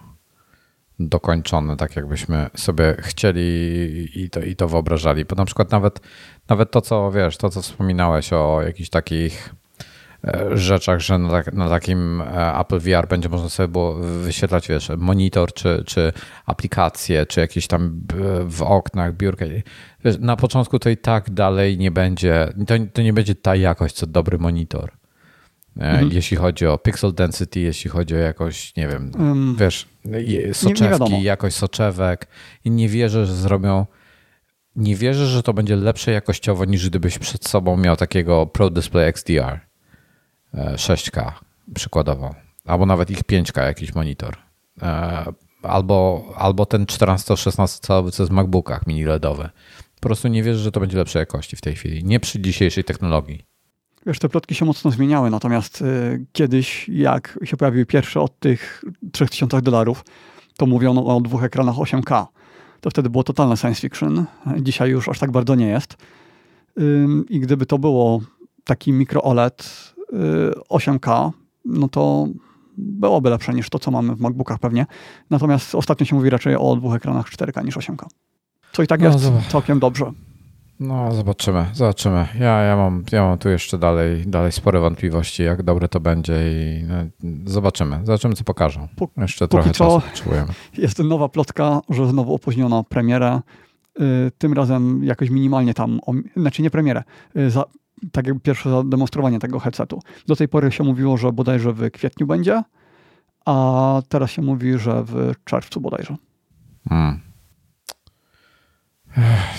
[1.09, 3.43] dokończone, tak jakbyśmy sobie chcieli
[4.23, 5.25] i to, i to wyobrażali.
[5.25, 6.01] Bo na przykład nawet,
[6.49, 9.55] nawet to, co wiesz, to, co wspominałeś o jakichś takich
[10.27, 14.69] E, rzeczach, że na, tak, na, takim e, Apple VR będzie można sobie było wyświetlać,
[14.69, 16.13] wiesz, monitor, czy, czy
[16.47, 18.01] aplikacje, czy jakieś tam
[18.47, 19.45] w oknach, biurka.
[20.05, 23.95] Wiesz, na początku to i tak dalej nie będzie, to, to nie będzie ta jakość,
[23.95, 24.91] co dobry monitor.
[25.77, 26.11] E, mhm.
[26.13, 29.89] Jeśli chodzi o pixel density, jeśli chodzi o jakość, nie wiem, um, wiesz,
[30.53, 32.27] soczewki, nie, nie jakość soczewek
[32.65, 33.87] i nie wierzę, że zrobią
[34.77, 39.09] nie wierzę, że to będzie lepsze jakościowo niż gdybyś przed sobą miał takiego Pro Display
[39.09, 39.61] XDR.
[40.55, 41.33] 6K
[41.75, 42.35] przykładowo,
[42.65, 44.37] albo nawet ich 5K jakiś monitor.
[44.83, 45.25] E,
[45.63, 49.51] albo, albo ten 14-16 calowy, co jest w MacBookach mini LEDowy.
[49.95, 52.05] Po prostu nie wierzę, że to będzie lepszej jakości w tej chwili.
[52.05, 53.52] Nie przy dzisiejszej technologii.
[54.07, 58.85] Wiesz, te plotki się mocno zmieniały, natomiast y, kiedyś, jak się pojawił pierwszy od tych
[59.13, 60.05] 3000 dolarów,
[60.57, 62.27] to mówiono o dwóch ekranach 8K.
[62.81, 64.25] To wtedy było totalne science fiction.
[64.61, 65.97] Dzisiaj już aż tak bardzo nie jest.
[66.79, 68.21] Y, I gdyby to było
[68.65, 69.93] taki mikro OLED
[70.71, 71.31] 8K,
[71.65, 72.29] no to
[72.77, 74.87] byłoby lepsze niż to, co mamy w MacBookach pewnie.
[75.31, 78.07] Natomiast ostatnio się mówi raczej o dwóch ekranach 4K niż 8K.
[78.73, 80.13] Co i tak no, jest całkiem dobrze.
[80.83, 82.27] No, zobaczymy, zobaczymy.
[82.39, 86.35] Ja, ja, mam, ja mam tu jeszcze dalej, dalej spore wątpliwości, jak dobre to będzie
[86.53, 86.95] i no,
[87.45, 88.01] zobaczymy.
[88.05, 88.89] Zobaczymy, co pokażą.
[89.17, 90.53] Jeszcze trochę czasu potrzebujemy.
[90.79, 93.41] Jest nowa plotka, że znowu opóźniono premierę.
[94.01, 96.01] Y, tym razem jakoś minimalnie tam,
[96.37, 97.03] znaczy nie premierę,
[97.37, 97.65] y, za,
[98.13, 100.01] tak jakby pierwsze zademonstrowanie tego headsetu.
[100.27, 102.63] Do tej pory się mówiło, że bodajże w kwietniu będzie,
[103.45, 106.17] a teraz się mówi, że w czerwcu bodajże.
[106.89, 107.32] Hmm.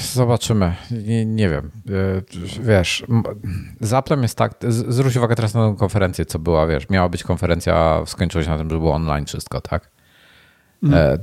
[0.01, 0.75] Zobaczymy.
[0.91, 1.71] Nie, nie, wiem.
[1.89, 3.03] E, wiesz,
[3.81, 7.23] z Applem jest tak, zwróć uwagę teraz na tę konferencję, co była, wiesz, miała być
[7.23, 9.91] konferencja, skończyła się na tym, że było online wszystko, tak?
[10.91, 11.17] E,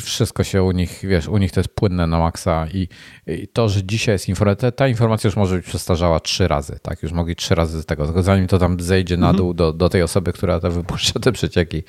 [0.00, 2.88] wszystko się u nich, wiesz, u nich to jest płynne na maksa i,
[3.26, 7.02] i to, że dzisiaj jest informacja, ta informacja już może być przestarzała trzy razy, tak?
[7.02, 9.36] Już mogli trzy razy z tego, zanim to tam zejdzie na mhm.
[9.36, 11.82] dół do, do tej osoby, która to wypuszcza te przecieki,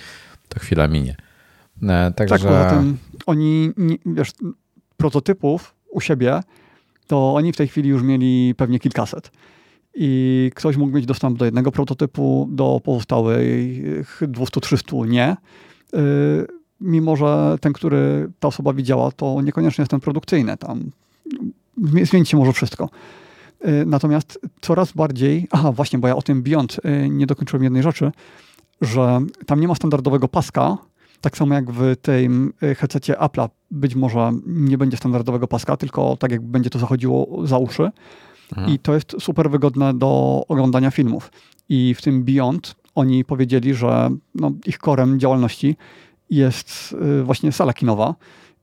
[0.49, 1.15] to chwila minie.
[2.15, 2.35] Także...
[2.35, 3.71] Tak, poza tym oni,
[4.05, 4.31] wiesz,
[4.97, 6.41] prototypów u siebie,
[7.07, 9.31] to oni w tej chwili już mieli pewnie kilkaset
[9.95, 15.23] i ktoś mógł mieć dostęp do jednego prototypu, do pozostałych 200-300 nie.
[15.23, 15.37] E,
[16.81, 20.57] mimo że ten, który ta osoba widziała, to niekoniecznie jest ten produkcyjny.
[20.57, 20.91] Tam
[22.03, 22.89] zmienić się może wszystko.
[23.65, 27.83] Y, natomiast coraz bardziej, aha właśnie, bo ja o tym Beyond y, nie dokończyłem jednej
[27.83, 28.11] rzeczy,
[28.81, 30.77] że tam nie ma standardowego paska,
[31.21, 36.17] tak samo jak w tym y, headsetie Apple'a być może nie będzie standardowego paska, tylko
[36.17, 37.91] tak jak będzie to zachodziło za uszy.
[38.51, 38.73] Mhm.
[38.73, 41.31] I to jest super wygodne do oglądania filmów.
[41.69, 45.75] I w tym Beyond oni powiedzieli, że no, ich korem działalności
[46.29, 48.15] jest właśnie sala kinowa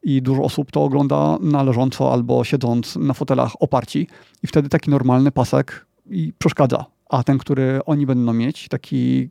[0.02, 4.08] i dużo osób to ogląda na leżąco albo siedząc na fotelach oparci
[4.42, 6.84] i wtedy taki normalny pasek i przeszkadza.
[7.10, 9.30] A ten, który oni będą mieć, taki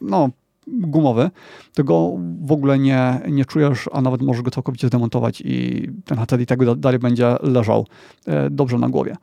[0.00, 0.30] no,
[0.72, 1.30] gumowy,
[1.74, 6.40] tego w ogóle nie, nie czujesz, a nawet możesz go całkowicie zdemontować i ten headset
[6.40, 7.86] i tego dalej będzie leżał
[8.26, 9.16] e, dobrze na głowie.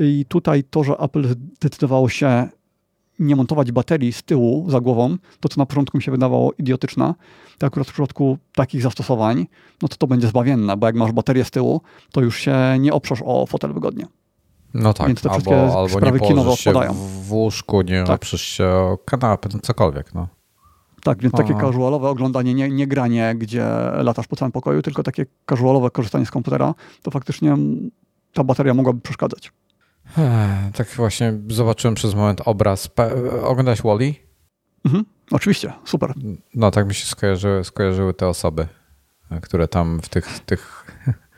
[0.00, 2.48] I tutaj to, że Apple zdecydowało się
[3.18, 7.14] nie montować baterii z tyłu za głową, to co na początku mi się wydawało idiotyczne,
[7.58, 9.46] to akurat w przypadku takich zastosowań,
[9.82, 11.80] no to to będzie zbawienne, bo jak masz baterię z tyłu,
[12.12, 14.06] to już się nie oprzesz o fotel wygodnie.
[14.74, 16.72] No tak, Więc te albo, albo nie położysz się
[17.26, 18.16] w łóżku, nie tak.
[18.16, 20.14] oprzesz się o kanapę, no cokolwiek.
[20.14, 20.28] No.
[21.02, 23.64] Tak, więc takie casualowe oglądanie, nie, nie granie, gdzie
[24.02, 27.56] latasz po całym pokoju, tylko takie casualowe korzystanie z komputera, to faktycznie
[28.32, 29.52] ta bateria mogłaby przeszkadzać.
[30.72, 32.88] Tak właśnie zobaczyłem przez moment obraz.
[33.42, 34.14] Oglądałeś Wally?
[34.84, 36.14] Mhm, oczywiście, super.
[36.54, 38.66] No tak mi się skojarzyły, skojarzyły te osoby,
[39.42, 40.40] które tam w tych...
[40.40, 40.86] tych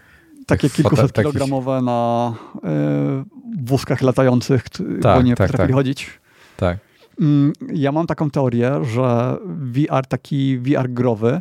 [0.46, 4.68] Takie kilkuset kilogramowe na y, wózkach latających,
[5.02, 5.76] tak, bo nie tak, potrafili tak.
[5.76, 6.20] chodzić.
[6.56, 6.78] Tak.
[7.20, 11.40] Mm, ja mam taką teorię, że VR, taki VR growy,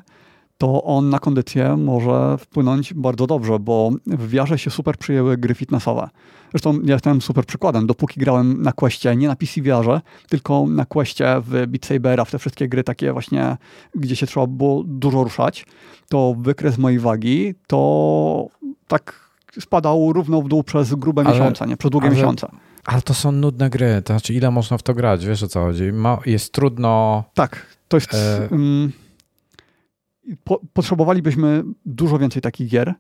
[0.58, 5.56] to on na kondycję może wpłynąć bardzo dobrze, bo w VR się super przyjęły gry
[5.56, 6.10] fitnessowe.
[6.52, 7.88] Zresztą ja jestem super przykładem.
[7.88, 12.32] Dopóki grałem na Questie, nie na PC VR, tylko na Questie w Beat Sabera, w
[12.32, 13.58] te wszystkie gry takie właśnie,
[13.96, 15.66] gdzie się trzeba było dużo ruszać,
[16.10, 18.48] to wykres mojej wagi to
[18.88, 19.30] tak
[19.60, 21.78] spadał równo w dół przez grube ale, miesiące, nie?
[21.78, 22.48] Przez długie ale, miesiące.
[22.90, 25.62] Ale to są nudne gry, to znaczy ile można w to grać, wiesz o co
[25.62, 25.92] chodzi?
[25.92, 27.24] Ma, jest trudno...
[27.34, 28.14] Tak, to jest...
[28.14, 28.48] E...
[28.52, 28.92] Um,
[30.44, 32.94] po, potrzebowalibyśmy dużo więcej takich gier,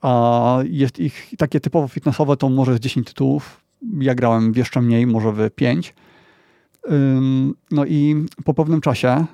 [0.00, 3.64] a jest ich takie typowo fitnessowe, to może z 10 tytułów.
[3.98, 5.94] Ja grałem w jeszcze mniej, może w 5.
[7.70, 9.26] No i po pewnym czasie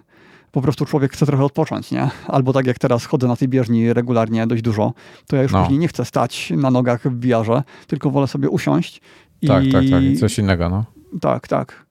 [0.52, 2.10] po prostu człowiek chce trochę odpocząć, nie?
[2.28, 4.92] Albo tak jak teraz chodzę na tej bieżni regularnie dość dużo,
[5.26, 5.62] to ja już no.
[5.62, 9.00] później nie chcę stać na nogach w wiarze, tylko wolę sobie usiąść.
[9.46, 9.72] Tak, i...
[9.72, 10.02] tak, tak.
[10.02, 10.84] I coś innego, no.
[11.20, 11.86] Tak, tak.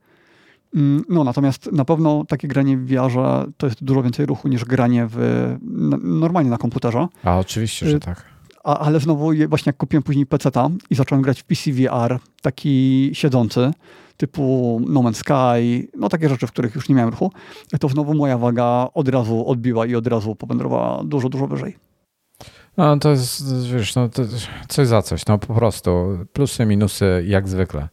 [1.09, 3.11] No, natomiast na pewno takie granie w VR
[3.57, 5.55] to jest dużo więcej ruchu niż granie w,
[6.01, 7.07] normalnie na komputerze.
[7.23, 8.26] A oczywiście, że y, tak.
[8.63, 13.09] A, ale znowu właśnie jak kupiłem później PC-ta i zacząłem grać w PC VR, taki
[13.13, 13.72] siedzący,
[14.17, 17.31] typu No Man's Sky, no takie rzeczy, w których już nie miałem ruchu,
[17.80, 21.77] to znowu moja waga od razu odbiła i od razu powędrowała dużo, dużo wyżej.
[22.77, 24.23] No to jest, wiesz, no to
[24.68, 26.18] coś za coś, no po prostu.
[26.34, 27.89] Plusy, minusy jak zwykle.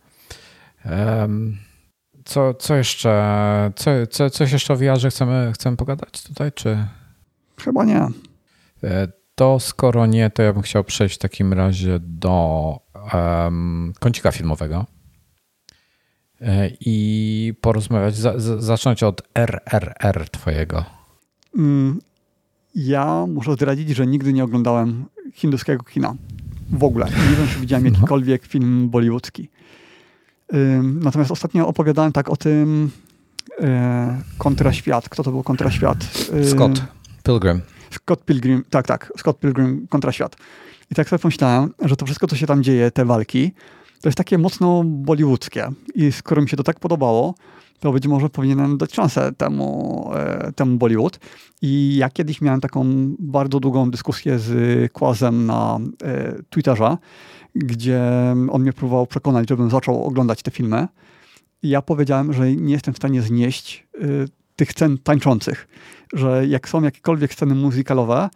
[0.85, 1.57] Um,
[2.25, 6.87] co, co jeszcze, co, co, coś jeszcze o VR chcemy, chcemy pogadać tutaj, czy?
[7.61, 8.09] Chyba nie.
[8.85, 12.79] E, to skoro nie, to ja bym chciał przejść w takim razie do
[13.15, 14.87] um, kącika filmowego
[16.41, 20.85] e, i porozmawiać, za, zacząć od RRR twojego.
[22.75, 26.15] Ja muszę zdradzić, że nigdy nie oglądałem hinduskiego kina.
[26.71, 27.07] W ogóle.
[27.07, 27.91] Nie wiem, czy widziałem no.
[27.91, 29.49] jakikolwiek film bollywoodzki.
[30.83, 32.91] Natomiast ostatnio opowiadałem tak o tym
[33.61, 35.09] e, kontraświat.
[35.09, 36.05] Kto to był kontraświat?
[36.51, 36.83] Scott
[37.23, 37.61] Pilgrim.
[37.91, 40.37] Scott Pilgrim, tak, tak, Scott Pilgrim kontra świat.
[40.91, 43.53] I tak sobie pomyślałem, że to wszystko, co się tam dzieje, te walki,
[44.01, 45.69] to jest takie mocno bollywoodzkie.
[45.95, 47.35] I skoro mi się to tak podobało,
[47.83, 51.19] to być może powinienem dać szansę temu, e, temu Bollywood.
[51.63, 52.85] I ja kiedyś miałem taką
[53.19, 56.97] bardzo długą dyskusję z Kłazem na e, Twitterze,
[57.55, 58.03] gdzie
[58.51, 60.89] on mnie próbował przekonać, żebym zaczął oglądać te filmy.
[61.63, 63.99] I ja powiedziałem, że nie jestem w stanie znieść e,
[64.57, 65.69] tych scen tańczących
[66.13, 68.29] że jak są jakiekolwiek sceny muzykalowe,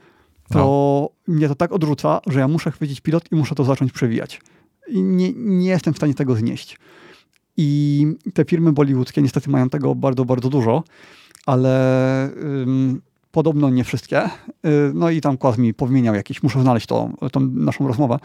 [0.49, 0.59] to
[1.29, 1.35] no.
[1.35, 4.41] mnie to tak odrzuca, że ja muszę chwycić pilot i muszę to zacząć przewijać.
[4.89, 6.79] I nie, nie jestem w stanie tego znieść.
[7.57, 10.85] I te firmy bollywoodzkie niestety mają tego bardzo, bardzo dużo,
[11.47, 12.31] ale
[12.63, 13.03] ym,
[13.37, 14.23] podobno nie wszystkie.
[14.63, 18.19] Yy, no i tam Kłas mi powymieniał jakieś, muszę znaleźć to, tą naszą rozmowę,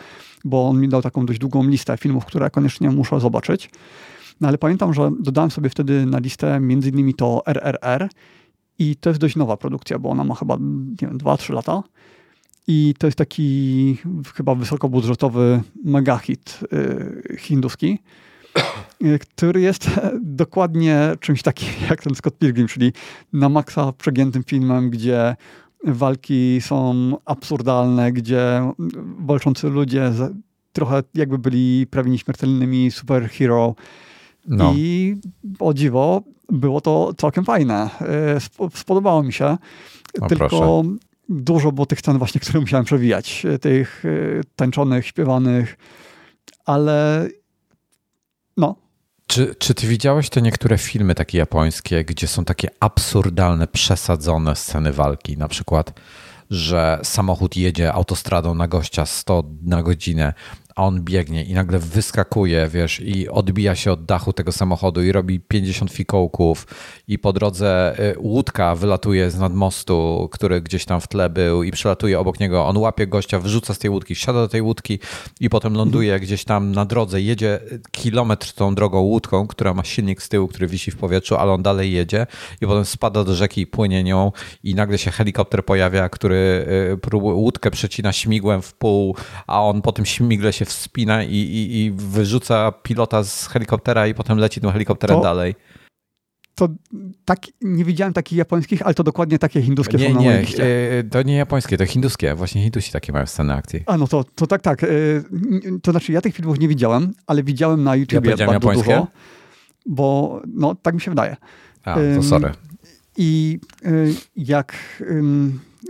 [0.45, 3.69] bo on mi dał taką dość długą listę filmów, które koniecznie muszę zobaczyć.
[4.41, 8.09] No ale pamiętam, że dodałem sobie wtedy na listę między innymi to RRR
[8.79, 10.57] i to jest dość nowa produkcja, bo ona ma chyba,
[11.01, 11.83] nie wiem, 2-3 lata.
[12.67, 13.97] I to jest taki
[14.35, 17.99] chyba wysokobudżetowy megahit yy, hinduski,
[19.19, 19.89] który jest
[20.21, 22.93] dokładnie czymś takim jak ten Scott Pilgrim, czyli
[23.33, 25.35] na maksa przegiętym filmem, gdzie
[25.83, 28.71] walki są absurdalne, gdzie
[29.19, 30.11] walczący ludzie
[30.73, 33.75] trochę jakby byli prawie nieśmiertelnymi superhero.
[34.47, 34.73] No.
[34.75, 35.15] I
[35.59, 37.89] o dziwo, było to całkiem fajne.
[38.01, 39.57] E, spodobało mi się.
[40.21, 40.95] O, tylko proszę.
[41.29, 43.45] dużo było tych scen właśnie, które musiałem przewijać.
[43.61, 45.77] Tych e, tańczonych, śpiewanych,
[46.65, 47.27] ale
[48.57, 48.75] no,
[49.31, 54.93] czy, czy ty widziałeś te niektóre filmy takie japońskie, gdzie są takie absurdalne, przesadzone sceny
[54.93, 55.37] walki?
[55.37, 55.99] Na przykład,
[56.49, 60.33] że samochód jedzie autostradą na gościa 100 na godzinę,
[60.75, 65.11] a on biegnie i nagle wyskakuje, wiesz, i odbija się od dachu tego samochodu i
[65.11, 66.67] robi 50 fikołków
[67.07, 71.71] i po drodze y, łódka wylatuje z nadmostu, który gdzieś tam w tle był i
[71.71, 74.99] przelatuje obok niego, on łapie gościa, wyrzuca z tej łódki, wsiada do tej łódki
[75.39, 77.59] i potem ląduje gdzieś tam na drodze, jedzie
[77.91, 81.63] kilometr tą drogą łódką, która ma silnik z tyłu, który wisi w powietrzu, ale on
[81.63, 82.27] dalej jedzie
[82.61, 84.31] i potem spada do rzeki i płynie nią
[84.63, 86.65] i nagle się helikopter pojawia, który
[87.13, 89.15] y, łódkę przecina śmigłem w pół,
[89.47, 94.13] a on po tym śmigle się wspina i, i, i wyrzuca pilota z helikoptera i
[94.13, 95.55] potem leci tym helikopterem to, dalej.
[96.55, 96.69] To
[97.25, 101.03] tak, nie widziałem takich japońskich, ale to dokładnie takie hinduskie nie, są na nie, nie,
[101.11, 102.35] to nie japońskie, to hinduskie.
[102.35, 103.83] Właśnie Hindusi takie mają sceny akcji.
[103.85, 104.83] A no to, to tak, tak.
[104.83, 104.87] E,
[105.83, 108.83] to znaczy ja tych filmów nie widziałem, ale widziałem na YouTube ja bardzo japońskie?
[108.83, 109.07] dużo,
[109.85, 111.35] bo no tak mi się wydaje.
[111.83, 112.51] A, to sorry.
[113.17, 114.75] I y, jak,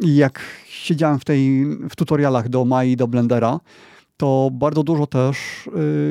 [0.01, 3.59] jak siedziałem w, tej, w tutorialach do Mai, do Blendera,
[4.21, 5.37] to bardzo dużo też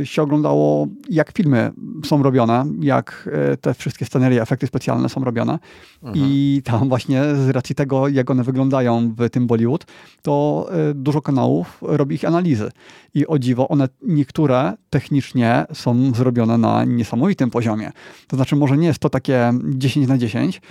[0.03, 1.73] y, się oglądało, jak filmy
[2.05, 5.59] są robione, jak y, te wszystkie scenerie, efekty specjalne są robione.
[6.03, 6.15] Mhm.
[6.17, 9.87] I tam właśnie z racji tego, jak one wyglądają w tym Bollywood,
[10.23, 12.71] to y, dużo kanałów robi ich analizy.
[13.15, 17.93] I o dziwo, one niektóre technicznie są zrobione na niesamowitym poziomie.
[18.27, 20.63] To znaczy, może nie jest to takie 10 na 10,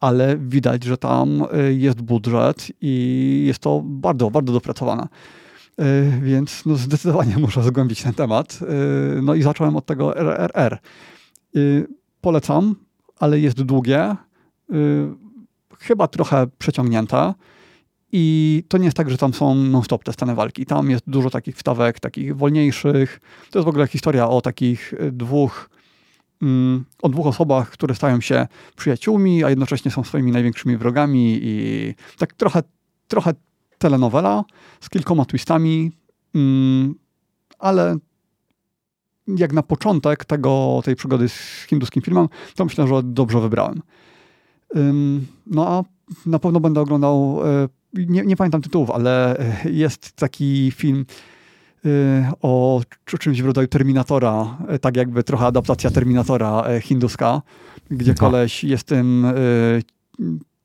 [0.00, 1.44] ale widać, że tam
[1.76, 5.08] jest budżet i jest to bardzo, bardzo dopracowane.
[5.78, 8.58] E, więc no zdecydowanie muszę zgłębić ten temat.
[8.62, 10.74] E, no i zacząłem od tego RRR.
[10.74, 11.58] E,
[12.20, 12.74] polecam,
[13.18, 14.16] ale jest długie,
[15.78, 17.34] chyba trochę przeciągnięte.
[18.12, 20.66] I to nie jest tak, że tam są non-stop te sceny walki.
[20.66, 23.20] Tam jest dużo takich wstawek, takich wolniejszych.
[23.50, 25.70] To jest w ogóle historia o takich dwóch,
[26.42, 28.46] mm, o dwóch osobach, które stają się
[28.76, 32.62] przyjaciółmi, a jednocześnie są swoimi największymi wrogami i tak trochę,
[33.08, 33.34] trochę
[33.78, 34.44] telenowela
[34.80, 35.92] z kilkoma twistami,
[36.34, 36.94] mm,
[37.58, 37.96] ale
[39.26, 43.82] jak na początek tego, tej przygody z hinduskim filmem, to myślę, że dobrze wybrałem.
[45.46, 45.84] No a
[46.26, 51.06] na pewno będę oglądał, e, nie, nie pamiętam tytułów, ale e, jest taki film
[51.84, 57.42] e, o czymś w rodzaju Terminatora, tak jakby trochę adaptacja Terminatora hinduska,
[57.90, 58.18] gdzie no.
[58.18, 59.26] koleś jest tym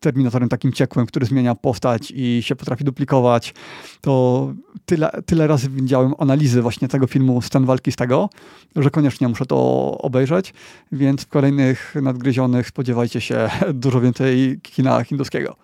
[0.03, 3.53] Terminatorem takim ciekłym, który zmienia postać i się potrafi duplikować,
[4.01, 4.53] to
[4.85, 8.29] tyle, tyle razy widziałem analizy właśnie tego filmu, scen walki z tego,
[8.75, 9.57] że koniecznie muszę to
[9.97, 10.53] obejrzeć,
[10.91, 15.55] więc w kolejnych nadgryzionych spodziewajcie się dużo więcej kina hinduskiego.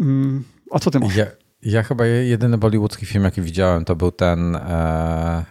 [0.00, 1.16] Mm, a co ty masz?
[1.16, 1.26] Ja,
[1.62, 5.44] ja chyba jedyny bollywoodzki film, jaki widziałem, to był ten e...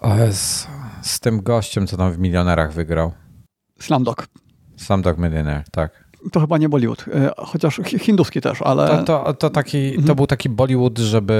[0.00, 0.68] o jest,
[1.02, 3.12] z tym gościem, co tam w Milionerach wygrał.
[3.80, 4.26] Slumdog.
[4.76, 8.88] Slumdog Millionaire, tak to chyba nie Bollywood, e, chociaż hinduski też, ale...
[8.88, 10.16] To, to, to, taki, to mhm.
[10.16, 11.34] był taki Bollywood, żeby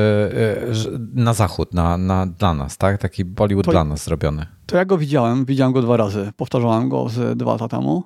[0.95, 2.99] e, na zachód, na, na, dla nas, tak?
[2.99, 4.47] Taki Bollywood to, dla nas zrobiony.
[4.67, 8.05] To ja go widziałem, widziałem go dwa razy, powtarzałem go z dwa lata temu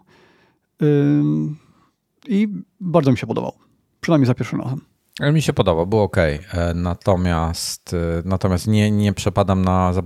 [2.29, 2.49] i
[2.81, 3.53] bardzo mi się podobał,
[4.01, 4.92] przynajmniej za pierwszym razem.
[5.21, 6.17] Mi się podoba, było ok.
[6.17, 6.41] E,
[6.75, 10.03] natomiast, e, natomiast nie, nie przepadam na za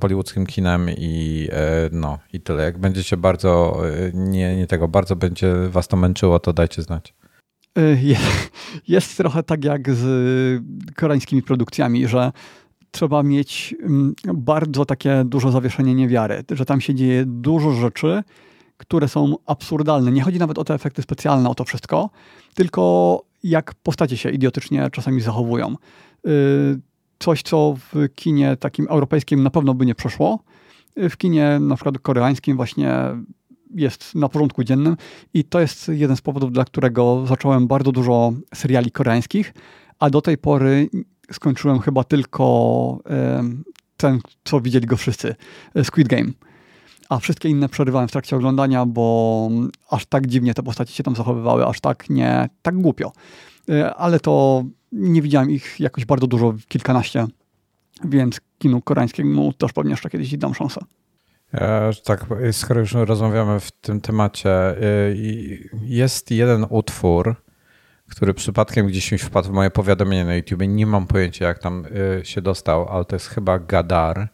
[0.49, 2.65] kinem i e, no i tyle.
[2.65, 3.83] Jak będziecie bardzo,
[4.15, 7.15] nie, nie tego, bardzo będzie was to męczyło, to dajcie znać.
[8.89, 10.63] Jest trochę tak jak z
[10.97, 12.33] koreańskimi produkcjami, że
[12.91, 18.23] trzeba mieć mm, bardzo takie duże zawieszenie niewiary, że tam się dzieje dużo rzeczy,
[18.77, 20.13] które są absurdalne.
[20.13, 22.11] Nie chodzi nawet o te efekty specjalne, o to wszystko,
[22.55, 25.75] tylko jak postacie się idiotycznie czasami zachowują.
[26.27, 26.81] Y,
[27.19, 30.45] coś, co w kinie takim europejskim na pewno by nie przeszło.
[30.99, 32.95] Y, w kinie na przykład koreańskim właśnie
[33.75, 34.97] jest na porządku dziennym
[35.35, 39.55] i to jest jeden z powodów, dla którego zacząłem bardzo dużo seriali koreańskich,
[39.99, 40.89] a do tej pory
[41.33, 42.99] skończyłem chyba tylko
[43.97, 45.35] ten, co widzieli go wszyscy,
[45.83, 46.31] Squid Game
[47.09, 49.49] a wszystkie inne przerywałem w trakcie oglądania, bo
[49.91, 53.13] aż tak dziwnie te postacie się tam zachowywały, aż tak nie, tak głupio.
[53.69, 57.27] E, ale to nie widziałem ich jakoś bardzo dużo, kilkanaście,
[58.05, 60.81] więc kinu koreańskiemu też pewnie jeszcze kiedyś dam szansę.
[61.53, 64.77] Ja, tak, skoro już rozmawiamy w tym temacie, e,
[65.83, 67.37] jest jeden utwór,
[68.11, 70.63] który przypadkiem gdzieś mi wpadł w moje powiadomienie na YouTube.
[70.69, 71.87] Nie mam pojęcia, jak tam
[72.21, 74.29] y, się dostał, ale to jest chyba Gadar.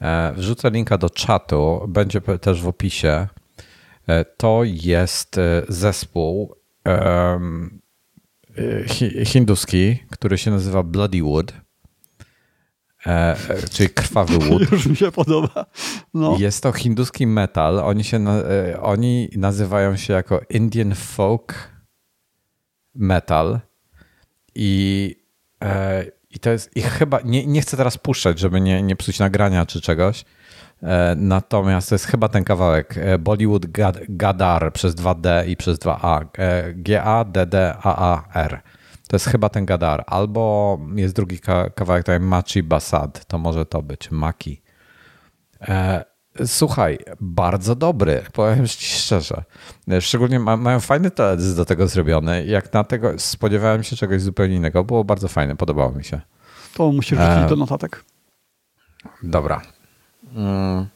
[0.00, 3.28] E, wrzucę linka do czatu, będzie też w opisie.
[4.06, 6.58] E, to jest e, zespół
[9.24, 11.52] hinduski, który się nazywa Bloodywood,
[13.70, 14.72] czyli krwawy wood.
[14.72, 15.66] Już mi się podoba.
[16.14, 16.36] No.
[16.38, 17.78] Jest to hinduski metal.
[17.78, 18.24] Oni, się,
[18.82, 21.72] oni nazywają się jako Indian folk
[22.94, 23.60] metal
[24.54, 25.14] i,
[26.30, 29.66] i to jest, i chyba, nie, nie chcę teraz puszczać, żeby nie, nie psuć nagrania
[29.66, 30.24] czy czegoś,
[30.82, 32.98] e, natomiast to jest chyba ten kawałek.
[32.98, 33.66] E, Bollywood
[34.08, 38.62] Gadar przez 2D i przez 2A, e, G-A-D-D-A-A-R.
[39.08, 41.38] To jest chyba ten Gadar, albo jest drugi
[41.74, 44.62] kawałek, jest Machi Basad, to może to być, Maki.
[46.46, 49.44] Słuchaj, bardzo dobry, powiem ci szczerze.
[50.00, 52.46] Szczególnie ma, mają fajny teledysk do tego zrobiony.
[52.46, 54.84] Jak na tego spodziewałem się czegoś zupełnie innego.
[54.84, 56.20] Było bardzo fajne, podobało mi się.
[56.74, 57.48] To musisz wrzucić e...
[57.48, 58.04] do notatek.
[59.22, 59.62] Dobra.
[60.34, 60.86] Mm.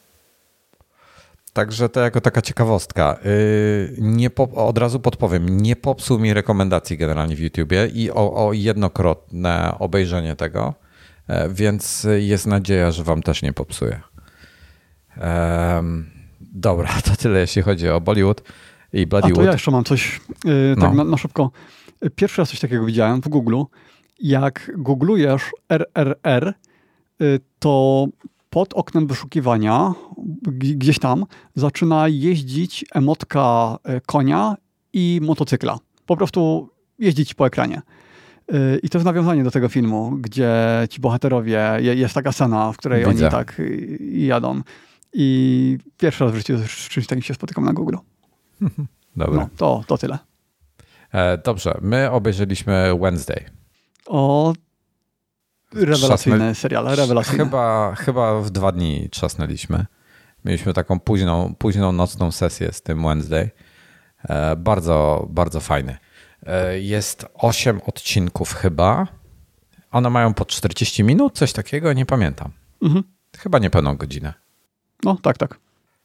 [1.53, 3.19] Także to jako taka ciekawostka.
[3.27, 8.53] Y, nie od razu podpowiem, nie popsuł mi rekomendacji generalnie w YouTubie i o, o
[8.53, 10.75] jednokrotne obejrzenie tego,
[11.29, 14.01] e, więc jest nadzieja, że wam też nie popsuje.
[15.17, 16.11] Um,
[16.41, 18.43] dobra, to tyle jeśli chodzi o Bollywood
[18.93, 19.39] i Bloodywood.
[19.39, 21.05] A to ja jeszcze mam coś yy, tak no.
[21.05, 21.51] na, na szybko.
[22.17, 23.63] Pierwszy raz coś takiego widziałem w Google.
[24.21, 26.55] Jak googlujesz RRR,
[27.21, 28.07] yy, to
[28.53, 29.95] pod oknem wyszukiwania
[30.53, 31.25] gdzieś tam
[31.55, 34.57] zaczyna jeździć emotka y, konia
[34.93, 35.79] i motocykla.
[36.07, 36.69] Po prostu
[36.99, 37.83] jeździć po ekranie.
[38.53, 40.53] Y, I to jest nawiązanie do tego filmu, gdzie
[40.91, 43.27] ci bohaterowie, jest taka scena, w której Widzę.
[43.27, 44.61] oni tak y, jadą.
[45.13, 47.97] I pierwszy raz w życiu z czymś takim się spotykam na Google.
[49.17, 49.41] Dobra.
[49.41, 50.19] No, to, to tyle.
[51.13, 53.51] E, dobrze, my obejrzeliśmy Wednesday.
[54.07, 54.53] O,
[55.75, 56.55] rewelacyjny Trzasnę...
[56.55, 57.45] serial, rewelacyjny.
[57.45, 59.87] Chyba, chyba w dwa dni trzasnęliśmy.
[60.45, 63.51] Mieliśmy taką późną, późną nocną sesję z tym Wednesday.
[64.29, 65.97] E, bardzo, bardzo fajny.
[66.47, 69.07] E, jest osiem odcinków chyba.
[69.91, 72.51] One mają po 40 minut, coś takiego, nie pamiętam.
[72.83, 73.05] Mhm.
[73.39, 74.42] Chyba niepełną godzinę.
[75.05, 75.59] No, tak, tak.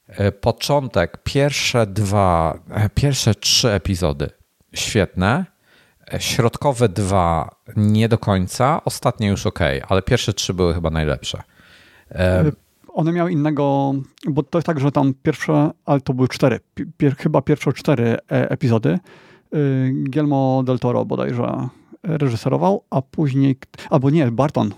[0.07, 4.29] E, początek, pierwsze dwa, e, pierwsze trzy epizody
[4.73, 5.45] świetne,
[6.13, 11.41] e, środkowe dwa nie do końca, ostatnie już ok, ale pierwsze trzy były chyba najlepsze.
[12.93, 13.93] One miały innego,
[14.29, 16.59] bo to jest tak, że tam pierwsze, ale to były cztery,
[16.97, 18.99] pier, chyba pierwsze cztery epizody.
[19.91, 21.67] Guillermo del Toro bodajże
[22.03, 23.55] reżyserował, a później,
[23.89, 24.73] albo nie, Barton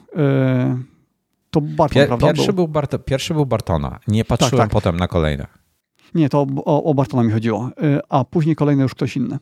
[1.51, 2.27] to Barton, Pier, prawda?
[2.27, 3.99] Pierwszy był, Bart, pierwszy był Bartona.
[4.07, 4.73] Nie tak, patrzyłem tak, tak.
[4.73, 5.47] potem na kolejne.
[6.15, 7.69] Nie, to o, o Bartona mi chodziło.
[7.83, 9.39] Y, a później kolejny już ktoś inny.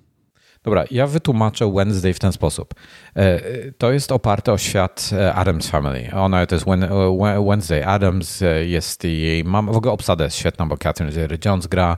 [0.64, 2.74] Dobra, ja wytłumaczę Wednesday w ten sposób.
[3.16, 6.12] E, to jest oparte o świat e, Adams Family.
[6.14, 6.66] Ona to jest
[7.48, 9.72] Wednesday Adams, e, jest jej mama.
[9.72, 11.98] W ogóle obsada jest świetna, bo Catherine Zeta-Jones gra,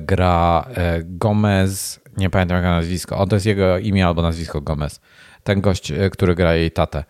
[0.00, 0.68] gra
[1.04, 5.00] Gomez, nie pamiętam jak nazwisko, on to jest jego imię albo nazwisko Gomez.
[5.42, 7.04] Ten gość, który gra jej tatę.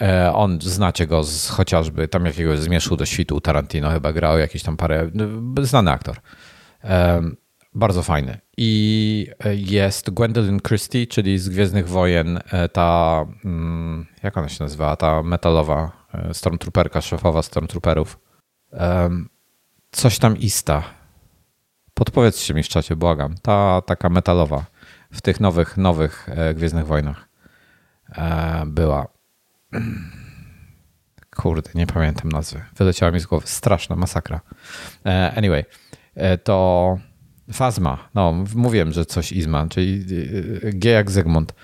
[0.00, 4.62] E, on, znacie go z chociażby tam jakiegoś zmierzchu do świtu Tarantino chyba grał, jakiś
[4.62, 5.24] tam parę, no,
[5.62, 6.16] znany aktor.
[6.84, 7.22] E,
[7.74, 8.38] bardzo fajny.
[8.56, 14.96] I jest Gwendolyn Christie, czyli z Gwiezdnych Wojen, e, ta, mm, jak ona się nazywa,
[14.96, 15.92] ta metalowa
[16.32, 18.18] stormtrooperka, szefowa stormtrooperów.
[19.90, 20.82] Coś tam ista.
[21.94, 23.34] Podpowiedzcie mi w czacie, błagam.
[23.42, 24.64] Ta taka metalowa
[25.12, 27.28] w tych nowych, nowych Gwiezdnych Wojnach
[28.66, 29.17] była.
[31.36, 32.60] Kurde, nie pamiętam nazwy.
[32.76, 33.46] Wyleciała mi z głowy.
[33.46, 34.40] Straszna masakra.
[35.06, 35.64] E, anyway,
[36.14, 36.98] e, to
[37.52, 38.08] Fazma.
[38.14, 40.04] No, mówiłem, że coś Izma, czyli
[40.64, 41.54] e, G jak Zygmunt.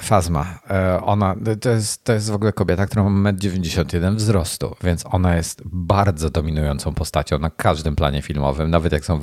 [0.00, 0.58] Fazma.
[1.02, 5.36] Ona, to jest, to jest w ogóle kobieta, która ma 1,91 m wzrostu, więc ona
[5.36, 9.20] jest bardzo dominującą postacią na każdym planie filmowym, nawet jak są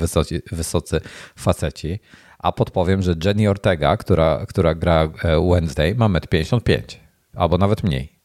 [0.51, 1.01] wysocy
[1.35, 1.99] faceci.
[2.39, 5.07] A podpowiem, że Jenny Ortega, która, która gra
[5.51, 8.19] Wednesday, ma 1,55 m albo nawet mniej.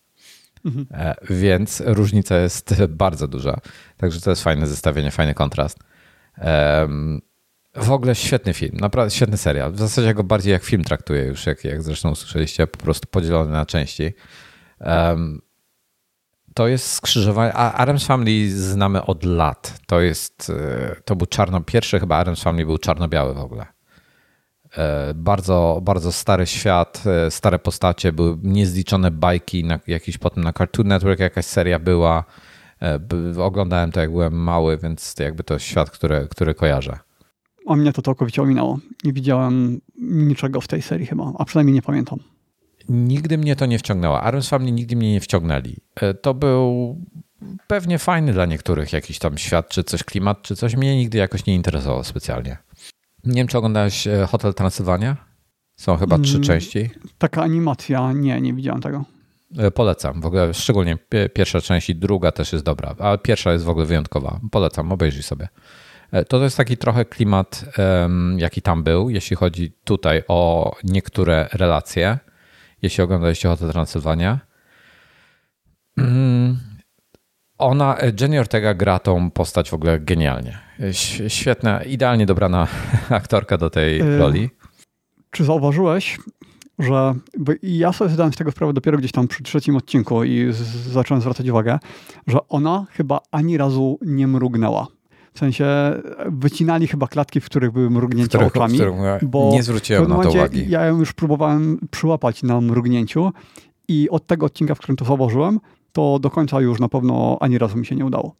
[0.64, 0.86] Mhm.
[0.90, 3.60] E, więc różnica jest bardzo duża.
[3.96, 5.78] Także to jest fajne zestawienie, fajny kontrast.
[7.74, 9.72] W ogóle świetny film, naprawdę świetny serial.
[9.72, 13.08] W zasadzie ja go bardziej jak film traktuję już, jak, jak zresztą usłyszeliście, po prostu
[13.10, 14.14] podzielony na części.
[16.56, 17.52] To jest skrzyżowanie.
[17.52, 19.80] A Adams Family znamy od lat.
[19.86, 23.66] To jest, e, to był czarno, pierwszy chyba Adams Family był czarno-biały w ogóle.
[24.78, 30.52] E, bardzo, bardzo stary świat, e, stare postacie, były niezliczone bajki, na, jakiś potem na
[30.52, 32.24] Cartoon Network jakaś seria była.
[32.82, 33.00] E,
[33.42, 36.98] oglądałem to jak byłem mały, więc jakby to świat, który, który kojarzę.
[37.68, 38.78] a mnie to całkowicie ominęło.
[39.04, 42.18] Nie widziałem niczego w tej serii chyba, a przynajmniej nie pamiętam.
[42.88, 44.22] Nigdy mnie to nie wciągnęło.
[44.22, 45.76] Adams Family nigdy mnie nie wciągnęli.
[46.22, 46.96] To był
[47.66, 50.76] pewnie fajny dla niektórych jakiś tam świat, czy coś, klimat, czy coś.
[50.76, 52.56] Mnie nigdy jakoś nie interesowało specjalnie.
[53.26, 55.16] Nie wiem, czy oglądałeś e, Hotel Transylwania?
[55.76, 56.90] Są chyba trzy mm, części.
[57.18, 59.04] Taka animacja, nie, nie widziałem tego.
[59.58, 60.20] E, polecam.
[60.20, 60.98] W ogóle szczególnie
[61.34, 64.40] pierwsza część i druga też jest dobra, a pierwsza jest w ogóle wyjątkowa.
[64.50, 65.48] Polecam, obejrzyj sobie.
[66.10, 67.64] To, to jest taki trochę klimat,
[68.36, 72.18] jaki tam był, jeśli chodzi tutaj o niektóre relacje
[72.82, 74.40] jeśli oglądaliście Hotel Transylwania.
[77.58, 80.58] Ona, Jenny Ortega gra tą postać w ogóle genialnie.
[81.28, 82.66] Świetna, idealnie dobrana
[83.10, 84.50] aktorka do tej yy, roli.
[85.30, 86.18] Czy zauważyłeś,
[86.78, 87.14] że
[87.62, 90.56] ja sobie zdałem z tego sprawę dopiero gdzieś tam przy trzecim odcinku i z,
[90.92, 91.78] zacząłem zwracać uwagę,
[92.26, 94.86] że ona chyba ani razu nie mrugnęła.
[95.34, 95.66] W sensie
[96.26, 98.78] wycinali chyba klatki, w których były mrugnięcia których, oczami.
[99.22, 100.64] bo nie zwróciłem na to uwagi.
[100.68, 103.32] Ja ją już próbowałem przyłapać na mrugnięciu
[103.88, 105.60] i od tego odcinka, w którym to zauważyłem,
[105.96, 108.36] to do końca już na pewno ani razu mi się nie udało.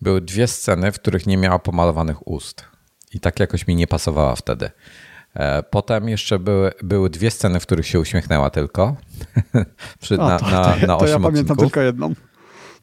[0.00, 2.64] Były dwie sceny, w których nie miała pomalowanych ust.
[3.14, 4.70] I tak jakoś mi nie pasowała wtedy.
[5.34, 8.96] E, potem jeszcze były, były dwie sceny, w których się uśmiechnęła tylko.
[10.00, 12.14] Przy, A, na, to, na, na to, to ja pamiętam tylko jedną.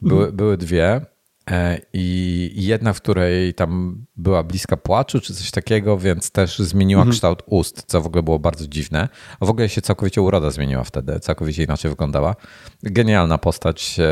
[0.01, 1.05] Były, były dwie.
[1.51, 7.01] E, I jedna, w której tam była bliska płaczu, czy coś takiego, więc też zmieniła
[7.01, 7.13] mhm.
[7.13, 9.09] kształt ust, co w ogóle było bardzo dziwne.
[9.39, 12.35] A w ogóle się całkowicie uroda zmieniła wtedy, całkowicie inaczej wyglądała.
[12.83, 14.05] Genialna postać, e,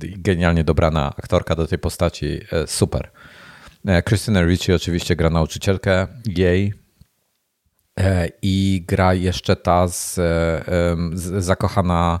[0.00, 3.10] genialnie dobrana aktorka do tej postaci, e, super.
[4.08, 6.72] Christina Ricci oczywiście gra nauczycielkę gay
[8.42, 10.14] i gra jeszcze ta z,
[11.14, 12.20] z zakochana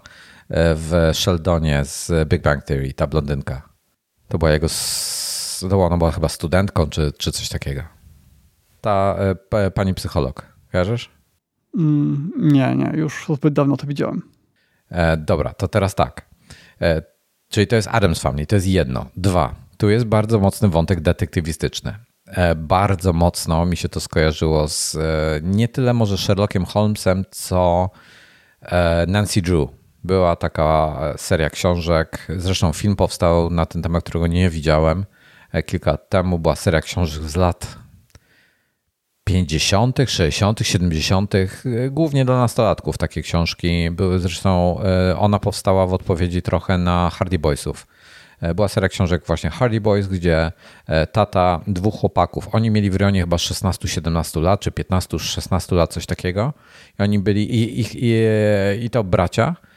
[0.50, 3.67] w Sheldonie z Big Bang Theory, ta blondynka.
[4.28, 4.66] To była jego,
[5.70, 7.82] to ona była chyba studentką, czy, czy coś takiego.
[8.80, 9.16] Ta
[9.52, 11.10] e, pani psycholog, kojarzysz?
[11.78, 14.22] Mm, nie, nie, już zbyt dawno to widziałem.
[14.90, 16.28] E, dobra, to teraz tak.
[16.80, 17.02] E,
[17.48, 19.06] czyli to jest Adams Family, to jest jedno.
[19.16, 21.94] Dwa, tu jest bardzo mocny wątek detektywistyczny.
[22.26, 25.00] E, bardzo mocno mi się to skojarzyło z e,
[25.42, 27.90] nie tyle może Sherlockiem Holmesem, co
[29.06, 29.68] Nancy Drew
[30.04, 35.06] była taka seria książek, zresztą film powstał na ten temat, którego nie widziałem
[35.52, 36.38] e, kilka lat temu.
[36.38, 37.78] Była seria książek z lat
[39.24, 41.34] 50., 60., 70.,
[41.90, 43.90] głównie dla nastolatków takie książki.
[43.90, 47.86] Były zresztą, e, ona powstała w odpowiedzi trochę na Hardy Boysów.
[48.40, 50.52] E, była seria książek właśnie Hardy Boys, gdzie
[51.12, 56.52] tata dwóch chłopaków, oni mieli w rejonie chyba 16-17 lat, czy 15-16 lat, coś takiego.
[56.98, 59.67] I oni byli, i, i, i, i to bracia, E,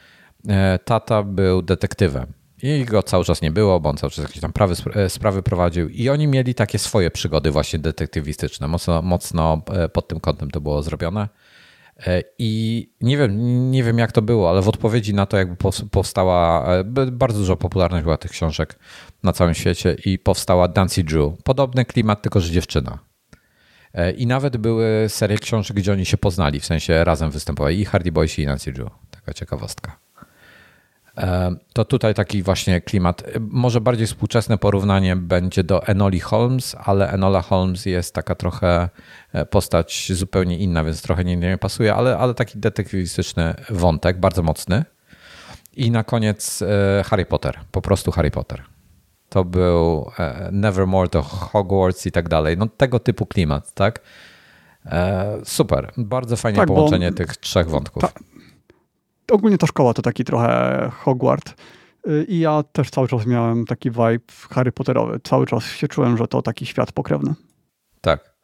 [0.86, 2.34] tata był detektywem.
[2.64, 5.44] I go cały czas nie było, bo on cały czas jakieś tam prawy, e, sprawy
[5.44, 5.90] prowadził.
[5.90, 8.68] I oni mieli takie swoje przygody właśnie detektywistyczne.
[8.68, 11.30] Mocno, mocno e, pod tym kątem to było zrobione.
[12.40, 15.56] I nie wiem, nie wiem jak to było, ale w odpowiedzi na to jakby
[15.92, 16.68] powstała,
[17.12, 18.80] bardzo dużo popularność była tych książek
[19.24, 21.34] na całym świecie i powstała Dancy Drew.
[21.44, 23.00] Podobny klimat, tylko że dziewczyna.
[24.18, 28.12] I nawet były serie książek, gdzie oni się poznali, w sensie razem występowali i Hardy
[28.12, 28.90] Boys i Nancy Drew.
[29.12, 29.98] Taka ciekawostka.
[31.18, 33.24] E, to tutaj taki właśnie klimat.
[33.40, 38.90] Może bardziej współczesne porównanie będzie do Enoli Holmes, ale Enola Holmes jest taka trochę
[39.34, 44.44] e, postać zupełnie inna, więc trochę nie, nie pasuje, ale, ale taki detektywistyczny wątek, bardzo
[44.44, 44.86] mocny.
[45.74, 48.64] I na koniec e, Harry Potter, po prostu Harry Potter.
[49.30, 50.12] To był
[50.52, 52.58] Nevermore to Hogwarts i tak dalej.
[52.58, 54.02] No tego typu klimat, tak?
[55.44, 58.02] Super, bardzo fajnie tak, połączenie tych trzech wątków.
[58.02, 58.12] Ta,
[59.32, 61.62] ogólnie ta szkoła to taki trochę Hogwart.
[62.08, 65.20] Y, I ja też cały czas miałem taki vibe Harry Potterowy.
[65.24, 67.34] Cały czas się czułem, że to taki świat pokrewny.
[68.02, 68.36] Tak.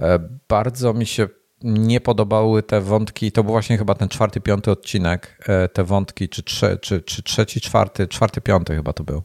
[0.00, 0.18] E,
[0.48, 1.28] bardzo mi się
[1.62, 3.32] nie podobały te wątki.
[3.32, 5.44] To był właśnie chyba ten czwarty, piąty odcinek.
[5.48, 9.22] E, te wątki, czy, trze, czy, czy trzeci, czwarty, czwarty, piąty chyba to był.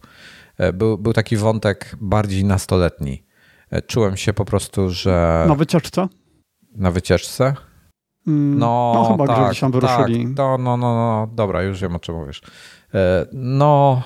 [0.58, 0.98] E, był.
[0.98, 3.24] Był taki wątek bardziej nastoletni.
[3.88, 5.46] Czułem się po prostu, że.
[5.48, 6.08] Na wycieczce?
[6.76, 7.54] Na wycieczce?
[8.28, 10.26] Mm, no, no chyba tak, gdzieś tam wyruszyli.
[10.26, 12.42] Tak, no, no, no, no, dobra, już wiem o czym mówisz.
[12.94, 14.02] E, no,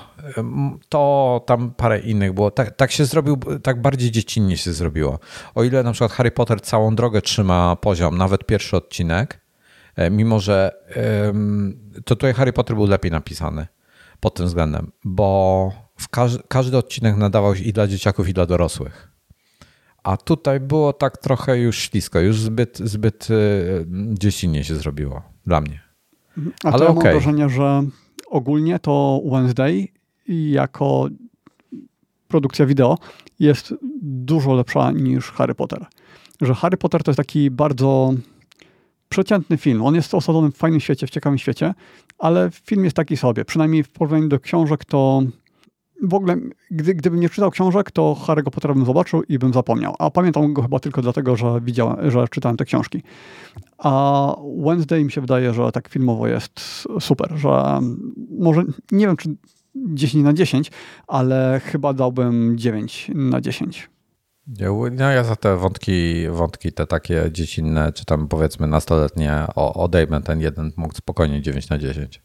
[0.88, 2.50] to tam parę innych było.
[2.50, 5.18] Tak, tak się zrobił, tak bardziej dziecinnie się zrobiło.
[5.54, 9.40] O ile na przykład Harry Potter całą drogę trzyma poziom, nawet pierwszy odcinek,
[9.96, 10.72] e, mimo że
[11.94, 13.66] to tutaj Harry Potter był lepiej napisany
[14.20, 18.46] pod tym względem, bo w każdy, każdy odcinek nadawał się i dla dzieciaków, i dla
[18.46, 19.11] dorosłych.
[20.02, 25.60] A tutaj było tak trochę już ślisko, już zbyt, zbyt y, dziecinnie się zrobiło dla
[25.60, 25.80] mnie.
[26.64, 27.12] A Ale to ja okay.
[27.12, 27.82] mam wrażenie, że
[28.26, 29.88] ogólnie to Wednesday
[30.28, 31.08] jako
[32.28, 32.98] produkcja wideo
[33.38, 35.86] jest dużo lepsza niż Harry Potter.
[36.40, 38.14] że Harry Potter to jest taki bardzo
[39.08, 39.82] przeciętny film.
[39.82, 41.74] On jest osadzony w fajnym świecie, w ciekawym świecie,
[42.18, 43.44] ale film jest taki sobie.
[43.44, 45.22] Przynajmniej w porównaniu do książek to
[46.02, 46.36] w ogóle,
[46.70, 49.94] gdy, gdybym nie czytał książek, to Harry'ego Pottera bym zobaczył i bym zapomniał.
[49.98, 53.02] A pamiętam go chyba tylko dlatego, że widziałem, że czytałem te książki.
[53.78, 56.60] A Wednesday mi się wydaje, że tak filmowo jest
[57.00, 57.80] super, że
[58.38, 58.62] może,
[58.92, 59.36] nie wiem czy
[59.74, 60.70] 10 na 10,
[61.06, 63.90] ale chyba dałbym 9 na 10.
[64.92, 70.40] No ja za te wątki, wątki te takie dziecinne, czy tam powiedzmy nastoletnie odejmę ten
[70.40, 72.22] jeden punkt spokojnie 9 na 10.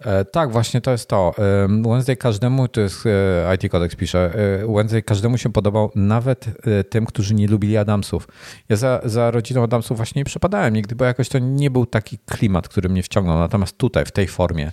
[0.00, 1.34] E, tak, właśnie to jest to.
[1.68, 6.46] Wednesday każdemu, to jest e, IT Codex pisze, e, Wednesday każdemu się podobał, nawet
[6.90, 8.28] tym, którzy nie lubili Adamsów.
[8.68, 12.18] Ja za, za rodziną Adamsów właśnie nie przepadałem nigdy, bo jakoś to nie był taki
[12.18, 13.38] klimat, który mnie wciągnął.
[13.38, 14.72] Natomiast tutaj, w tej formie,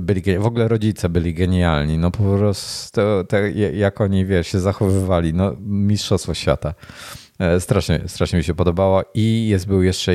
[0.00, 1.98] byli, w ogóle rodzice byli genialni.
[1.98, 6.74] No po prostu, te, jak oni, wiesz, się zachowywali, no mistrzostwo świata.
[7.58, 9.02] Strasznie, strasznie mi się podobało.
[9.14, 10.12] I jest, był jeszcze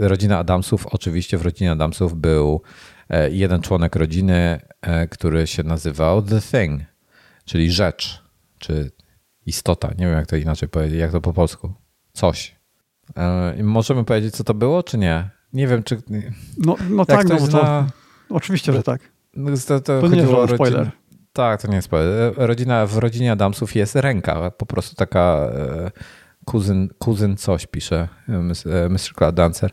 [0.00, 0.86] rodzina Adamsów.
[0.86, 2.91] Oczywiście w rodzinie Adamsów był E,
[3.30, 6.80] jeden członek rodziny, e, który się nazywał The Thing,
[7.44, 8.22] czyli rzecz,
[8.58, 8.90] czy
[9.46, 9.88] istota.
[9.88, 11.72] Nie wiem, jak to inaczej powiedzieć, jak to po polsku.
[12.12, 12.56] Coś.
[13.16, 15.30] E, możemy powiedzieć, co to było, czy nie?
[15.52, 16.02] Nie wiem, czy.
[16.58, 17.86] No, no tak, no, to,
[18.30, 19.00] oczywiście, że tak.
[19.36, 20.90] No, to, to, to nie jest spoiler.
[21.32, 22.34] Tak, to nie jest spoiler.
[22.36, 25.50] Rodzina, w rodzinie Adamsów jest ręka, po prostu taka
[26.44, 28.08] kuzyn, kuzyn coś pisze,
[28.88, 29.14] Mr.
[29.14, 29.72] Cloud Dancer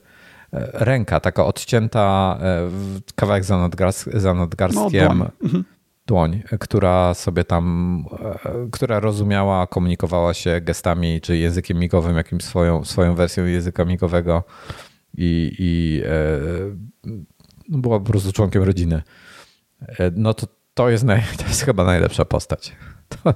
[0.52, 2.70] ręka, taka odcięta, e,
[3.16, 5.18] kawałek za, nadgarst, za nadgarstkiem.
[5.18, 5.64] No, dłoń.
[6.08, 8.06] dłoń, która sobie tam,
[8.46, 14.44] e, która rozumiała, komunikowała się gestami czy językiem migowym, jakimś swoją, swoją wersją języka migowego
[15.18, 16.40] i, i e,
[17.70, 19.02] no, była po prostu członkiem rodziny.
[20.16, 22.72] No to, to, jest, naj, to jest chyba najlepsza postać.
[23.24, 23.34] To,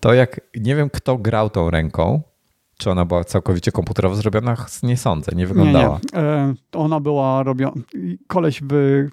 [0.00, 2.22] to jak, nie wiem kto grał tą ręką,
[2.76, 4.56] czy ona była całkowicie komputerowo zrobiona?
[4.82, 6.00] Nie sądzę, nie wyglądała.
[6.14, 6.28] Nie, nie.
[6.28, 7.72] E, ona była robiona.
[8.26, 9.08] Koleś w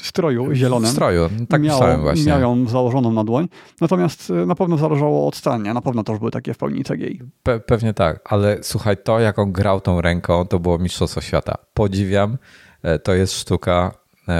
[0.00, 0.90] stroju zielonym.
[0.90, 2.26] W stroju, tak miał, myślałem właśnie.
[2.26, 3.48] Miał ją założoną na dłoń.
[3.80, 5.74] Natomiast e, na pewno zależało od scenie.
[5.74, 7.20] Na pewno też były takie w pełni CGI.
[7.42, 11.54] Pe pewnie tak, ale słuchaj, to jak on grał tą ręką, to było mistrzostwo świata.
[11.74, 12.38] Podziwiam.
[12.82, 13.92] E, to jest sztuka.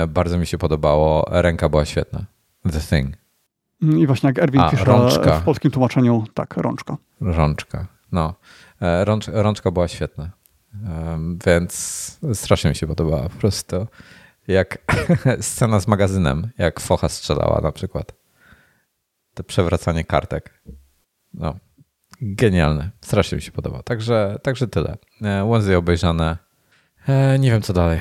[0.09, 1.27] Bardzo mi się podobało.
[1.31, 2.25] Ręka była świetna.
[2.73, 3.17] The Thing.
[4.01, 5.41] I właśnie jak Erwin A, pisze rączka.
[5.41, 6.97] w polskim tłumaczeniu, tak, rączka.
[7.21, 7.87] Rączka.
[8.13, 8.35] No,
[8.81, 10.31] e, rącz, rączka była świetna.
[11.47, 11.73] Więc
[12.35, 13.23] strasznie mi się podobała.
[13.23, 13.87] Po prostu
[14.49, 14.79] jak
[15.41, 18.13] scena z magazynem, jak focha strzelała na przykład.
[19.35, 20.63] To przewracanie kartek.
[21.35, 21.55] No,
[22.21, 22.91] genialne.
[23.01, 23.83] Strasznie mi się podoba.
[23.83, 24.97] Także, także tyle.
[25.23, 26.37] E, Wednesday obejrzane.
[27.09, 28.01] E, nie wiem co dalej.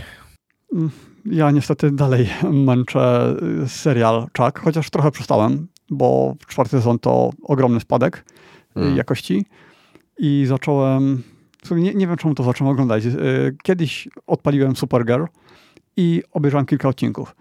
[1.25, 2.29] Ja niestety dalej
[2.67, 3.35] męczę
[3.67, 8.25] serial Chuck, chociaż trochę przestałem, bo czwarty sezon to ogromny spadek
[8.73, 8.97] hmm.
[8.97, 9.45] jakości
[10.17, 11.23] i zacząłem,
[11.71, 13.05] nie, nie wiem czemu to zacząłem oglądać.
[13.05, 13.11] Y,
[13.63, 15.23] kiedyś odpaliłem Supergirl
[15.97, 17.35] i obejrzałem kilka odcinków.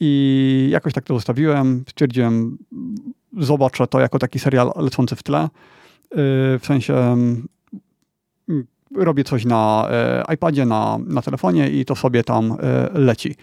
[0.00, 1.84] I jakoś tak to zostawiłem.
[1.88, 2.58] Stwierdziłem,
[3.38, 5.44] zobaczę to jako taki serial lecący w tle.
[5.44, 5.48] Y,
[6.58, 7.46] w sensie mm,
[8.96, 9.88] robię coś na
[10.30, 12.56] y, iPadzie, na, na telefonie i to sobie tam
[12.92, 13.34] leci.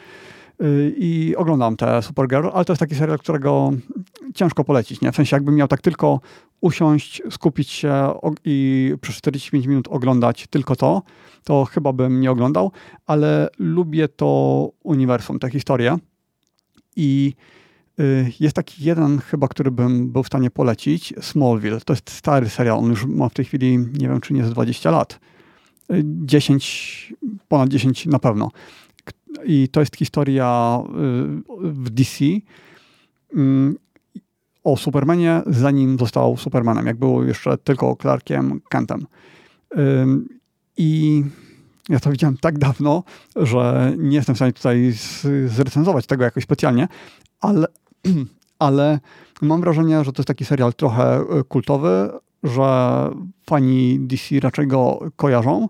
[0.98, 3.72] I oglądam te Supergirl, ale to jest taki serial, którego
[4.34, 5.02] ciężko polecić.
[5.02, 5.12] Nie?
[5.12, 6.20] W sensie, jakbym miał tak tylko
[6.62, 8.14] usiąść, skupić się
[8.46, 11.02] i przez 45 minut oglądać tylko to,
[11.44, 12.72] to chyba bym nie oglądał,
[13.06, 15.98] ale lubię to uniwersum, tę historię.
[16.96, 17.34] I
[18.00, 21.82] y, jest taki jeden chyba, który bym był w stanie polecić, Smallville.
[21.82, 24.52] To jest stary serial, on już ma w tej chwili, nie wiem czy nie jest
[24.52, 25.20] 20 lat.
[26.04, 28.52] 10, y, ponad 10 na pewno.
[29.46, 32.26] I to jest historia y, w DC
[33.34, 33.76] mm,
[34.66, 39.06] o Supermanie, zanim został Supermanem, jak był jeszcze tylko Clarkiem Kentem.
[40.78, 41.24] I
[41.90, 43.04] ja to widziałem tak dawno,
[43.36, 44.94] że nie jestem w stanie tutaj
[45.48, 46.88] zrecenzować tego jakoś specjalnie,
[47.42, 47.68] ale,
[48.60, 49.00] ale
[49.42, 52.10] mam wrażenie, że to jest taki serial trochę e, kultowy,
[52.44, 53.10] że
[53.50, 55.68] fani DC raczej go kojarzą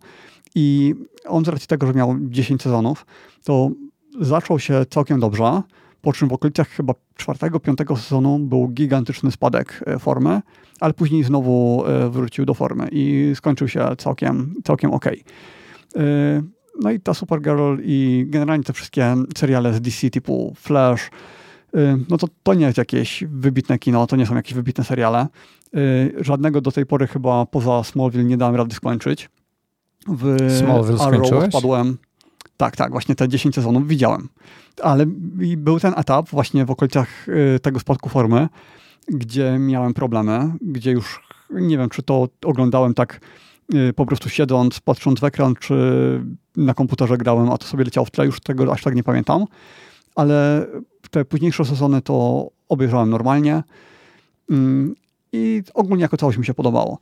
[0.55, 0.95] i
[1.27, 3.05] on z racji tego, że miał 10 sezonów,
[3.43, 3.69] to
[4.21, 5.61] zaczął się całkiem dobrze,
[6.05, 10.41] po czym w okolicach chyba czwartego, piątego sezonu był gigantyczny spadek e, formy,
[10.79, 15.05] ale później znowu e, wrócił do formy i skończył się całkiem, całkiem ok.
[15.05, 15.11] E,
[16.81, 21.09] no i ta Supergirl i generalnie te wszystkie seriale z DC typu Flash,
[22.09, 25.27] no to to nie jest jakieś wybitne kino, to nie są jakieś wybitne seriale.
[26.21, 29.29] Żadnego do tej pory chyba poza Smallville nie dałem rady skończyć.
[30.07, 31.45] W Smallville Arrow skończyłeś?
[31.45, 31.97] odpadłem.
[32.57, 34.29] Tak, tak, właśnie te 10 sezonów widziałem.
[34.81, 35.05] Ale
[35.57, 38.47] był ten etap właśnie w okolicach y, tego spadku formy,
[39.07, 43.19] gdzie miałem problemy, gdzie już nie wiem, czy to oglądałem tak
[43.95, 45.75] po prostu siedząc, patrząc w ekran, czy
[46.57, 49.45] na komputerze grałem, a to sobie leciało w tle, już tego aż tak nie pamiętam.
[50.15, 50.67] Ale
[51.11, 53.63] te późniejsze sezony to obejrzałem normalnie
[54.49, 54.95] mm,
[55.33, 56.99] i ogólnie jako całość mi się podobało.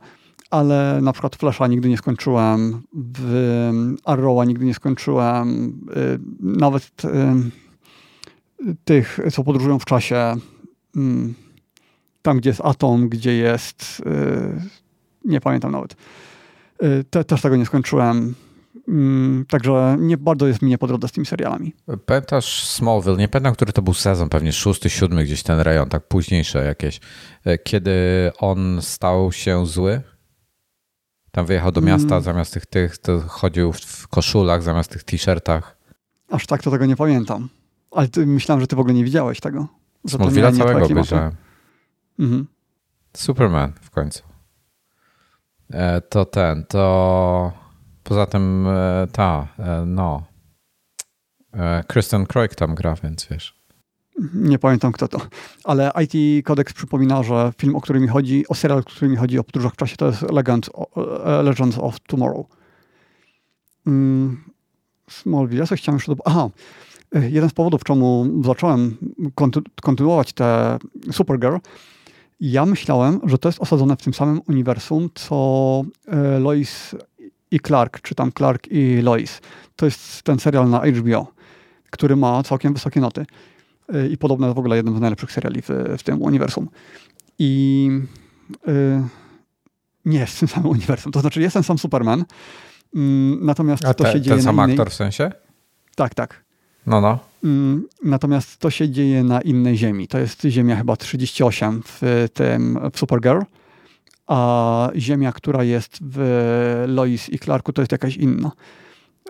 [0.50, 2.82] Ale na przykład Flasha nigdy nie skończyłem,
[3.18, 10.36] w Arrowa nigdy nie skończyłem, y, nawet y, tych, co podróżują w czasie,
[10.96, 11.34] mm,
[12.22, 14.60] tam gdzie jest Atom, gdzie jest, y,
[15.24, 15.96] nie pamiętam nawet,
[17.10, 18.34] te, też tego nie skończyłem.
[18.88, 21.72] Mm, także nie bardzo jest mi nie po drodze z tymi serialami.
[22.06, 23.16] Pamiętasz Smallville?
[23.16, 27.00] Nie pamiętam, który to był sezon, pewnie szósty, siódmy, gdzieś ten rejon, tak późniejsze jakieś.
[27.64, 27.92] Kiedy
[28.38, 30.02] on stał się zły?
[31.34, 32.22] Tam wyjechał do miasta, hmm.
[32.22, 35.76] zamiast tych, tych, to chodził w koszulach, zamiast tych t-shirtach.
[36.30, 37.48] Aż tak to tego nie pamiętam.
[37.90, 39.68] Ale ty, myślałem, że ty w ogóle nie widziałeś tego.
[40.08, 41.32] Smallville'a całego obejrzałem.
[42.18, 42.46] Mhm.
[43.16, 44.22] Superman w końcu.
[45.70, 47.64] E, to ten, to
[48.04, 50.22] Poza tym e, ta, e, no,
[51.52, 53.63] e, Kristen Croik tam gra, więc wiesz.
[54.34, 55.18] Nie pamiętam kto to,
[55.64, 59.16] ale IT Codex przypomina, że film, o który mi chodzi, o serial, o który mi
[59.16, 60.70] chodzi o podróżach w czasie, to jest Legend,
[61.42, 62.46] Legends of Tomorrow.
[63.86, 64.44] Mm,
[65.10, 66.14] Smallville, ja coś chciałem jeszcze...
[66.14, 66.22] Do...
[66.24, 66.48] Aha,
[67.12, 68.96] jeden z powodów, czemu zacząłem
[69.34, 70.78] konty kontynuować tę
[71.12, 71.56] Supergirl,
[72.40, 75.82] ja myślałem, że to jest osadzone w tym samym uniwersum, co
[76.40, 76.94] Lois
[77.50, 79.40] i Clark, czy tam Clark i Lois.
[79.76, 81.26] To jest ten serial na HBO,
[81.90, 83.26] który ma całkiem wysokie noty
[84.10, 86.68] i podobno w ogóle jednym z najlepszych seriali w, w tym uniwersum.
[87.38, 87.90] I
[88.66, 89.02] yy,
[90.04, 91.12] nie jest w tym samym uniwersum.
[91.12, 92.24] To znaczy, jest ten sam Superman,
[92.94, 93.02] yy,
[93.40, 94.74] natomiast A to się dzieje ten sam na innej...
[94.74, 95.32] aktor w sensie?
[95.96, 96.44] Tak, tak.
[96.86, 97.18] No, no.
[97.42, 97.50] Yy,
[98.04, 100.08] natomiast to się dzieje na innej ziemi.
[100.08, 103.40] To jest ziemia chyba 38 w tym w Supergirl
[104.26, 108.52] a ziemia, która jest w Lois i Clarku, to jest jakaś inna.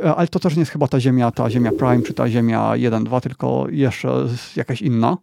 [0.01, 2.73] E, ale to też nie jest chyba ta ziemia, ta ziemia Prime, czy ta ziemia
[2.73, 4.27] 1-2, tylko jeszcze
[4.57, 5.19] jakaś inna.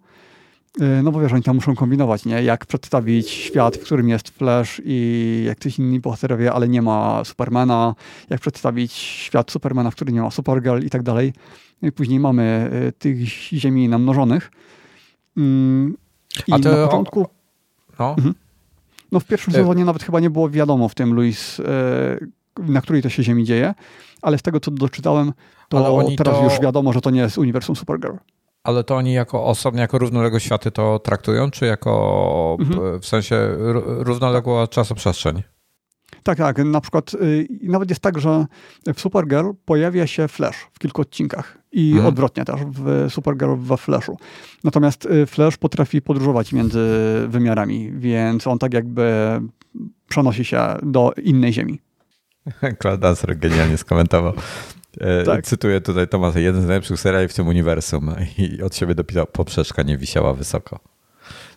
[0.80, 2.44] E, no bo wiesz, oni tam muszą kombinować, nie?
[2.44, 7.24] Jak przedstawić świat, w którym jest Flash i jak coś inni bohaterowie, ale nie ma
[7.24, 7.96] Supermana.
[8.30, 11.34] Jak przedstawić świat Supermana, w którym nie ma Supergirl i tak dalej.
[11.82, 14.52] No i później mamy e, tych ziemi namnożonych.
[15.38, 15.98] Mm,
[16.48, 17.28] I A to na początku...
[18.00, 18.16] No.
[18.18, 18.36] Mhm.
[19.12, 21.64] No w pierwszym sezonie nawet chyba nie było wiadomo w tym Luis, e,
[22.60, 23.74] na której to się ziemi dzieje,
[24.22, 25.34] ale z tego co doczytałem,
[25.70, 26.44] to teraz to...
[26.44, 28.16] już wiadomo, że to nie jest uniwersum Supergirl.
[28.64, 33.00] Ale to oni jako osobnie, jako równoległe światy to traktują, czy jako mhm.
[33.00, 33.36] w sensie
[33.86, 35.44] równoległa czasoprzestrzeń?
[36.24, 36.58] Tak, tak.
[36.66, 38.46] Na przykład y, nawet jest tak, że
[38.96, 42.08] w Supergirl pojawia się Flash w kilku odcinkach i mhm.
[42.08, 44.18] odwrotnie też w Supergirl we Flashu.
[44.64, 46.90] Natomiast y, Flash potrafi podróżować między
[47.28, 49.12] wymiarami, więc on tak jakby
[50.10, 51.80] przenosi się do innej ziemi.
[52.80, 53.02] Cloud
[53.36, 54.34] genialnie skomentował.
[55.00, 55.46] E, tak.
[55.46, 59.84] Cytuję tutaj Tomasa, jeden z najlepszych seriali w tym uniwersum i od siebie dopisał, poprzeczka
[59.84, 60.80] nie wisiała wysoko.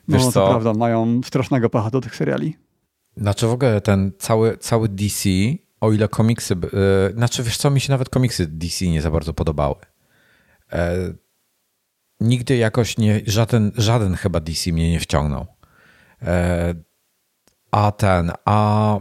[0.09, 0.49] Wiesz no to co?
[0.49, 2.57] prawda, mają strasznego pacha do tych seriali.
[3.17, 5.29] Znaczy w ogóle ten cały, cały DC,
[5.81, 9.35] o ile komiksy, yy, znaczy wiesz co, mi się nawet komiksy DC nie za bardzo
[9.35, 9.77] podobały.
[10.73, 11.13] E,
[12.21, 15.47] nigdy jakoś nie, żaden, żaden chyba DC mnie nie wciągnął.
[16.23, 16.75] E,
[17.71, 18.99] a ten, a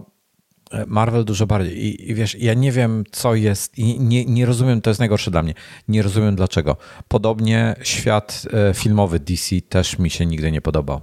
[0.87, 1.85] Marvel dużo bardziej.
[1.85, 5.31] I, I, wiesz, ja nie wiem, co jest, i nie, nie rozumiem, to jest najgorsze
[5.31, 5.53] dla mnie.
[5.87, 6.77] Nie rozumiem dlaczego.
[7.07, 11.01] Podobnie świat e, filmowy DC też mi się nigdy nie podobał.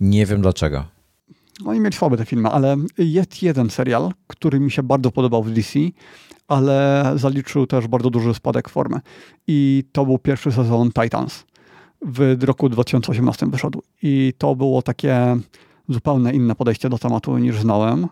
[0.00, 0.84] Nie wiem dlaczego.
[1.66, 5.50] Oni mieli słabe te filmy, ale jest jeden serial, który mi się bardzo podobał w
[5.50, 5.78] DC,
[6.48, 9.00] ale zaliczył też bardzo duży spadek formy.
[9.46, 11.44] I to był pierwszy sezon Titans.
[12.06, 13.82] W roku 2018 wyszedł.
[14.02, 15.36] I to było takie
[15.88, 18.08] zupełnie inne podejście do tematu niż znałem.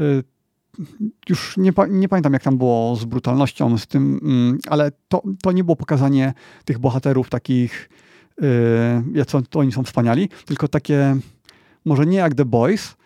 [0.00, 0.24] Y,
[1.28, 5.52] już nie, nie, pamiętam, jak tam było z brutalnością, z tym, mm, ale to, to
[5.52, 6.34] nie było pokazanie
[6.64, 7.90] tych bohaterów takich,
[9.14, 11.16] jak to oni są wspaniali, tylko takie
[11.84, 12.96] może nie jak The Boys,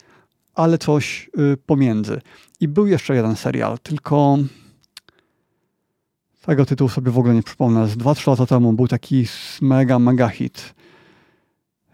[0.54, 2.20] ale coś y, pomiędzy.
[2.60, 4.38] I był jeszcze jeden serial, tylko
[6.46, 7.88] tego tytułu sobie w ogóle nie przypomnę.
[7.88, 9.26] Z 2-3 lata temu był taki
[9.62, 10.74] mega, mega hit.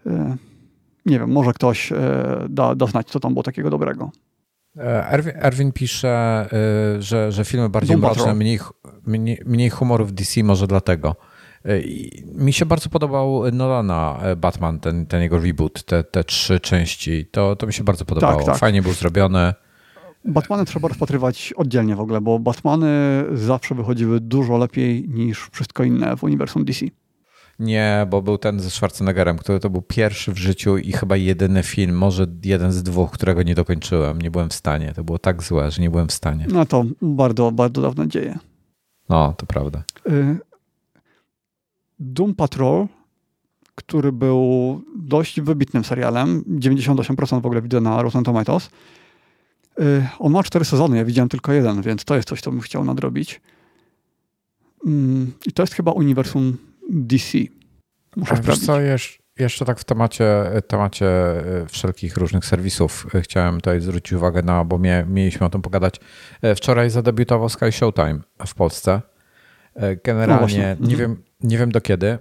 [0.05, 0.11] Y,
[1.05, 1.93] nie wiem, może ktoś
[2.49, 4.11] da, da znać, co tam było takiego dobrego.
[4.77, 6.47] E, Erwin, Erwin pisze,
[6.99, 8.59] że, że filmy bardziej mroczne, mniej,
[9.05, 11.15] mniej, mniej humoru w DC, może dlatego.
[11.65, 11.81] E,
[12.25, 17.25] mi się bardzo podobał Nolana e, Batman, ten, ten jego reboot, te, te trzy części.
[17.31, 18.37] To, to mi się bardzo podobało.
[18.37, 18.57] Tak, tak.
[18.57, 19.53] Fajnie był zrobione.
[20.25, 26.17] Batmany trzeba rozpatrywać oddzielnie w ogóle, bo Batmany zawsze wychodziły dużo lepiej niż wszystko inne
[26.17, 26.85] w uniwersum DC.
[27.61, 31.63] Nie, bo był ten ze Schwarzeneggerem, który to był pierwszy w życiu i chyba jedyny
[31.63, 34.21] film, może jeden z dwóch, którego nie dokończyłem.
[34.21, 34.93] Nie byłem w stanie.
[34.93, 36.45] To było tak złe, że nie byłem w stanie.
[36.49, 38.39] No to bardzo, bardzo dawno dzieje.
[39.09, 39.83] No, to prawda.
[40.09, 40.37] Y,
[41.99, 42.87] Doom Patrol,
[43.75, 48.69] który był dość wybitnym serialem, 98% w ogóle widzę na Rotten Tomatoes.
[49.79, 52.61] Y, on ma cztery sezony, ja widziałem tylko jeden, więc to jest coś, co bym
[52.61, 53.41] chciał nadrobić.
[54.85, 56.57] Mm, I to jest chyba uniwersum
[56.91, 57.37] DC.
[58.15, 58.65] Muszę sprawdzić.
[58.65, 60.25] co, jeszcze, jeszcze tak w temacie,
[60.67, 65.49] temacie e, wszelkich różnych serwisów e, chciałem tutaj zwrócić uwagę na, bo mie, mieliśmy o
[65.49, 65.99] tym pogadać.
[66.41, 69.01] E, Wczoraj zadebiutował Sky Showtime w Polsce.
[69.75, 70.77] No Generalnie właśnie.
[70.79, 72.17] nie, wiem, nie wiem do kiedy.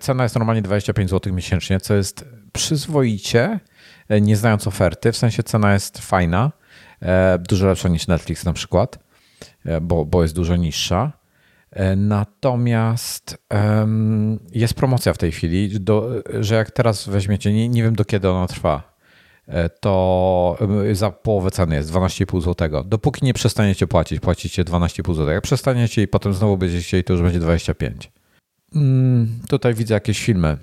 [0.00, 3.60] Cena jest normalnie 25 zł miesięcznie, co jest przyzwoicie,
[4.20, 5.12] nie znając oferty.
[5.12, 6.52] W sensie cena jest fajna,
[7.48, 8.98] dużo lepsza niż Netflix na przykład,
[9.82, 11.12] bo, bo jest dużo niższa.
[11.76, 17.82] E, Natomiast em, jest promocja w tej chwili, do, że jak teraz weźmiecie, nie, nie
[17.82, 18.96] wiem do kiedy ona trwa,
[19.46, 20.58] e, to
[20.92, 22.84] za połowę ceny jest 12,5 zł.
[22.84, 25.28] Dopóki nie przestaniecie płacić, płacicie 12,5 zł.
[25.28, 28.12] Jak przestaniecie i potem znowu będziecie chcieli, to już będzie 25.
[28.74, 30.56] Mm, tutaj widzę jakieś filmy.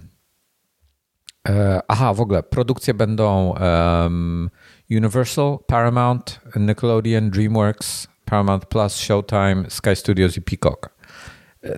[1.49, 4.49] E, Aha, w ogóle produkcje będą em,
[4.91, 10.92] Universal, Paramount, Nickelodeon, DreamWorks, Paramount Plus, Showtime, Sky Studios i Peacock.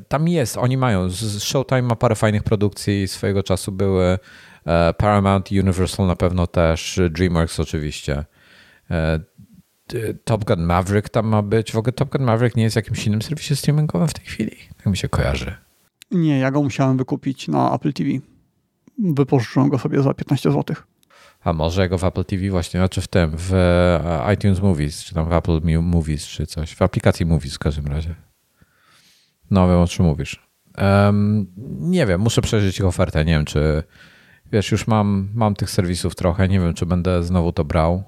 [0.07, 1.09] Tam jest, oni mają.
[1.39, 4.19] Showtime ma parę fajnych produkcji, swojego czasu były
[4.65, 8.25] e, Paramount, Universal na pewno też, DreamWorks oczywiście.
[8.91, 9.19] E,
[10.23, 11.71] Top Gun Maverick tam ma być.
[11.71, 14.57] W ogóle Top Gun Maverick nie jest jakimś innym serwisie streamingowym w tej chwili.
[14.77, 15.55] Tak mi się kojarzy.
[16.11, 18.09] Nie, ja go musiałem wykupić na Apple TV.
[18.99, 20.75] Wypożyczyłem go sobie za 15 zł.
[21.43, 25.15] A może jego w Apple TV właśnie, znaczy w tym, w e, iTunes Movies, czy
[25.15, 26.75] tam w Apple Movies, czy coś.
[26.75, 28.15] W aplikacji Movies w każdym razie.
[29.51, 30.47] No wiem, o czym mówisz.
[30.77, 31.45] Em,
[31.79, 33.25] nie wiem, muszę przejrzeć ich ofertę.
[33.25, 33.83] Nie wiem, czy
[34.51, 36.47] wiesz, już mam, mam tych serwisów trochę.
[36.47, 38.03] Nie wiem, czy będę znowu to brał.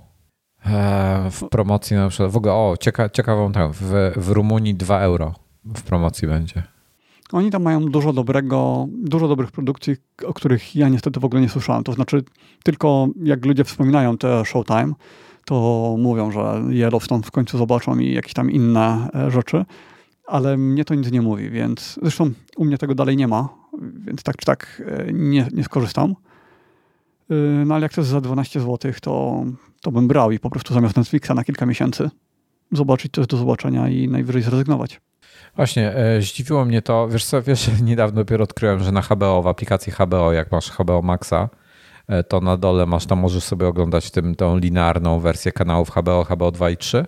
[1.32, 5.34] W promocji na przykład, w ogóle, o, cieka, ciekawą tam, w, w Rumunii 2 euro
[5.76, 6.64] w promocji będzie.
[7.32, 9.96] Oni tam mają dużo dobrego, dużo dobrych produkcji,
[10.26, 11.84] o których ja niestety w ogóle nie słyszałem.
[11.84, 12.24] To znaczy,
[12.64, 14.94] tylko jak ludzie wspominają te Showtime,
[15.46, 19.66] to mówią, że Yellowstone w końcu zobaczą i jakieś tam inne e, rzeczy,
[20.28, 23.50] ale mnie to nic nie mówi, więc zresztą u mnie tego dalej nie ma,
[24.06, 26.16] więc tak czy tak e, nie, nie skorzystam.
[27.32, 29.44] Y, No ale jak to jest za 12 zł, to,
[29.82, 32.10] to bym brał i po prostu zamiast Netflixa na kilka miesięcy
[32.72, 35.02] zobaczyć, co jest do zobaczenia i najwyżej zrezygnować.
[35.56, 39.48] Właśnie, e, zdziwiło mnie to, wiesz co, wiesz, niedawno dopiero odkryłem, że na HBO, w
[39.48, 41.50] aplikacji HBO, jak masz HBO Maxa,
[42.08, 46.24] e, to na dole masz, tam możesz sobie oglądać tym, tą linearną wersję kanałów HBO,
[46.24, 47.06] HBO 2 i 3.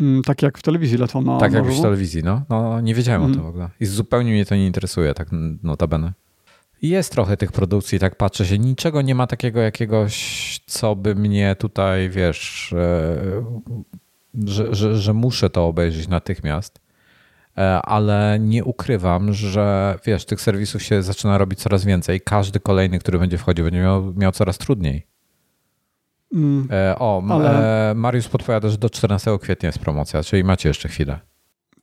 [0.00, 1.82] Mm, Tak jak w telewizji lecą na tak jak w żywo.
[1.82, 2.42] telewizji, no.
[2.48, 3.34] no nie wiedziałem o Mhm.
[3.34, 3.68] tym w ogóle.
[3.80, 5.28] I zupełnie mnie to nie interesuje, tak
[5.62, 6.12] notabene.
[6.82, 11.56] Jest trochę tych produkcji, tak patrzę się, niczego nie ma takiego jakiegoś, co by mnie
[11.58, 13.44] tutaj, wiesz, e,
[14.46, 16.80] że, że, że muszę to obejrzeć natychmiast.
[17.58, 22.20] E, ale nie ukrywam, że wiesz, tych serwisów się zaczyna robić coraz więcej.
[22.20, 25.06] Każdy kolejny, który będzie wchodził, będzie miał, miał coraz trudniej.
[26.34, 30.68] Mm, E, o, Ale- e, Mariusz podpowiada, że do 14 kwietnia jest promocja, czyli macie
[30.68, 31.18] jeszcze chwilę.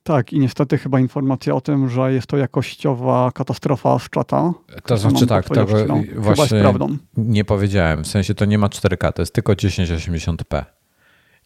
[0.02, 4.52] Tak, i niestety chyba informacja o tym, że jest to jakościowa katastrofa z czata.
[4.86, 6.96] To znaczy tak, podpowiedzieć, tego no, właśnie prawdą.
[7.16, 8.04] nie powiedziałem.
[8.04, 10.64] W sensie to nie ma 4K, to jest tylko 1080p.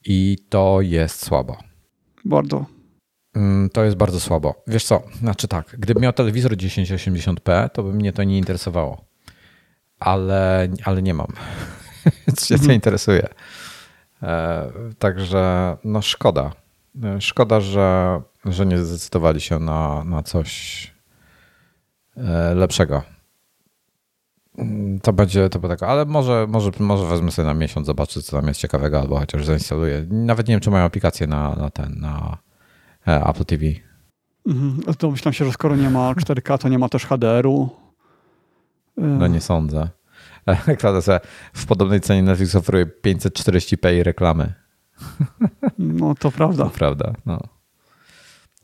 [0.04, 1.56] I to jest słabo.
[2.24, 2.64] Bardzo.
[3.36, 4.54] Mm, To jest bardzo słabo.
[4.66, 9.04] Wiesz co, znaczy tak, gdybym miał telewizor 1080p, to by mnie to nie interesowało.
[10.00, 11.26] Ale, ale nie mam.
[12.44, 12.72] Się to Mhm.
[12.72, 13.28] interesuje.
[14.22, 16.52] E, także no szkoda.
[17.04, 20.86] E, Szkoda, że, że nie zdecydowali się na, na coś
[22.16, 23.02] e, lepszego.
[25.02, 28.36] To będzie to będzie tak, ale może, może, może wezmę sobie na miesiąc, zobaczę, co
[28.36, 30.06] tam jest ciekawego, albo chociaż zainstaluję.
[30.10, 32.38] Nawet nie wiem, czy mają aplikację na, na ten, na
[33.06, 33.64] Apple TV.
[34.46, 34.94] Mhm.
[34.98, 37.70] To myślałem się, że skoro nie ma 4K, to nie ma też HDR-u.
[38.96, 39.88] No nie sądzę.
[41.00, 41.20] Sobie
[41.52, 44.52] w podobnej cenie Netflix oferuje 540p i reklamy.
[45.78, 46.64] No to prawda.
[46.64, 47.14] To prawda.
[47.26, 47.40] No.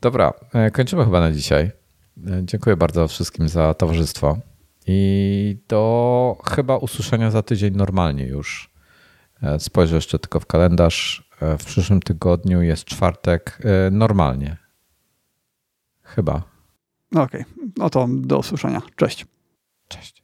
[0.01, 1.71] Dobra, e, kończymy chyba na dzisiaj.
[2.27, 4.37] E, Dziękuję bardzo wszystkim za towarzystwo.
[4.87, 8.69] I do chyba usłyszenia za tydzień normalnie już.
[9.41, 11.29] E, Spojrzę jeszcze tylko w kalendarz.
[11.59, 13.61] W przyszłym tygodniu jest czwartek
[13.91, 14.57] normalnie.
[16.03, 16.43] Chyba.
[17.15, 17.45] Okej,
[17.77, 18.81] no to do usłyszenia.
[18.95, 19.25] Cześć.
[19.87, 20.18] Cześć.